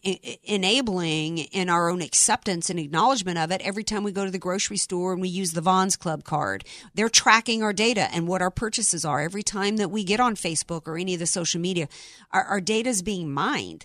enabling 0.45 1.49
and 1.49 1.69
our 1.69 1.91
own 1.91 2.01
acceptance 2.01 2.71
and 2.71 2.79
acknowledgement 2.79 3.39
of 3.39 3.51
it 3.51 3.61
every 3.63 3.83
time 3.83 4.05
we 4.05 4.13
go 4.13 4.25
to 4.25 4.31
the 4.31 4.39
grocery 4.39 4.77
store 4.77 5.15
and 5.15 5.21
we 5.21 5.29
use 5.29 5.51
the 5.51 5.61
Vons 5.61 5.97
Club 5.97 6.23
card. 6.23 6.63
They're 6.95 7.09
tracking 7.09 7.65
our 7.65 7.73
data 7.73 8.09
and 8.13 8.29
what 8.29 8.41
our 8.41 8.53
purchases 8.53 9.05
are 9.05 9.21
every 9.21 9.43
time 9.43 9.79
that 9.79 9.91
we 9.91 10.05
get 10.05 10.21
on 10.21 10.37
Facebook 10.37 10.87
or 10.87 10.97
any 10.97 11.15
of 11.15 11.19
the 11.19 11.27
social 11.27 11.61
media. 11.61 11.89
Our, 12.31 12.45
our 12.45 12.61
data 12.61 12.91
is 12.91 13.03
being 13.03 13.33
mined. 13.33 13.85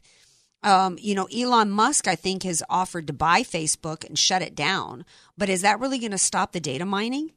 Um, 0.63 0.97
you 0.99 1.15
know, 1.15 1.27
Elon 1.35 1.71
Musk, 1.71 2.07
I 2.07 2.15
think, 2.15 2.43
has 2.43 2.61
offered 2.69 3.07
to 3.07 3.13
buy 3.13 3.41
Facebook 3.41 4.05
and 4.05 4.17
shut 4.17 4.41
it 4.41 4.55
down. 4.55 5.05
But 5.37 5.49
is 5.49 5.61
that 5.63 5.79
really 5.79 5.97
going 5.97 6.11
to 6.11 6.17
stop 6.17 6.51
the 6.51 6.59
data 6.59 6.85
mining? 6.85 7.31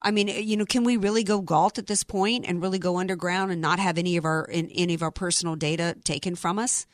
I 0.00 0.10
mean, 0.10 0.28
you 0.28 0.56
know, 0.56 0.66
can 0.66 0.84
we 0.84 0.96
really 0.96 1.24
go 1.24 1.40
galt 1.40 1.78
at 1.78 1.86
this 1.86 2.04
point 2.04 2.44
and 2.46 2.62
really 2.62 2.78
go 2.78 2.98
underground 2.98 3.50
and 3.50 3.60
not 3.60 3.78
have 3.78 3.98
any 3.98 4.16
of 4.16 4.24
our 4.24 4.48
any 4.50 4.94
of 4.94 5.02
our 5.02 5.10
personal 5.10 5.56
data 5.56 5.96
taken 6.04 6.36
from 6.36 6.58
us? 6.58 6.86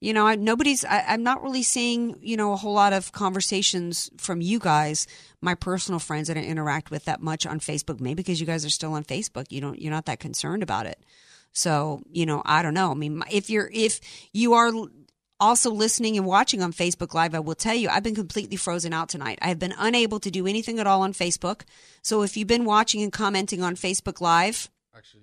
You 0.00 0.12
know, 0.12 0.26
I, 0.28 0.36
nobody's. 0.36 0.84
I, 0.84 1.04
I'm 1.08 1.24
not 1.24 1.42
really 1.42 1.64
seeing 1.64 2.16
you 2.22 2.36
know 2.36 2.52
a 2.52 2.56
whole 2.56 2.72
lot 2.72 2.92
of 2.92 3.12
conversations 3.12 4.08
from 4.16 4.40
you 4.40 4.60
guys, 4.60 5.06
my 5.42 5.54
personal 5.54 5.98
friends 5.98 6.28
that 6.28 6.38
I 6.38 6.42
interact 6.42 6.90
with 6.90 7.04
that 7.06 7.20
much 7.20 7.44
on 7.44 7.58
Facebook. 7.60 8.00
Maybe 8.00 8.14
because 8.14 8.40
you 8.40 8.46
guys 8.46 8.64
are 8.64 8.70
still 8.70 8.94
on 8.94 9.04
Facebook, 9.04 9.46
you 9.50 9.60
don't. 9.60 9.80
You're 9.80 9.92
not 9.92 10.06
that 10.06 10.20
concerned 10.20 10.62
about 10.62 10.86
it. 10.86 11.04
So 11.52 12.00
you 12.12 12.24
know, 12.24 12.42
I 12.46 12.62
don't 12.62 12.74
know. 12.74 12.92
I 12.92 12.94
mean, 12.94 13.22
if 13.30 13.50
you're 13.50 13.68
if 13.74 14.00
you 14.32 14.54
are 14.54 14.72
also 15.40 15.70
listening 15.70 16.16
and 16.16 16.26
watching 16.26 16.62
on 16.62 16.72
Facebook 16.72 17.14
Live, 17.14 17.34
I 17.34 17.40
will 17.40 17.54
tell 17.54 17.74
you, 17.74 17.88
I've 17.88 18.02
been 18.02 18.14
completely 18.14 18.56
frozen 18.56 18.92
out 18.92 19.08
tonight. 19.08 19.38
I 19.42 19.48
have 19.48 19.58
been 19.58 19.74
unable 19.78 20.20
to 20.20 20.30
do 20.30 20.46
anything 20.46 20.78
at 20.78 20.86
all 20.86 21.02
on 21.02 21.12
Facebook. 21.12 21.62
So 22.02 22.22
if 22.22 22.36
you've 22.36 22.48
been 22.48 22.64
watching 22.64 23.02
and 23.02 23.12
commenting 23.12 23.62
on 23.62 23.76
Facebook 23.76 24.20
Live, 24.20 24.70
actually, 24.96 25.22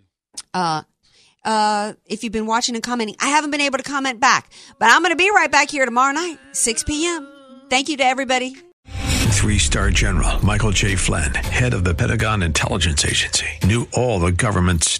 uh, 0.53 0.83
uh, 1.43 1.93
if 2.05 2.23
you've 2.23 2.33
been 2.33 2.47
watching 2.47 2.75
and 2.75 2.83
commenting, 2.83 3.15
I 3.19 3.27
haven't 3.27 3.51
been 3.51 3.61
able 3.61 3.77
to 3.77 3.83
comment 3.83 4.19
back, 4.19 4.51
but 4.79 4.89
I'm 4.89 5.01
going 5.01 5.11
to 5.11 5.15
be 5.15 5.29
right 5.29 5.51
back 5.51 5.69
here 5.69 5.85
tomorrow 5.85 6.13
night, 6.13 6.39
6 6.53 6.83
p.m. 6.83 7.27
Thank 7.69 7.89
you 7.89 7.97
to 7.97 8.05
everybody. 8.05 8.55
Three 9.35 9.59
star 9.59 9.91
general 9.91 10.43
Michael 10.43 10.71
J. 10.71 10.95
Flynn, 10.95 11.35
head 11.35 11.75
of 11.75 11.83
the 11.83 11.93
Pentagon 11.93 12.41
Intelligence 12.41 13.05
Agency, 13.05 13.45
knew 13.63 13.87
all 13.93 14.19
the 14.19 14.31
government's 14.31 14.99